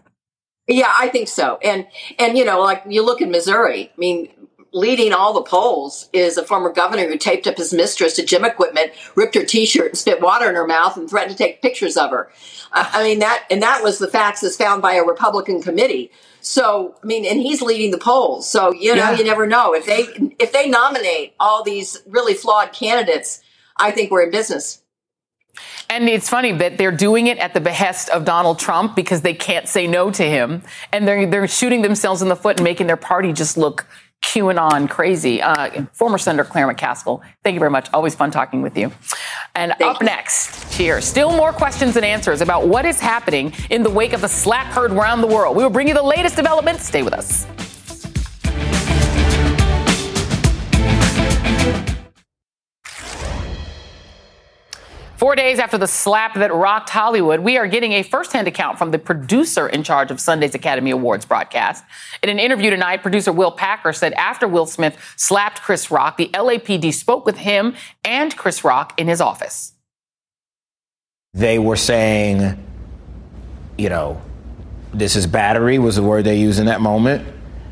Yeah, 0.68 0.94
I 0.98 1.10
think 1.10 1.28
so. 1.28 1.60
And 1.64 1.88
and 2.18 2.38
you 2.38 2.46
know, 2.46 2.62
like 2.62 2.84
you 2.88 3.06
look 3.06 3.22
in 3.22 3.32
Missouri, 3.32 3.92
I 3.94 4.00
mean, 4.00 4.30
leading 4.72 5.14
all 5.14 5.34
the 5.34 5.42
polls 5.42 6.10
is 6.14 6.38
a 6.38 6.44
former 6.44 6.72
governor 6.72 7.08
who 7.08 7.18
taped 7.18 7.48
up 7.48 7.58
his 7.58 7.74
mistress 7.74 8.16
to 8.16 8.26
gym 8.26 8.46
equipment, 8.46 8.92
ripped 9.16 9.36
her 9.36 9.44
t-shirt 9.44 9.90
and 9.90 9.98
spit 9.98 10.22
water 10.22 10.50
in 10.50 10.56
her 10.56 10.66
mouth 10.66 10.96
and 10.96 11.10
threatened 11.10 11.38
to 11.38 11.44
take 11.44 11.62
pictures 11.62 11.98
of 11.98 12.12
her. 12.12 12.32
I 12.72 13.04
mean 13.04 13.20
that 13.20 13.46
and 13.52 13.62
that 13.62 13.84
was 13.84 14.00
the 14.00 14.08
facts 14.08 14.42
as 14.44 14.56
found 14.56 14.82
by 14.82 14.94
a 14.94 15.04
Republican 15.04 15.62
committee. 15.62 16.12
So, 16.46 16.96
I 17.02 17.06
mean, 17.06 17.26
and 17.26 17.40
he's 17.40 17.62
leading 17.62 17.92
the 17.92 17.98
polls. 17.98 18.50
So, 18.50 18.74
you 18.74 18.94
know, 18.96 19.12
yeah. 19.12 19.18
you 19.18 19.24
never 19.24 19.48
know. 19.48 19.74
If 19.74 19.86
they 19.86 20.08
if 20.40 20.52
they 20.52 20.70
nominate 20.70 21.34
all 21.40 21.64
these 21.64 22.02
really 22.08 22.34
flawed 22.34 22.74
candidates, 22.74 23.42
I 23.78 23.92
think 23.92 24.12
we're 24.12 24.24
in 24.24 24.32
business. 24.32 24.83
And 25.90 26.10
it's 26.10 26.30
funny 26.30 26.52
that 26.54 26.78
they're 26.78 26.92
doing 26.92 27.28
it 27.28 27.38
at 27.38 27.54
the 27.54 27.62
behest 27.62 28.10
of 28.10 28.26
Donald 28.26 28.60
Trump 28.60 28.96
because 28.96 29.22
they 29.22 29.34
can't 29.34 29.68
say 29.68 29.86
no 29.88 30.10
to 30.12 30.24
him. 30.24 30.64
And 30.92 31.08
they're, 31.08 31.28
they're 31.28 31.48
shooting 31.48 31.82
themselves 31.82 32.22
in 32.22 32.30
the 32.30 32.36
foot 32.36 32.58
and 32.58 32.64
making 32.64 32.88
their 32.88 32.98
party 32.98 33.34
just 33.34 33.58
look 33.58 33.86
QAnon 34.24 34.90
crazy. 34.90 35.42
Uh, 35.42 35.86
former 35.92 36.18
Senator 36.18 36.46
Claire 36.46 36.74
McCaskill, 36.74 37.22
thank 37.44 37.54
you 37.54 37.60
very 37.60 37.70
much. 37.70 37.90
Always 37.94 38.16
fun 38.16 38.32
talking 38.32 38.62
with 38.62 38.78
you. 38.78 38.92
And 39.54 39.74
thank 39.78 39.96
up 39.96 40.02
you. 40.02 40.06
next, 40.08 40.74
here, 40.74 41.02
still 41.02 41.32
more 41.36 41.52
questions 41.52 41.96
and 41.98 42.06
answers 42.06 42.42
about 42.42 42.68
what 42.68 42.86
is 42.86 43.00
happening 43.00 43.54
in 43.70 43.84
the 43.84 43.90
wake 43.90 44.14
of 44.14 44.22
the 44.22 44.30
slap 44.30 44.74
heard 44.74 44.92
around 44.92 45.22
the 45.22 45.28
world. 45.28 45.56
We 45.56 45.64
will 45.64 45.70
bring 45.70 45.88
you 45.88 45.94
the 45.94 46.02
latest 46.02 46.36
developments. 46.36 46.88
Stay 46.88 47.04
with 47.04 47.14
us. 47.14 47.46
Four 55.24 55.38
days 55.38 55.58
after 55.58 55.78
the 55.78 55.88
slap 55.88 56.34
that 56.34 56.54
rocked 56.54 56.90
Hollywood, 56.90 57.40
we 57.40 57.56
are 57.56 57.66
getting 57.66 57.94
a 57.94 58.04
firsthand 58.04 58.46
account 58.46 58.78
from 58.78 58.92
the 58.92 59.00
producer 59.00 59.70
in 59.70 59.82
charge 59.82 60.12
of 60.12 60.20
Sunday's 60.20 60.54
Academy 60.54 60.92
Awards 60.92 61.24
broadcast. 61.24 61.86
In 62.22 62.28
an 62.28 62.40
interview 62.40 62.70
tonight, 62.70 63.02
producer 63.02 63.32
Will 63.32 63.50
Packer 63.50 63.94
said 63.94 64.12
after 64.16 64.50
Will 64.50 64.66
Smith 64.66 64.98
slapped 65.16 65.62
Chris 65.62 65.90
Rock, 65.90 66.18
the 66.18 66.28
LAPD 66.34 66.94
spoke 66.94 67.26
with 67.26 67.38
him 67.38 67.74
and 68.04 68.36
Chris 68.36 68.66
Rock 68.66 69.00
in 69.00 69.08
his 69.08 69.22
office. 69.22 69.72
They 71.34 71.58
were 71.58 71.78
saying, 71.78 72.62
you 73.78 73.88
know, 73.88 74.22
this 74.94 75.16
is 75.16 75.26
battery, 75.26 75.80
was 75.80 75.96
the 75.96 76.04
word 76.04 76.26
they 76.26 76.38
used 76.38 76.60
in 76.60 76.66
that 76.66 76.82
moment. 76.82 77.26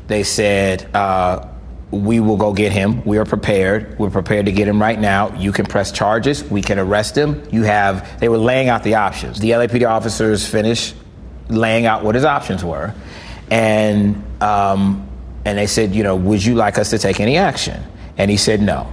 They 0.06 0.22
said, 0.22 0.88
uh, 0.96 1.51
we 1.92 2.20
will 2.20 2.38
go 2.38 2.54
get 2.54 2.72
him. 2.72 3.04
We 3.04 3.18
are 3.18 3.24
prepared. 3.26 3.98
We're 3.98 4.10
prepared 4.10 4.46
to 4.46 4.52
get 4.52 4.66
him 4.66 4.80
right 4.80 4.98
now. 4.98 5.34
You 5.36 5.52
can 5.52 5.66
press 5.66 5.92
charges. 5.92 6.42
We 6.42 6.62
can 6.62 6.78
arrest 6.78 7.16
him. 7.16 7.46
You 7.52 7.64
have, 7.64 8.18
they 8.18 8.30
were 8.30 8.38
laying 8.38 8.70
out 8.70 8.82
the 8.82 8.94
options. 8.94 9.38
The 9.38 9.50
LAPD 9.50 9.86
officers 9.86 10.46
finished 10.46 10.94
laying 11.48 11.84
out 11.84 12.02
what 12.02 12.14
his 12.14 12.24
options 12.24 12.64
were. 12.64 12.94
And, 13.50 14.24
um, 14.42 15.06
and 15.44 15.58
they 15.58 15.66
said, 15.66 15.94
you 15.94 16.02
know, 16.02 16.16
would 16.16 16.42
you 16.42 16.54
like 16.54 16.78
us 16.78 16.90
to 16.90 16.98
take 16.98 17.20
any 17.20 17.36
action? 17.36 17.82
And 18.16 18.30
he 18.30 18.38
said 18.38 18.62
no. 18.62 18.90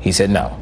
He 0.00 0.12
said 0.12 0.30
no. 0.30 0.61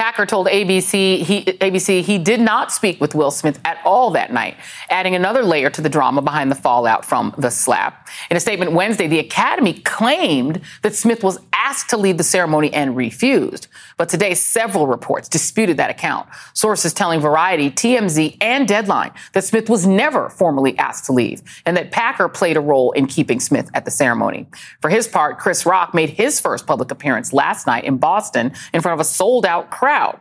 Packer 0.00 0.24
told 0.24 0.46
ABC 0.46 1.20
he, 1.20 1.44
ABC 1.44 2.00
he 2.00 2.16
did 2.16 2.40
not 2.40 2.72
speak 2.72 3.02
with 3.02 3.14
Will 3.14 3.30
Smith 3.30 3.60
at 3.66 3.76
all 3.84 4.12
that 4.12 4.32
night, 4.32 4.56
adding 4.88 5.14
another 5.14 5.42
layer 5.42 5.68
to 5.68 5.82
the 5.82 5.90
drama 5.90 6.22
behind 6.22 6.50
the 6.50 6.54
fallout 6.54 7.04
from 7.04 7.34
the 7.36 7.50
slap. 7.50 8.08
In 8.30 8.36
a 8.38 8.40
statement 8.40 8.72
Wednesday, 8.72 9.08
the 9.08 9.18
Academy 9.18 9.74
claimed 9.74 10.62
that 10.80 10.94
Smith 10.94 11.22
was 11.22 11.38
asked 11.70 11.90
to 11.90 11.96
leave 11.96 12.18
the 12.18 12.24
ceremony 12.24 12.72
and 12.72 12.96
refused. 12.96 13.68
But 13.96 14.08
today, 14.08 14.34
several 14.34 14.86
reports 14.86 15.28
disputed 15.28 15.76
that 15.76 15.90
account. 15.90 16.28
Sources 16.52 16.92
telling 16.92 17.20
Variety, 17.20 17.70
TMZ, 17.70 18.36
and 18.40 18.66
Deadline 18.66 19.12
that 19.34 19.44
Smith 19.44 19.68
was 19.68 19.86
never 19.86 20.28
formally 20.30 20.76
asked 20.78 21.04
to 21.06 21.12
leave 21.12 21.42
and 21.66 21.76
that 21.76 21.92
Packer 21.92 22.28
played 22.28 22.56
a 22.56 22.60
role 22.60 22.92
in 22.92 23.06
keeping 23.06 23.38
Smith 23.38 23.70
at 23.74 23.84
the 23.84 23.90
ceremony. 23.90 24.46
For 24.80 24.90
his 24.90 25.06
part, 25.06 25.38
Chris 25.38 25.66
Rock 25.66 25.94
made 25.94 26.10
his 26.10 26.40
first 26.40 26.66
public 26.66 26.90
appearance 26.90 27.32
last 27.32 27.66
night 27.66 27.84
in 27.84 27.98
Boston 27.98 28.52
in 28.72 28.80
front 28.80 28.94
of 28.94 29.00
a 29.00 29.08
sold 29.08 29.46
out 29.46 29.70
crowd 29.70 29.90
crowd. 29.90 30.20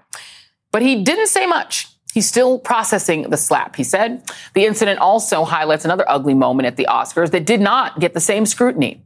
But 0.71 0.81
he 0.81 1.03
didn't 1.03 1.27
say 1.27 1.45
much. 1.45 1.87
He's 2.13 2.27
still 2.27 2.57
processing 2.59 3.29
the 3.29 3.37
slap, 3.37 3.75
he 3.75 3.83
said. 3.83 4.23
The 4.55 4.65
incident 4.65 4.99
also 4.99 5.43
highlights 5.43 5.85
another 5.85 6.05
ugly 6.07 6.33
moment 6.33 6.65
at 6.65 6.75
the 6.75 6.87
Oscars 6.89 7.31
that 7.31 7.45
did 7.45 7.61
not 7.61 7.99
get 7.99 8.13
the 8.13 8.19
same 8.19 8.45
scrutiny. 8.45 9.03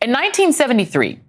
In 0.00 0.10
1973, 0.10 1.20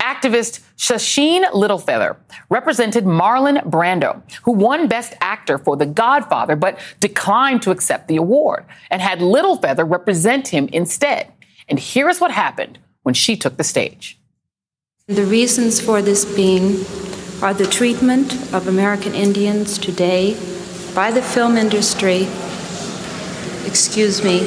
activist 0.00 0.60
Sacheen 0.76 1.44
Littlefeather 1.52 2.16
represented 2.50 3.04
Marlon 3.04 3.62
Brando, 3.68 4.22
who 4.42 4.52
won 4.52 4.88
Best 4.88 5.14
Actor 5.20 5.58
for 5.58 5.76
The 5.76 5.86
Godfather, 5.86 6.56
but 6.56 6.78
declined 7.00 7.62
to 7.62 7.70
accept 7.70 8.08
the 8.08 8.16
award 8.16 8.64
and 8.90 9.02
had 9.02 9.20
Littlefeather 9.20 9.88
represent 9.88 10.48
him 10.48 10.68
instead. 10.72 11.32
And 11.68 11.78
here 11.78 12.08
is 12.08 12.20
what 12.20 12.30
happened 12.30 12.78
when 13.02 13.14
she 13.14 13.36
took 13.36 13.56
the 13.56 13.64
stage. 13.64 14.18
The 15.08 15.24
reasons 15.24 15.80
for 15.80 16.02
this 16.02 16.24
being 16.24 16.84
are 17.42 17.54
the 17.54 17.66
treatment 17.66 18.32
of 18.52 18.66
American 18.66 19.14
Indians 19.14 19.78
today 19.78 20.34
by 20.94 21.10
the 21.10 21.22
film 21.22 21.56
industry, 21.56 22.26
excuse 23.66 24.24
me, 24.24 24.40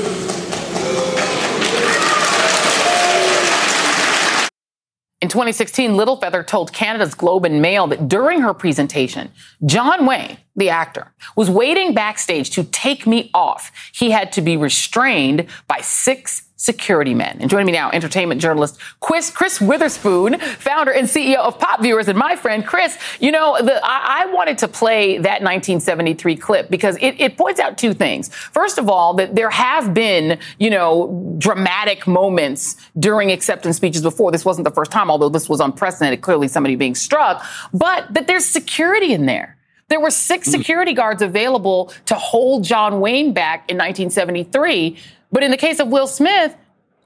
In 5.29 5.33
2016, 5.33 5.91
Littlefeather 5.91 6.43
told 6.43 6.73
Canada's 6.73 7.13
Globe 7.13 7.45
and 7.45 7.61
Mail 7.61 7.85
that 7.85 8.07
during 8.07 8.41
her 8.41 8.51
presentation, 8.51 9.29
John 9.63 10.07
Wayne, 10.07 10.39
the 10.55 10.71
actor, 10.71 11.13
was 11.35 11.51
waiting 11.51 11.93
backstage 11.93 12.49
to 12.49 12.63
take 12.63 13.05
me 13.05 13.29
off. 13.31 13.71
He 13.93 14.09
had 14.09 14.31
to 14.31 14.41
be 14.41 14.57
restrained 14.57 15.45
by 15.67 15.81
six 15.81 16.48
security 16.59 17.13
men. 17.13 17.37
And 17.39 17.49
joining 17.49 17.67
me 17.67 17.71
now, 17.71 17.89
entertainment 17.89 18.41
journalist 18.41 18.77
Chris, 18.99 19.31
Chris 19.31 19.61
Witherspoon, 19.61 20.37
founder 20.39 20.91
and 20.91 21.07
CEO 21.07 21.37
of 21.37 21.57
Pop 21.57 21.81
Viewers, 21.81 22.09
and 22.09 22.19
my 22.19 22.35
friend 22.35 22.65
Chris. 22.65 22.97
You 23.21 23.31
know, 23.31 23.57
the, 23.61 23.79
I, 23.81 24.23
I, 24.23 24.25
wanted 24.33 24.57
to 24.59 24.67
play 24.67 25.17
that 25.19 25.41
1973 25.41 26.35
clip 26.35 26.69
because 26.69 26.97
it, 26.97 27.19
it 27.19 27.37
points 27.37 27.61
out 27.61 27.77
two 27.77 27.93
things. 27.93 28.27
First 28.35 28.77
of 28.77 28.89
all, 28.89 29.13
that 29.13 29.35
there 29.35 29.49
have 29.49 29.93
been, 29.93 30.37
you 30.59 30.69
know, 30.69 31.33
dramatic 31.37 32.05
moments 32.05 32.75
during 32.99 33.31
acceptance 33.31 33.77
speeches 33.77 34.01
before. 34.01 34.29
This 34.29 34.43
wasn't 34.43 34.65
the 34.65 34.73
first 34.73 34.91
time, 34.91 35.09
although 35.09 35.29
this 35.29 35.47
was 35.47 35.61
unprecedented, 35.61 36.19
clearly 36.19 36.49
somebody 36.49 36.75
being 36.75 36.93
struck, 36.93 37.45
but 37.73 38.13
that 38.13 38.27
there's 38.27 38.45
security 38.45 39.13
in 39.13 39.27
there. 39.27 39.55
There 39.87 40.01
were 40.01 40.11
six 40.11 40.47
hmm. 40.47 40.51
security 40.51 40.93
guards 40.93 41.21
available 41.21 41.93
to 42.07 42.15
hold 42.15 42.65
John 42.65 42.99
Wayne 42.99 43.31
back 43.31 43.69
in 43.69 43.77
1973 43.77 44.97
but 45.31 45.43
in 45.43 45.51
the 45.51 45.57
case 45.57 45.79
of 45.79 45.87
Will 45.87 46.07
Smith, 46.07 46.55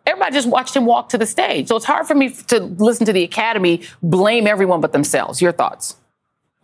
everybody 0.06 0.34
just 0.34 0.48
watched 0.48 0.76
him 0.76 0.86
walk 0.86 1.10
to 1.10 1.18
the 1.18 1.26
stage. 1.26 1.68
So 1.68 1.76
it's 1.76 1.86
hard 1.86 2.08
for 2.08 2.16
me 2.16 2.30
to 2.30 2.60
listen 2.60 3.06
to 3.06 3.14
the 3.14 3.24
Academy 3.24 3.82
blame 4.02 4.48
everyone 4.48 4.82
but 4.82 4.92
themselves. 4.92 5.42
Your 5.42 5.52
thoughts? 5.52 5.98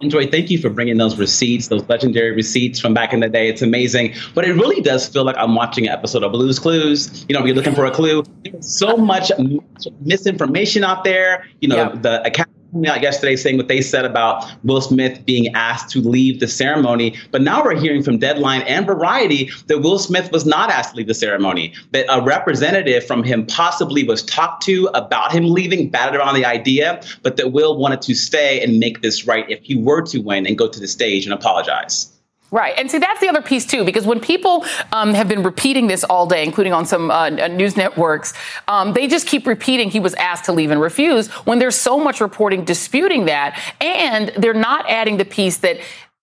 Enjoy, 0.02 0.26
thank 0.28 0.50
you 0.50 0.58
for 0.58 0.70
bringing 0.70 0.96
those 0.96 1.18
receipts, 1.18 1.68
those 1.68 1.88
legendary 1.90 2.32
receipts 2.32 2.80
from 2.80 2.94
back 2.94 3.12
in 3.12 3.20
the 3.20 3.28
day. 3.28 3.50
It's 3.50 3.62
amazing. 3.62 4.16
But 4.34 4.46
it 4.46 4.54
really 4.54 4.80
does 4.80 5.06
feel 5.10 5.26
like 5.26 5.36
I'm 5.38 5.56
watching 5.56 5.88
an 5.88 5.92
episode 5.92 6.24
of 6.24 6.32
Blue's 6.32 6.58
Clues. 6.58 7.26
You 7.28 7.34
know, 7.34 7.42
if 7.42 7.48
you're 7.48 7.56
looking 7.56 7.76
for 7.76 7.86
a 7.86 7.92
clue. 7.92 8.24
There's 8.46 8.80
so 8.80 8.96
much 8.96 9.30
misinformation 10.00 10.86
out 10.86 11.04
there. 11.04 11.46
You 11.60 11.68
know, 11.68 11.76
yep. 11.76 12.02
the 12.02 12.26
account 12.26 12.50
out 12.88 13.02
yesterday 13.02 13.36
saying 13.36 13.58
what 13.58 13.68
they 13.68 13.82
said 13.82 14.06
about 14.06 14.46
Will 14.64 14.82
Smith 14.82 15.26
being 15.26 15.54
asked 15.56 15.90
to 15.92 16.02
leave 16.02 16.40
the 16.40 16.48
ceremony. 16.48 17.18
But 17.32 17.42
now 17.42 17.64
we're 17.64 17.76
hearing 17.76 18.04
from 18.04 18.20
Deadline 18.20 18.62
and 18.62 18.86
Variety 18.86 19.52
that 19.68 19.80
Will 19.80 20.00
Smith 20.00 20.32
was 20.32 20.46
not 20.46 20.70
asked 20.70 20.92
to 20.92 20.98
leave 20.98 21.08
the 21.08 21.14
ceremony, 21.14 21.74
that 21.92 22.06
a 22.10 22.22
representative 22.22 23.06
from 23.06 23.24
him 23.24 23.46
possibly 23.46 24.04
was 24.04 24.24
talked 24.24 24.64
to 24.64 24.88
about 24.94 25.32
him 25.32 25.46
leaving, 25.46 25.90
batted 25.90 26.20
around 26.20 26.36
the 26.36 26.46
idea, 26.46 27.02
but 27.24 27.38
that 27.38 27.52
Will 27.52 27.78
wanted 27.78 28.02
to 28.04 28.16
stay 28.16 28.64
and 28.64 28.80
make 28.80 29.02
this 29.02 29.26
right 29.26 29.50
if 29.50 29.64
he 29.64 29.76
were 29.76 30.02
to 30.04 30.20
win 30.20 30.46
and 30.46 30.58
go 30.58 30.68
to 30.68 30.80
the 30.80 30.88
stage 30.88 31.26
and 31.26 31.34
apologize. 31.34 32.19
Right. 32.52 32.74
And 32.78 32.90
see, 32.90 32.98
that's 32.98 33.20
the 33.20 33.30
other 33.30 33.44
piece, 33.44 33.66
too, 33.66 33.86
because 33.86 34.08
when 34.08 34.20
people 34.20 34.66
um, 34.92 35.14
have 35.14 35.28
been 35.28 35.44
repeating 35.44 35.86
this 35.86 36.04
all 36.04 36.26
day, 36.26 36.44
including 36.44 36.74
on 36.74 36.84
some 36.86 37.12
uh, 37.12 37.30
news 37.30 37.78
networks, 37.78 38.34
um, 38.68 38.94
they 38.94 39.08
just 39.08 39.28
keep 39.28 39.46
repeating 39.46 39.92
he 39.92 40.00
was 40.00 40.16
asked 40.16 40.46
to 40.46 40.52
leave 40.52 40.72
and 40.72 40.82
refuse 40.82 41.28
when 41.46 41.60
there's 41.60 41.76
so 41.76 42.00
much 42.00 42.22
reporting 42.22 42.66
disputing 42.66 43.26
that. 43.26 43.60
And 43.80 44.30
they're 44.30 44.56
not 44.56 44.90
adding 44.90 45.18
the 45.18 45.26
piece 45.26 45.58
that 45.58 45.78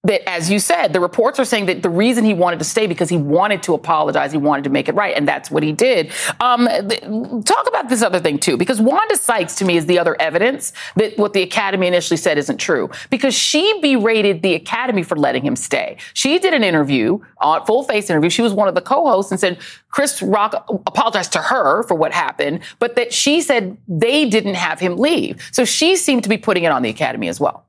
that, 0.07 0.29
as 0.29 0.51
you 0.51 0.59
said, 0.59 0.93
the 0.93 1.01
reports 1.01 1.39
are 1.39 1.45
saying 1.45 1.67
that 1.67 1.83
the 1.83 1.91
reason 1.91 2.25
he 2.25 2.35
wanted 2.35 2.59
to 2.59 2.65
stay 2.65 2.87
because 2.87 3.09
he 3.09 3.17
wanted 3.17 3.63
to 3.65 3.75
apologize, 3.75 4.33
he 4.33 4.39
wanted 4.39 4.65
to 4.65 4.71
make 4.71 4.89
it 4.89 4.95
right, 4.95 5.17
and 5.17 5.27
that's 5.27 5.51
what 5.51 5.63
he 5.63 5.73
did. 5.73 6.13
Um, 6.41 6.69
th- 6.69 7.01
talk 7.45 7.67
about 7.69 7.89
this 7.89 8.03
other 8.03 8.21
thing 8.21 8.39
too, 8.39 8.57
because 8.57 8.81
Wanda 8.81 9.17
Sykes 9.17 9.57
to 9.57 9.65
me 9.65 9.77
is 9.77 9.87
the 9.87 9.99
other 9.99 10.17
evidence 10.21 10.73
that 10.97 11.17
what 11.19 11.33
the 11.33 11.43
Academy 11.43 11.87
initially 11.87 12.17
said 12.17 12.39
isn't 12.39 12.59
true, 12.59 12.91
because 13.11 13.35
she 13.35 13.81
berated 13.81 14.43
the 14.43 14.55
Academy 14.55 15.03
for 15.03 15.17
letting 15.17 15.45
him 15.45 15.57
stay. 15.57 15.97
She 16.15 16.39
did 16.39 16.55
an 16.55 16.65
interview, 16.65 17.19
uh, 17.41 17.65
full 17.65 17.83
face 17.83 18.09
interview. 18.09 18.31
She 18.31 18.43
was 18.43 18.55
one 18.55 18.69
of 18.69 18.75
the 18.75 18.81
co-hosts 18.81 19.31
and 19.31 19.41
said 19.41 19.59
Chris 19.91 20.23
Rock 20.23 20.67
apologized 20.87 21.33
to 21.33 21.41
her 21.41 21.83
for 21.83 21.95
what 21.95 22.13
happened, 22.13 22.61
but 22.79 22.97
that 22.97 23.13
she 23.13 23.41
said 23.41 23.77
they 23.89 24.29
didn't 24.29 24.55
have 24.55 24.81
him 24.81 24.97
leave. 24.97 25.47
So 25.53 25.65
she 25.65 25.97
seemed 25.97 26.23
to 26.23 26.29
be 26.29 26.39
putting 26.39 26.65
it 26.65 26.73
on 26.73 26.83
the 26.83 26.91
Academy 26.91 27.29
as 27.29 27.41
well. 27.41 27.66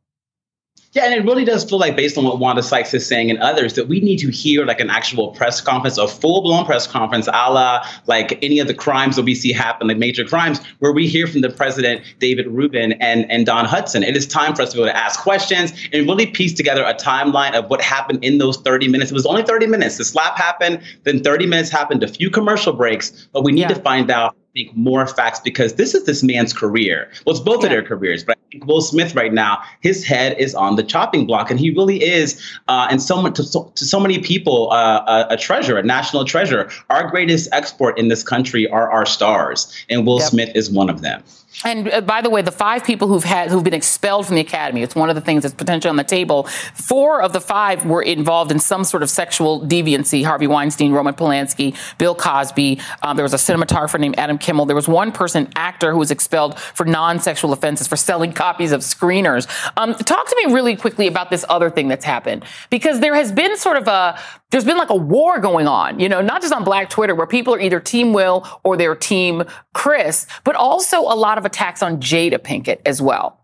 Yeah, 0.93 1.05
and 1.05 1.13
it 1.13 1.25
really 1.25 1.43
does 1.43 1.63
feel 1.63 1.79
like, 1.79 1.95
based 1.95 2.17
on 2.17 2.23
what 2.23 2.39
Wanda 2.39 2.63
Sykes 2.63 2.93
is 2.93 3.05
saying 3.05 3.29
and 3.29 3.39
others, 3.39 3.73
that 3.73 3.87
we 3.87 3.99
need 3.99 4.17
to 4.17 4.31
hear 4.31 4.65
like 4.65 4.79
an 4.79 4.89
actual 4.89 5.29
press 5.29 5.59
conference, 5.59 5.97
a 5.97 6.07
full 6.07 6.41
blown 6.41 6.65
press 6.65 6.87
conference, 6.87 7.27
a 7.27 7.31
la 7.51 7.85
like 8.07 8.41
any 8.41 8.59
of 8.59 8.67
the 8.67 8.73
crimes 8.73 9.17
that 9.17 9.23
we 9.23 9.35
see 9.35 9.51
happen, 9.51 9.87
like 9.87 9.97
major 9.97 10.23
crimes, 10.23 10.59
where 10.79 10.93
we 10.93 11.07
hear 11.07 11.27
from 11.27 11.41
the 11.41 11.49
president, 11.49 12.01
David 12.19 12.47
Rubin, 12.47 12.93
and, 12.93 13.29
and 13.29 13.45
Dawn 13.45 13.65
Hudson. 13.65 14.01
It 14.01 14.15
is 14.15 14.25
time 14.25 14.55
for 14.55 14.61
us 14.61 14.71
to 14.71 14.77
be 14.77 14.83
able 14.83 14.91
to 14.91 14.97
ask 14.97 15.19
questions 15.19 15.73
and 15.91 16.07
really 16.07 16.27
piece 16.27 16.53
together 16.53 16.83
a 16.83 16.93
timeline 16.93 17.53
of 17.53 17.69
what 17.69 17.81
happened 17.81 18.23
in 18.23 18.37
those 18.37 18.57
30 18.57 18.87
minutes. 18.87 19.11
It 19.11 19.13
was 19.13 19.25
only 19.25 19.43
30 19.43 19.67
minutes. 19.67 19.97
The 19.97 20.05
slap 20.05 20.37
happened, 20.37 20.81
then 21.03 21.21
30 21.21 21.47
minutes 21.47 21.69
happened, 21.69 22.01
a 22.01 22.07
few 22.07 22.29
commercial 22.29 22.73
breaks, 22.73 23.27
but 23.33 23.43
we 23.43 23.51
need 23.51 23.61
yeah. 23.61 23.67
to 23.69 23.81
find 23.81 24.09
out 24.09 24.35
think 24.57 24.75
more 24.75 25.05
facts 25.05 25.39
because 25.39 25.75
this 25.75 25.93
is 25.93 26.05
this 26.05 26.23
man's 26.23 26.53
career. 26.53 27.09
Well, 27.25 27.35
it's 27.35 27.43
both 27.43 27.61
yeah. 27.61 27.67
of 27.67 27.71
their 27.71 27.83
careers, 27.83 28.23
but 28.23 28.37
I 28.37 28.51
think 28.51 28.65
Will 28.65 28.81
Smith 28.81 29.13
right 29.15 29.31
now, 29.31 29.61
his 29.81 30.03
head 30.03 30.35
is 30.39 30.55
on 30.55 30.75
the 30.75 30.83
chopping 30.83 31.27
block, 31.27 31.51
and 31.51 31.59
he 31.59 31.69
really 31.71 32.03
is, 32.03 32.41
uh, 32.67 32.87
and 32.89 33.01
so 33.01 33.29
to, 33.29 33.43
so, 33.43 33.71
to 33.75 33.85
so 33.85 33.99
many 33.99 34.19
people, 34.19 34.71
uh, 34.71 35.25
a, 35.29 35.33
a, 35.33 35.37
treasure, 35.37 35.77
a 35.77 35.83
national 35.83 36.25
treasure. 36.25 36.69
Our 36.89 37.09
greatest 37.09 37.49
export 37.51 37.99
in 37.99 38.07
this 38.07 38.23
country 38.23 38.67
are 38.69 38.89
our 38.91 39.05
stars, 39.05 39.71
and 39.89 40.05
Will 40.07 40.19
yep. 40.19 40.29
Smith 40.29 40.51
is 40.55 40.71
one 40.71 40.89
of 40.89 41.01
them. 41.01 41.23
And 41.63 41.89
uh, 41.91 42.01
by 42.01 42.21
the 42.21 42.29
way, 42.29 42.41
the 42.41 42.51
five 42.51 42.83
people 42.83 43.07
who've 43.07 43.23
had 43.23 43.49
who've 43.49 43.63
been 43.63 43.73
expelled 43.73 44.27
from 44.27 44.35
the 44.35 44.41
academy, 44.41 44.83
it's 44.83 44.95
one 44.95 45.09
of 45.09 45.15
the 45.15 45.21
things 45.21 45.43
that's 45.43 45.55
potentially 45.55 45.89
on 45.89 45.95
the 45.95 46.03
table. 46.03 46.43
Four 46.75 47.21
of 47.21 47.33
the 47.33 47.41
five 47.41 47.85
were 47.85 48.01
involved 48.01 48.51
in 48.51 48.59
some 48.59 48.83
sort 48.83 49.01
of 49.01 49.09
sexual 49.09 49.61
deviancy. 49.61 50.23
Harvey 50.23 50.47
Weinstein, 50.47 50.91
Roman 50.91 51.15
Polanski, 51.15 51.75
Bill 51.97 52.13
Cosby. 52.13 52.79
Um, 53.01 53.17
there 53.17 53.23
was 53.23 53.33
a 53.33 53.37
cinematographer 53.37 53.99
named 53.99 54.19
Adam 54.19 54.37
Kimmel. 54.47 54.65
There 54.65 54.77
was 54.77 54.87
one 54.87 55.11
person, 55.11 55.49
actor, 55.57 55.91
who 55.91 55.97
was 55.97 56.09
expelled 56.09 56.57
for 56.57 56.85
non-sexual 56.85 57.51
offenses 57.51 57.85
for 57.85 57.97
selling 57.97 58.31
copies 58.31 58.71
of 58.71 58.79
screeners. 58.79 59.45
Um, 59.75 59.93
talk 59.93 60.25
to 60.25 60.41
me 60.41 60.53
really 60.53 60.77
quickly 60.77 61.05
about 61.05 61.29
this 61.29 61.43
other 61.49 61.69
thing 61.69 61.89
that's 61.89 62.05
happened 62.05 62.45
because 62.69 63.01
there 63.01 63.13
has 63.13 63.33
been 63.33 63.57
sort 63.57 63.75
of 63.75 63.89
a 63.89 64.17
there's 64.51 64.63
been 64.63 64.77
like 64.77 64.89
a 64.89 64.95
war 64.95 65.39
going 65.39 65.67
on, 65.67 65.99
you 65.99 66.07
know, 66.07 66.21
not 66.21 66.41
just 66.41 66.53
on 66.53 66.63
Black 66.63 66.89
Twitter 66.89 67.13
where 67.13 67.27
people 67.27 67.53
are 67.53 67.59
either 67.59 67.81
Team 67.81 68.13
Will 68.13 68.47
or 68.63 68.77
they're 68.77 68.95
Team 68.95 69.43
Chris, 69.73 70.25
but 70.45 70.55
also 70.55 71.01
a 71.01 71.17
lot 71.17 71.37
of 71.37 71.45
attacks 71.45 71.83
on 71.83 71.99
Jada 71.99 72.39
Pinkett 72.39 72.79
as 72.85 73.01
well. 73.01 73.43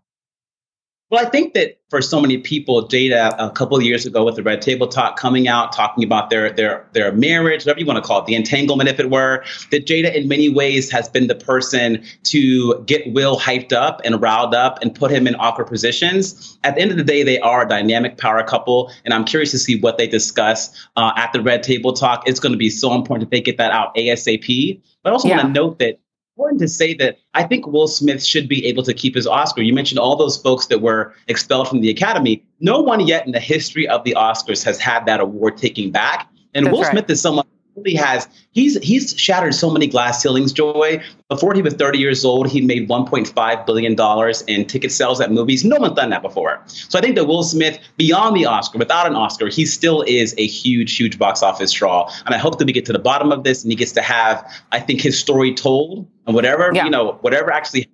Well, 1.10 1.24
I 1.24 1.28
think 1.28 1.52
that 1.52 1.78
for 1.90 2.00
so 2.00 2.20
many 2.20 2.38
people, 2.38 2.88
Jada 2.88 3.34
a 3.38 3.50
couple 3.50 3.76
of 3.76 3.84
years 3.84 4.06
ago 4.06 4.24
with 4.24 4.36
the 4.36 4.42
Red 4.42 4.62
Table 4.62 4.88
Talk 4.88 5.16
coming 5.16 5.46
out, 5.46 5.72
talking 5.72 6.02
about 6.02 6.30
their 6.30 6.50
their 6.50 6.88
their 6.92 7.12
marriage, 7.12 7.64
whatever 7.64 7.78
you 7.78 7.86
want 7.86 8.02
to 8.02 8.02
call 8.02 8.20
it, 8.20 8.26
the 8.26 8.34
entanglement, 8.34 8.88
if 8.88 8.98
it 8.98 9.10
were, 9.10 9.44
that 9.70 9.86
Jada 9.86 10.12
in 10.14 10.28
many 10.28 10.48
ways 10.48 10.90
has 10.90 11.08
been 11.08 11.26
the 11.26 11.34
person 11.34 12.02
to 12.24 12.82
get 12.86 13.12
Will 13.12 13.38
hyped 13.38 13.72
up 13.72 14.00
and 14.02 14.20
riled 14.20 14.54
up 14.54 14.78
and 14.80 14.94
put 14.94 15.10
him 15.10 15.26
in 15.26 15.36
awkward 15.36 15.66
positions. 15.66 16.58
At 16.64 16.74
the 16.74 16.80
end 16.80 16.90
of 16.90 16.96
the 16.96 17.04
day, 17.04 17.22
they 17.22 17.38
are 17.38 17.66
a 17.66 17.68
dynamic 17.68 18.16
power 18.16 18.42
couple, 18.42 18.90
and 19.04 19.12
I'm 19.12 19.24
curious 19.24 19.50
to 19.50 19.58
see 19.58 19.78
what 19.78 19.98
they 19.98 20.06
discuss 20.06 20.74
uh, 20.96 21.12
at 21.16 21.34
the 21.34 21.42
Red 21.42 21.62
Table 21.62 21.92
Talk. 21.92 22.26
It's 22.26 22.40
going 22.40 22.52
to 22.52 22.58
be 22.58 22.70
so 22.70 22.94
important 22.94 23.30
that 23.30 23.36
they 23.36 23.42
get 23.42 23.58
that 23.58 23.72
out 23.72 23.94
ASAP. 23.94 24.80
But 25.02 25.10
I 25.10 25.12
also 25.12 25.28
yeah. 25.28 25.36
want 25.36 25.54
to 25.54 25.60
note 25.60 25.78
that 25.80 26.00
important 26.36 26.60
to 26.60 26.66
say 26.66 26.94
that 26.94 27.18
I 27.34 27.44
think 27.44 27.66
Will 27.66 27.86
Smith 27.86 28.24
should 28.24 28.48
be 28.48 28.66
able 28.66 28.82
to 28.82 28.92
keep 28.92 29.14
his 29.14 29.26
Oscar. 29.26 29.62
You 29.62 29.72
mentioned 29.72 30.00
all 30.00 30.16
those 30.16 30.36
folks 30.36 30.66
that 30.66 30.80
were 30.80 31.14
expelled 31.28 31.68
from 31.68 31.80
the 31.80 31.90
Academy. 31.90 32.44
No 32.58 32.80
one 32.80 33.06
yet 33.06 33.24
in 33.24 33.30
the 33.30 33.38
history 33.38 33.86
of 33.86 34.02
the 34.02 34.14
Oscars 34.18 34.64
has 34.64 34.80
had 34.80 35.06
that 35.06 35.20
award 35.20 35.56
taken 35.56 35.92
back. 35.92 36.28
And 36.54 36.66
That's 36.66 36.72
Will 36.72 36.82
right. 36.82 36.90
Smith 36.90 37.10
is 37.10 37.20
someone 37.20 37.46
really 37.76 37.94
has 37.94 38.28
he's 38.52 38.76
he's 38.82 39.18
shattered 39.18 39.54
so 39.54 39.70
many 39.70 39.86
glass 39.86 40.22
ceilings 40.22 40.52
joy 40.52 41.02
before 41.28 41.54
he 41.54 41.62
was 41.62 41.74
30 41.74 41.98
years 41.98 42.24
old 42.24 42.48
he 42.48 42.60
made 42.60 42.88
1.5 42.88 43.66
billion 43.66 43.94
dollars 43.94 44.42
in 44.42 44.66
ticket 44.66 44.92
sales 44.92 45.20
at 45.20 45.32
movies. 45.32 45.64
No 45.64 45.76
one's 45.76 45.94
done 45.94 46.10
that 46.10 46.22
before. 46.22 46.62
So 46.66 46.98
i 46.98 47.02
think 47.02 47.16
that 47.16 47.24
will 47.24 47.42
smith 47.42 47.78
beyond 47.96 48.36
the 48.36 48.46
oscar 48.46 48.78
without 48.78 49.06
an 49.06 49.14
oscar 49.14 49.48
he 49.48 49.66
still 49.66 50.02
is 50.02 50.34
a 50.38 50.46
huge 50.46 50.96
huge 50.96 51.18
box 51.18 51.42
office 51.42 51.72
draw. 51.72 52.10
And 52.26 52.34
i 52.34 52.38
hope 52.38 52.58
that 52.58 52.66
we 52.66 52.72
get 52.72 52.84
to 52.86 52.92
the 52.92 52.98
bottom 52.98 53.32
of 53.32 53.44
this 53.44 53.62
and 53.62 53.72
he 53.72 53.76
gets 53.76 53.92
to 53.92 54.02
have 54.02 54.44
i 54.72 54.80
think 54.80 55.00
his 55.00 55.18
story 55.18 55.54
told 55.54 56.06
and 56.26 56.34
whatever 56.34 56.70
yeah. 56.72 56.84
you 56.84 56.90
know 56.90 57.18
whatever 57.20 57.52
actually 57.52 57.88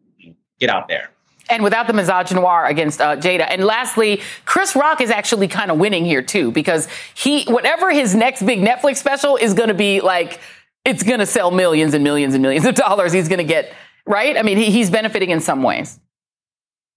get 0.58 0.70
out 0.70 0.88
there 0.88 1.10
and 1.48 1.62
without 1.62 1.86
the 1.86 1.92
misogynoir 1.92 2.68
against 2.68 3.00
uh, 3.00 3.16
Jada. 3.16 3.46
And 3.48 3.64
lastly, 3.64 4.20
Chris 4.44 4.76
Rock 4.76 5.00
is 5.00 5.10
actually 5.10 5.48
kind 5.48 5.70
of 5.70 5.78
winning 5.78 6.04
here 6.04 6.22
too 6.22 6.52
because 6.52 6.88
he, 7.14 7.44
whatever 7.44 7.90
his 7.90 8.14
next 8.14 8.44
big 8.44 8.60
Netflix 8.60 8.96
special 8.96 9.36
is 9.36 9.54
going 9.54 9.68
to 9.68 9.74
be 9.74 10.00
like, 10.00 10.40
it's 10.84 11.02
going 11.02 11.20
to 11.20 11.26
sell 11.26 11.50
millions 11.50 11.94
and 11.94 12.04
millions 12.04 12.34
and 12.34 12.42
millions 12.42 12.64
of 12.64 12.74
dollars. 12.74 13.12
He's 13.12 13.28
going 13.28 13.38
to 13.38 13.44
get 13.44 13.72
right. 14.06 14.36
I 14.36 14.42
mean, 14.42 14.56
he, 14.56 14.70
he's 14.70 14.90
benefiting 14.90 15.30
in 15.30 15.40
some 15.40 15.62
ways. 15.62 15.98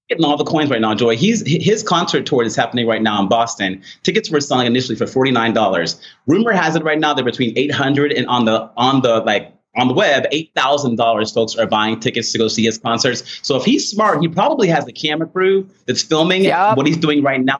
Getting 0.09 0.25
all 0.25 0.35
the 0.35 0.43
coins 0.43 0.69
right 0.69 0.81
now, 0.81 0.93
Joy. 0.93 1.15
He's 1.15 1.43
his 1.45 1.81
concert 1.81 2.25
tour 2.25 2.43
is 2.43 2.57
happening 2.57 2.85
right 2.85 3.01
now 3.01 3.21
in 3.21 3.29
Boston. 3.29 3.81
Tickets 4.03 4.29
were 4.29 4.41
selling 4.41 4.67
initially 4.67 4.97
for 4.97 5.07
forty 5.07 5.31
nine 5.31 5.53
dollars. 5.53 5.99
Rumor 6.27 6.51
has 6.51 6.75
it 6.75 6.83
right 6.83 6.99
now 6.99 7.13
they're 7.13 7.23
between 7.23 7.57
eight 7.57 7.71
hundred 7.71 8.11
and 8.11 8.27
on 8.27 8.43
the 8.43 8.69
on 8.75 9.01
the 9.01 9.21
like 9.21 9.53
on 9.75 9.87
the 9.87 9.93
web, 9.93 10.25
$8,000 10.31 11.33
folks 11.33 11.55
are 11.55 11.65
buying 11.65 11.99
tickets 11.99 12.31
to 12.31 12.37
go 12.37 12.47
see 12.47 12.63
his 12.63 12.77
concerts. 12.77 13.39
So 13.41 13.55
if 13.55 13.63
he's 13.63 13.89
smart, 13.89 14.21
he 14.21 14.27
probably 14.27 14.67
has 14.67 14.85
the 14.85 14.93
camera 14.93 15.27
crew 15.27 15.67
that's 15.87 16.03
filming 16.03 16.43
yep. 16.43 16.77
what 16.77 16.85
he's 16.85 16.97
doing 16.97 17.23
right 17.23 17.41
now 17.41 17.59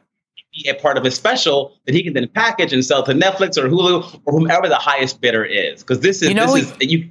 be 0.54 0.68
a 0.68 0.74
part 0.74 0.96
of 0.96 1.04
his 1.04 1.14
special 1.14 1.74
that 1.86 1.94
he 1.94 2.02
can 2.02 2.12
then 2.12 2.28
package 2.28 2.72
and 2.72 2.84
sell 2.84 3.02
to 3.02 3.12
Netflix 3.12 3.58
or 3.58 3.68
Hulu 3.68 4.20
or 4.24 4.32
whomever 4.32 4.68
the 4.68 4.76
highest 4.76 5.20
bidder 5.20 5.44
is. 5.44 5.82
Because 5.82 6.00
this 6.00 6.22
is, 6.22 6.28
you 6.28 6.34
know 6.34 6.54
this 6.54 6.70
is, 6.70 6.76
you, 6.80 7.10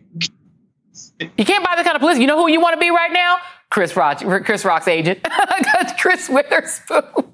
you 1.38 1.46
can't 1.46 1.64
buy 1.64 1.76
the 1.76 1.84
kind 1.84 1.96
of 1.96 2.00
publicity. 2.00 2.22
You 2.22 2.28
know 2.28 2.38
who 2.38 2.50
you 2.50 2.62
want 2.62 2.74
to 2.76 2.80
be 2.80 2.90
right 2.90 3.12
now? 3.12 3.38
Chris 3.70 3.96
Rock, 3.96 4.20
Chris 4.46 4.64
Rock's 4.64 4.88
agent, 4.88 5.26
Chris 5.98 6.30
Witherspoon. 6.30 7.33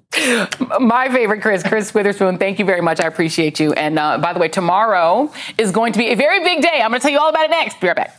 My 0.79 1.09
favorite 1.09 1.41
Chris, 1.41 1.63
Chris 1.63 1.93
Witherspoon. 1.93 2.37
Thank 2.37 2.59
you 2.59 2.65
very 2.65 2.81
much. 2.81 2.99
I 2.99 3.07
appreciate 3.07 3.59
you. 3.59 3.73
And 3.73 3.97
uh, 3.97 4.17
by 4.17 4.33
the 4.33 4.39
way, 4.39 4.47
tomorrow 4.47 5.31
is 5.57 5.71
going 5.71 5.93
to 5.93 5.99
be 5.99 6.09
a 6.09 6.15
very 6.15 6.43
big 6.43 6.61
day. 6.61 6.81
I'm 6.81 6.91
going 6.91 6.99
to 6.99 7.03
tell 7.03 7.11
you 7.11 7.19
all 7.19 7.29
about 7.29 7.45
it 7.45 7.51
next. 7.51 7.79
Be 7.79 7.87
right 7.87 7.95
back. 7.95 8.18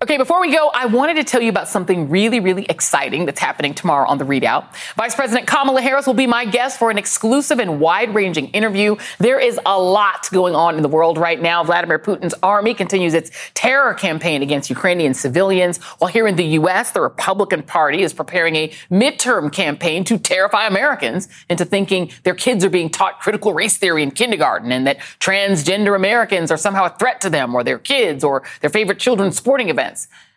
Okay, 0.00 0.16
before 0.16 0.40
we 0.40 0.52
go, 0.52 0.70
I 0.72 0.86
wanted 0.86 1.14
to 1.14 1.24
tell 1.24 1.42
you 1.42 1.48
about 1.48 1.66
something 1.66 2.08
really, 2.08 2.38
really 2.38 2.64
exciting 2.66 3.26
that's 3.26 3.40
happening 3.40 3.74
tomorrow 3.74 4.08
on 4.08 4.16
the 4.16 4.24
ReidOut. 4.24 4.72
Vice 4.94 5.16
President 5.16 5.48
Kamala 5.48 5.82
Harris 5.82 6.06
will 6.06 6.14
be 6.14 6.28
my 6.28 6.44
guest 6.44 6.78
for 6.78 6.92
an 6.92 6.98
exclusive 6.98 7.58
and 7.58 7.80
wide 7.80 8.14
ranging 8.14 8.46
interview. 8.50 8.94
There 9.18 9.40
is 9.40 9.58
a 9.66 9.76
lot 9.76 10.30
going 10.30 10.54
on 10.54 10.76
in 10.76 10.82
the 10.82 10.88
world 10.88 11.18
right 11.18 11.42
now. 11.42 11.64
Vladimir 11.64 11.98
Putin's 11.98 12.32
army 12.44 12.74
continues 12.74 13.12
its 13.12 13.32
terror 13.54 13.92
campaign 13.92 14.40
against 14.40 14.70
Ukrainian 14.70 15.14
civilians, 15.14 15.78
while 15.98 16.12
here 16.12 16.28
in 16.28 16.36
the 16.36 16.46
U.S., 16.60 16.92
the 16.92 17.00
Republican 17.00 17.64
Party 17.64 18.02
is 18.02 18.12
preparing 18.12 18.54
a 18.54 18.68
midterm 18.92 19.52
campaign 19.52 20.04
to 20.04 20.16
terrify 20.16 20.68
Americans 20.68 21.28
into 21.50 21.64
thinking 21.64 22.12
their 22.22 22.36
kids 22.36 22.64
are 22.64 22.70
being 22.70 22.88
taught 22.88 23.18
critical 23.18 23.52
race 23.52 23.76
theory 23.76 24.04
in 24.04 24.12
kindergarten 24.12 24.70
and 24.70 24.86
that 24.86 24.98
transgender 25.18 25.96
Americans 25.96 26.52
are 26.52 26.56
somehow 26.56 26.84
a 26.84 26.90
threat 27.00 27.20
to 27.20 27.28
them 27.28 27.52
or 27.52 27.64
their 27.64 27.80
kids 27.80 28.22
or 28.22 28.44
their 28.60 28.70
favorite 28.70 29.00
children's 29.00 29.36
sporting 29.36 29.70
events. 29.70 29.87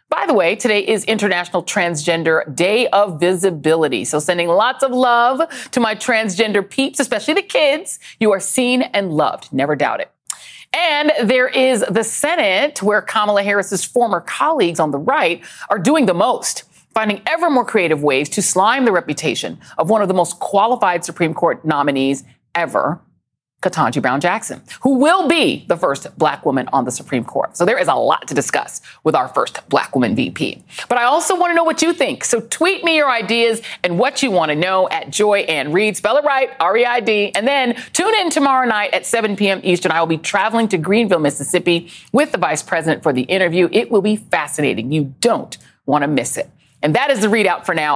By 0.09 0.25
the 0.25 0.33
way, 0.33 0.57
today 0.57 0.85
is 0.85 1.05
International 1.05 1.63
Transgender 1.63 2.53
Day 2.53 2.87
of 2.87 3.17
Visibility. 3.17 4.03
So 4.03 4.19
sending 4.19 4.49
lots 4.49 4.83
of 4.83 4.91
love 4.91 5.41
to 5.71 5.79
my 5.79 5.95
transgender 5.95 6.69
peeps, 6.69 6.99
especially 6.99 7.35
the 7.35 7.41
kids. 7.41 7.97
You 8.19 8.33
are 8.33 8.41
seen 8.41 8.81
and 8.81 9.13
loved. 9.13 9.53
Never 9.53 9.73
doubt 9.73 10.01
it. 10.01 10.11
And 10.73 11.11
there 11.23 11.47
is 11.47 11.85
the 11.89 12.03
Senate, 12.03 12.83
where 12.83 13.01
Kamala 13.01 13.43
Harris's 13.43 13.85
former 13.85 14.19
colleagues 14.19 14.81
on 14.81 14.91
the 14.91 14.97
right 14.97 15.41
are 15.69 15.79
doing 15.79 16.05
the 16.07 16.13
most, 16.13 16.63
finding 16.93 17.21
ever 17.25 17.49
more 17.49 17.65
creative 17.65 18.03
ways 18.03 18.27
to 18.29 18.41
slime 18.41 18.83
the 18.83 18.91
reputation 18.91 19.59
of 19.77 19.89
one 19.89 20.01
of 20.01 20.09
the 20.09 20.13
most 20.13 20.39
qualified 20.39 21.05
Supreme 21.05 21.33
Court 21.33 21.63
nominees 21.63 22.25
ever, 22.53 22.99
Ketanji 23.61 24.01
Brown 24.01 24.19
Jackson, 24.19 24.61
who 24.81 24.95
will 24.95 25.27
be 25.27 25.65
the 25.67 25.77
first 25.77 26.17
black 26.17 26.45
woman 26.45 26.67
on 26.73 26.85
the 26.85 26.91
Supreme 26.91 27.23
Court. 27.23 27.55
So 27.55 27.63
there 27.63 27.77
is 27.77 27.87
a 27.87 27.93
lot 27.93 28.27
to 28.27 28.33
discuss 28.33 28.81
with 29.03 29.15
our 29.15 29.27
first 29.27 29.59
black 29.69 29.95
woman 29.95 30.15
VP. 30.15 30.63
But 30.89 30.97
I 30.97 31.03
also 31.03 31.37
want 31.37 31.51
to 31.51 31.55
know 31.55 31.63
what 31.63 31.81
you 31.81 31.93
think. 31.93 32.23
So 32.23 32.41
tweet 32.41 32.83
me 32.83 32.95
your 32.95 33.09
ideas 33.09 33.61
and 33.83 33.99
what 33.99 34.23
you 34.23 34.31
want 34.31 34.49
to 34.49 34.55
know 34.55 34.89
at 34.89 35.11
Joy 35.11 35.41
Ann 35.41 35.71
Reid. 35.71 35.95
Spell 35.95 36.17
it 36.17 36.25
right, 36.25 36.49
R-E-I-D. 36.59 37.33
And 37.35 37.47
then 37.47 37.75
tune 37.93 38.15
in 38.15 38.31
tomorrow 38.31 38.67
night 38.67 38.93
at 38.93 39.05
7 39.05 39.35
p.m. 39.35 39.61
Eastern. 39.63 39.91
I 39.91 39.99
will 39.99 40.07
be 40.07 40.17
traveling 40.17 40.67
to 40.69 40.77
Greenville, 40.77 41.19
Mississippi 41.19 41.91
with 42.11 42.31
the 42.31 42.39
vice 42.39 42.63
president 42.63 43.03
for 43.03 43.13
the 43.13 43.23
interview. 43.23 43.69
It 43.71 43.91
will 43.91 44.01
be 44.01 44.15
fascinating. 44.15 44.91
You 44.91 45.13
don't 45.21 45.55
want 45.85 46.01
to 46.01 46.07
miss 46.07 46.37
it. 46.37 46.49
And 46.81 46.95
that 46.95 47.11
is 47.11 47.21
the 47.21 47.27
ReidOut 47.27 47.65
for 47.65 47.75
now. 47.75 47.95